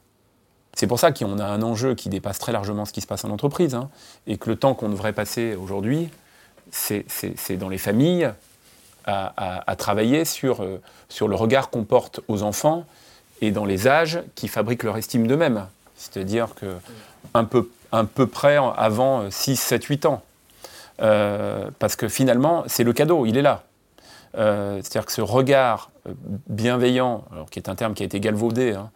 C'est 0.74 0.86
pour 0.86 0.98
ça 0.98 1.12
qu'on 1.12 1.38
a 1.38 1.44
un 1.44 1.60
enjeu 1.60 1.94
qui 1.94 2.08
dépasse 2.08 2.38
très 2.38 2.52
largement 2.52 2.86
ce 2.86 2.94
qui 2.94 3.02
se 3.02 3.06
passe 3.06 3.26
en 3.26 3.30
entreprise, 3.30 3.74
hein, 3.74 3.90
et 4.26 4.38
que 4.38 4.48
le 4.48 4.56
temps 4.56 4.72
qu'on 4.72 4.88
devrait 4.88 5.12
passer 5.12 5.54
aujourd'hui, 5.54 6.08
c'est 6.70 7.04
dans 7.58 7.68
les 7.68 7.78
familles, 7.78 8.32
à, 9.04 9.76
travailler 9.76 10.24
sur, 10.24 10.64
euh, 10.64 10.80
sur 11.08 11.28
le 11.28 11.36
regard 11.36 11.70
qu'on 11.70 11.84
porte 11.84 12.20
aux 12.26 12.42
enfants 12.42 12.84
et 13.40 13.52
dans 13.52 13.64
les 13.64 13.86
âges 13.86 14.20
qui 14.34 14.48
fabriquent 14.48 14.82
leur 14.82 14.96
estime 14.96 15.28
d'eux-mêmes. 15.28 15.66
C'est-à-dire 15.96 16.54
que 16.56 16.74
peu, 17.44 17.68
un 17.92 18.04
peu 18.04 18.26
près 18.26 18.56
avant 18.56 19.30
6, 19.30 19.56
7, 19.56 19.84
8 19.84 20.06
ans. 20.06 20.22
Euh, 21.00 21.70
parce 21.78 21.96
que 21.96 22.08
finalement, 22.08 22.64
c'est 22.66 22.84
le 22.84 22.92
cadeau, 22.92 23.26
il 23.26 23.36
est 23.36 23.42
là. 23.42 23.64
Euh, 24.36 24.80
c'est-à-dire 24.82 25.06
que 25.06 25.12
ce 25.12 25.20
regard 25.20 25.90
bienveillant, 26.48 27.24
alors 27.32 27.50
qui 27.50 27.58
est 27.58 27.68
un 27.68 27.74
terme 27.74 27.94
qui 27.94 28.02
a 28.02 28.06
été 28.06 28.20
galvaudé, 28.20 28.72
hein, 28.72 28.90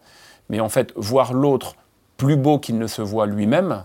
mais 0.49 0.59
en 0.59 0.69
fait, 0.69 0.93
voir 0.95 1.33
l'autre 1.33 1.75
plus 2.17 2.35
beau 2.35 2.59
qu'il 2.59 2.77
ne 2.77 2.87
se 2.87 3.01
voit 3.01 3.25
lui-même, 3.25 3.83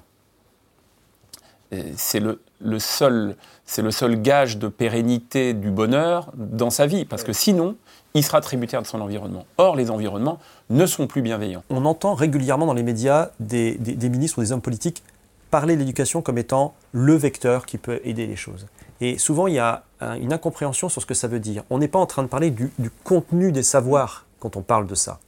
c'est 1.96 2.20
le, 2.20 2.40
le 2.60 2.78
seul, 2.78 3.36
c'est 3.64 3.82
le 3.82 3.90
seul 3.90 4.20
gage 4.20 4.58
de 4.58 4.68
pérennité 4.68 5.52
du 5.52 5.70
bonheur 5.70 6.30
dans 6.34 6.70
sa 6.70 6.86
vie, 6.86 7.04
parce 7.04 7.22
que 7.22 7.32
sinon, 7.32 7.76
il 8.14 8.24
sera 8.24 8.40
tributaire 8.40 8.82
de 8.82 8.86
son 8.86 9.00
environnement. 9.00 9.44
Or, 9.58 9.76
les 9.76 9.90
environnements 9.90 10.38
ne 10.70 10.86
sont 10.86 11.06
plus 11.06 11.22
bienveillants. 11.22 11.62
On 11.68 11.84
entend 11.84 12.14
régulièrement 12.14 12.66
dans 12.66 12.74
les 12.74 12.82
médias 12.82 13.30
des, 13.40 13.78
ministres 13.78 14.38
ou 14.38 14.42
des 14.42 14.52
hommes 14.52 14.62
politiques 14.62 15.02
parler 15.50 15.74
de 15.74 15.80
l'éducation 15.80 16.22
comme 16.22 16.38
étant 16.38 16.74
le 16.92 17.14
vecteur 17.14 17.66
qui 17.66 17.78
peut 17.78 18.00
aider 18.04 18.26
les 18.26 18.36
choses. 18.36 18.66
Et 19.00 19.18
souvent, 19.18 19.46
il 19.46 19.54
y 19.54 19.58
a 19.58 19.84
une 20.00 20.32
incompréhension 20.32 20.88
sur 20.88 21.00
ce 21.00 21.06
que 21.06 21.14
ça 21.14 21.28
veut 21.28 21.40
dire. 21.40 21.64
On 21.70 21.78
n'est 21.78 21.88
pas 21.88 21.98
en 21.98 22.06
train 22.06 22.22
de 22.22 22.28
parler 22.28 22.50
du, 22.50 22.70
contenu 23.04 23.52
des 23.52 23.62
savoirs 23.62 24.26
quand 24.40 24.56
on 24.56 24.62
parle 24.62 24.86
de 24.86 24.94
ça. 24.94 25.20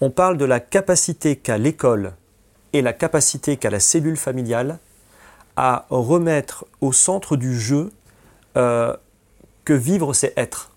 On 0.00 0.10
parle 0.10 0.36
de 0.36 0.44
la 0.44 0.60
capacité 0.60 1.36
qu'a 1.36 1.58
l'école 1.58 2.12
et 2.72 2.82
la 2.82 2.92
capacité 2.92 3.56
qu'a 3.56 3.70
la 3.70 3.80
cellule 3.80 4.16
familiale 4.16 4.78
à 5.56 5.86
remettre 5.90 6.66
au 6.80 6.92
centre 6.92 7.36
du 7.36 7.58
jeu 7.58 7.92
euh, 8.56 8.96
que 9.64 9.72
vivre 9.72 10.12
c'est 10.14 10.32
être. 10.36 10.70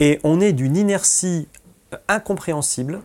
Et 0.00 0.20
on 0.24 0.40
est 0.40 0.52
d'une 0.52 0.76
inertie 0.76 1.48
incompréhensible 2.08 3.00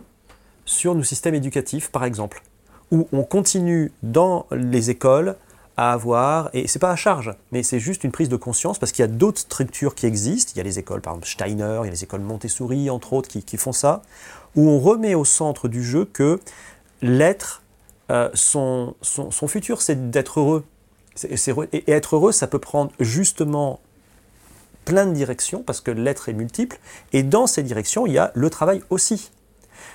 sur 0.64 0.94
nos 0.94 1.02
systèmes 1.02 1.34
éducatifs, 1.34 1.90
par 1.90 2.04
exemple, 2.04 2.42
où 2.90 3.08
on 3.12 3.24
continue 3.24 3.92
dans 4.02 4.46
les 4.50 4.90
écoles 4.90 5.36
à 5.76 5.92
avoir, 5.92 6.48
et 6.54 6.68
c'est 6.68 6.78
pas 6.78 6.90
à 6.90 6.96
charge, 6.96 7.34
mais 7.52 7.62
c'est 7.62 7.80
juste 7.80 8.02
une 8.04 8.12
prise 8.12 8.30
de 8.30 8.36
conscience 8.36 8.78
parce 8.78 8.92
qu'il 8.92 9.02
y 9.02 9.04
a 9.04 9.10
d'autres 9.10 9.40
structures 9.40 9.94
qui 9.94 10.06
existent. 10.06 10.52
Il 10.54 10.58
y 10.58 10.60
a 10.60 10.64
les 10.64 10.78
écoles, 10.78 11.02
par 11.02 11.12
exemple 11.12 11.28
Steiner, 11.28 11.80
il 11.82 11.86
y 11.86 11.88
a 11.88 11.90
les 11.90 12.04
écoles 12.04 12.22
Montessori, 12.22 12.88
entre 12.88 13.12
autres, 13.12 13.28
qui, 13.28 13.56
font 13.58 13.72
ça, 13.72 14.02
où 14.54 14.70
on 14.70 14.78
remet 14.78 15.14
au 15.14 15.26
centre 15.26 15.68
du 15.68 15.84
jeu 15.84 16.06
que 16.06 16.40
l'être 17.02 17.62
euh, 18.10 18.30
son, 18.34 18.94
son, 19.02 19.48
futur, 19.48 19.82
c'est 19.82 20.10
d'être 20.10 20.40
heureux. 20.40 20.64
et 21.72 21.90
être 21.90 22.16
heureux, 22.16 22.32
ça 22.32 22.46
peut 22.46 22.58
prendre 22.58 22.92
justement 23.00 23.80
plein 24.86 25.06
de 25.06 25.12
directions, 25.12 25.62
parce 25.62 25.82
que 25.82 25.90
l'être 25.90 26.30
est 26.30 26.32
multiple, 26.32 26.78
et 27.12 27.22
dans 27.22 27.46
ces 27.46 27.62
directions, 27.62 28.06
il 28.06 28.12
y 28.14 28.18
a 28.18 28.30
le 28.34 28.48
travail 28.48 28.82
aussi. 28.88 29.30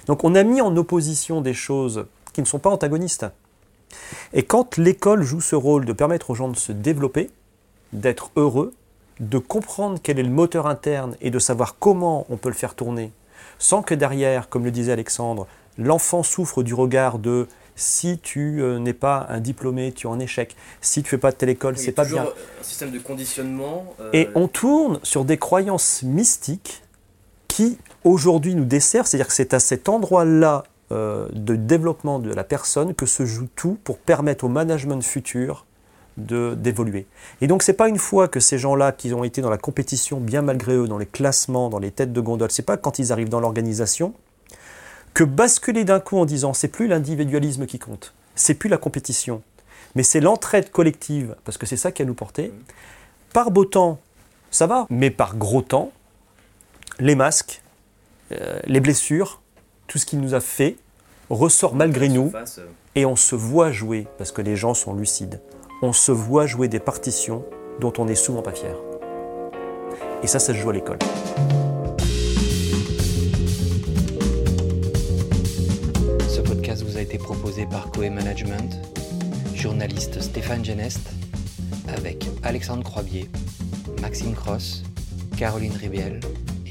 Donc 0.05 0.23
on 0.23 0.35
a 0.35 0.43
mis 0.43 0.61
en 0.61 0.75
opposition 0.77 1.41
des 1.41 1.53
choses 1.53 2.05
qui 2.33 2.41
ne 2.41 2.45
sont 2.45 2.59
pas 2.59 2.69
antagonistes. 2.69 3.25
Et 4.33 4.43
quand 4.43 4.77
l'école 4.77 5.23
joue 5.23 5.41
ce 5.41 5.55
rôle 5.55 5.85
de 5.85 5.93
permettre 5.93 6.29
aux 6.29 6.35
gens 6.35 6.47
de 6.47 6.55
se 6.55 6.71
développer, 6.71 7.29
d'être 7.93 8.31
heureux, 8.35 8.73
de 9.19 9.37
comprendre 9.37 9.99
quel 10.01 10.17
est 10.17 10.23
le 10.23 10.29
moteur 10.29 10.65
interne 10.65 11.15
et 11.21 11.29
de 11.29 11.39
savoir 11.39 11.75
comment 11.77 12.25
on 12.29 12.37
peut 12.37 12.49
le 12.49 12.55
faire 12.55 12.75
tourner, 12.75 13.11
sans 13.59 13.83
que 13.83 13.93
derrière, 13.93 14.49
comme 14.49 14.63
le 14.63 14.71
disait 14.71 14.93
Alexandre, 14.93 15.47
l'enfant 15.77 16.23
souffre 16.23 16.63
du 16.63 16.73
regard 16.73 17.19
de 17.19 17.47
si 17.75 18.19
tu 18.19 18.61
euh, 18.61 18.79
n'es 18.79 18.93
pas 18.93 19.25
un 19.29 19.39
diplômé, 19.39 19.91
tu 19.91 20.07
es 20.07 20.09
en 20.09 20.19
échec. 20.19 20.55
Si 20.81 21.03
tu 21.03 21.09
fais 21.09 21.17
pas 21.17 21.31
de 21.31 21.37
telle 21.37 21.49
école, 21.49 21.77
c'est 21.77 21.91
pas 21.91 22.05
bien. 22.05 22.23
Un 22.23 22.63
système 22.63 22.91
de 22.91 22.99
conditionnement. 22.99 23.93
Euh, 23.99 24.09
Et 24.13 24.29
on 24.35 24.47
tourne 24.47 24.99
sur 25.03 25.25
des 25.25 25.37
croyances 25.37 26.03
mystiques 26.03 26.83
qui 27.47 27.77
aujourd'hui 28.03 28.55
nous 28.55 28.65
desservent. 28.65 29.07
C'est-à-dire 29.07 29.27
que 29.27 29.33
c'est 29.33 29.53
à 29.53 29.59
cet 29.59 29.89
endroit-là 29.89 30.63
euh, 30.91 31.27
de 31.33 31.55
développement 31.55 32.19
de 32.19 32.33
la 32.33 32.43
personne 32.43 32.93
que 32.93 33.05
se 33.05 33.25
joue 33.25 33.47
tout 33.55 33.77
pour 33.83 33.97
permettre 33.97 34.43
au 34.43 34.49
management 34.49 35.01
futur 35.01 35.65
d'évoluer. 36.17 37.07
Et 37.39 37.47
donc 37.47 37.63
c'est 37.63 37.73
pas 37.73 37.87
une 37.87 37.97
fois 37.97 38.27
que 38.27 38.41
ces 38.41 38.57
gens-là 38.57 38.91
qui 38.91 39.13
ont 39.13 39.23
été 39.23 39.41
dans 39.41 39.49
la 39.49 39.57
compétition 39.57 40.19
bien 40.19 40.41
malgré 40.41 40.75
eux, 40.75 40.87
dans 40.87 40.97
les 40.97 41.05
classements, 41.05 41.69
dans 41.69 41.79
les 41.79 41.89
têtes 41.89 42.11
de 42.11 42.21
gondole, 42.21 42.51
c'est 42.51 42.65
pas 42.65 42.75
quand 42.77 42.99
ils 42.99 43.11
arrivent 43.13 43.29
dans 43.29 43.39
l'organisation 43.39 44.13
que 45.13 45.23
basculer 45.23 45.83
d'un 45.85 45.99
coup 45.99 46.17
en 46.17 46.25
disant 46.25 46.53
c'est 46.53 46.67
plus 46.67 46.87
l'individualisme 46.87 47.65
qui 47.65 47.79
compte, 47.79 48.13
c'est 48.35 48.53
plus 48.53 48.69
la 48.69 48.77
compétition, 48.77 49.41
mais 49.95 50.03
c'est 50.03 50.19
l'entraide 50.19 50.71
collective, 50.71 51.35
parce 51.45 51.57
que 51.57 51.65
c'est 51.65 51.77
ça 51.77 51.91
qui 51.91 52.01
a 52.01 52.05
nous 52.05 52.13
porté. 52.13 52.53
Par 53.33 53.51
beau 53.51 53.65
temps, 53.65 53.99
ça 54.51 54.67
va, 54.67 54.85
mais 54.89 55.09
par 55.09 55.37
gros 55.37 55.61
temps, 55.61 55.91
les 56.99 57.15
masques, 57.15 57.61
euh, 58.31 58.59
les 58.65 58.79
blessures, 58.79 59.40
tout 59.91 59.97
ce 59.97 60.05
qu'il 60.05 60.21
nous 60.21 60.33
a 60.33 60.39
fait 60.39 60.77
ressort 61.29 61.75
malgré 61.75 62.07
nous 62.07 62.31
euh. 62.33 62.65
et 62.95 63.05
on 63.05 63.17
se 63.17 63.35
voit 63.35 63.73
jouer, 63.73 64.07
parce 64.17 64.31
que 64.31 64.41
les 64.41 64.55
gens 64.55 64.73
sont 64.73 64.93
lucides, 64.93 65.41
on 65.81 65.91
se 65.91 66.13
voit 66.13 66.45
jouer 66.45 66.69
des 66.69 66.79
partitions 66.79 67.43
dont 67.81 67.91
on 67.97 68.05
n'est 68.05 68.15
souvent 68.15 68.41
pas 68.41 68.53
fier. 68.53 68.73
Et 70.23 70.27
ça, 70.27 70.39
ça 70.39 70.53
se 70.53 70.57
joue 70.57 70.69
à 70.69 70.73
l'école. 70.73 70.97
été 76.99 77.17
proposé 77.17 77.65
par 77.65 77.89
Coe 77.89 78.11
Management, 78.11 78.79
journaliste 79.55 80.21
Stéphane 80.21 80.63
Genest, 80.63 81.01
avec 81.87 82.27
Alexandre 82.43 82.83
Croibier, 82.83 83.27
Maxime 84.01 84.35
Cross, 84.35 84.83
Caroline 85.35 85.73
Ribiel 85.73 86.19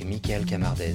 et 0.00 0.04
Michael 0.04 0.44
Camardez. 0.44 0.94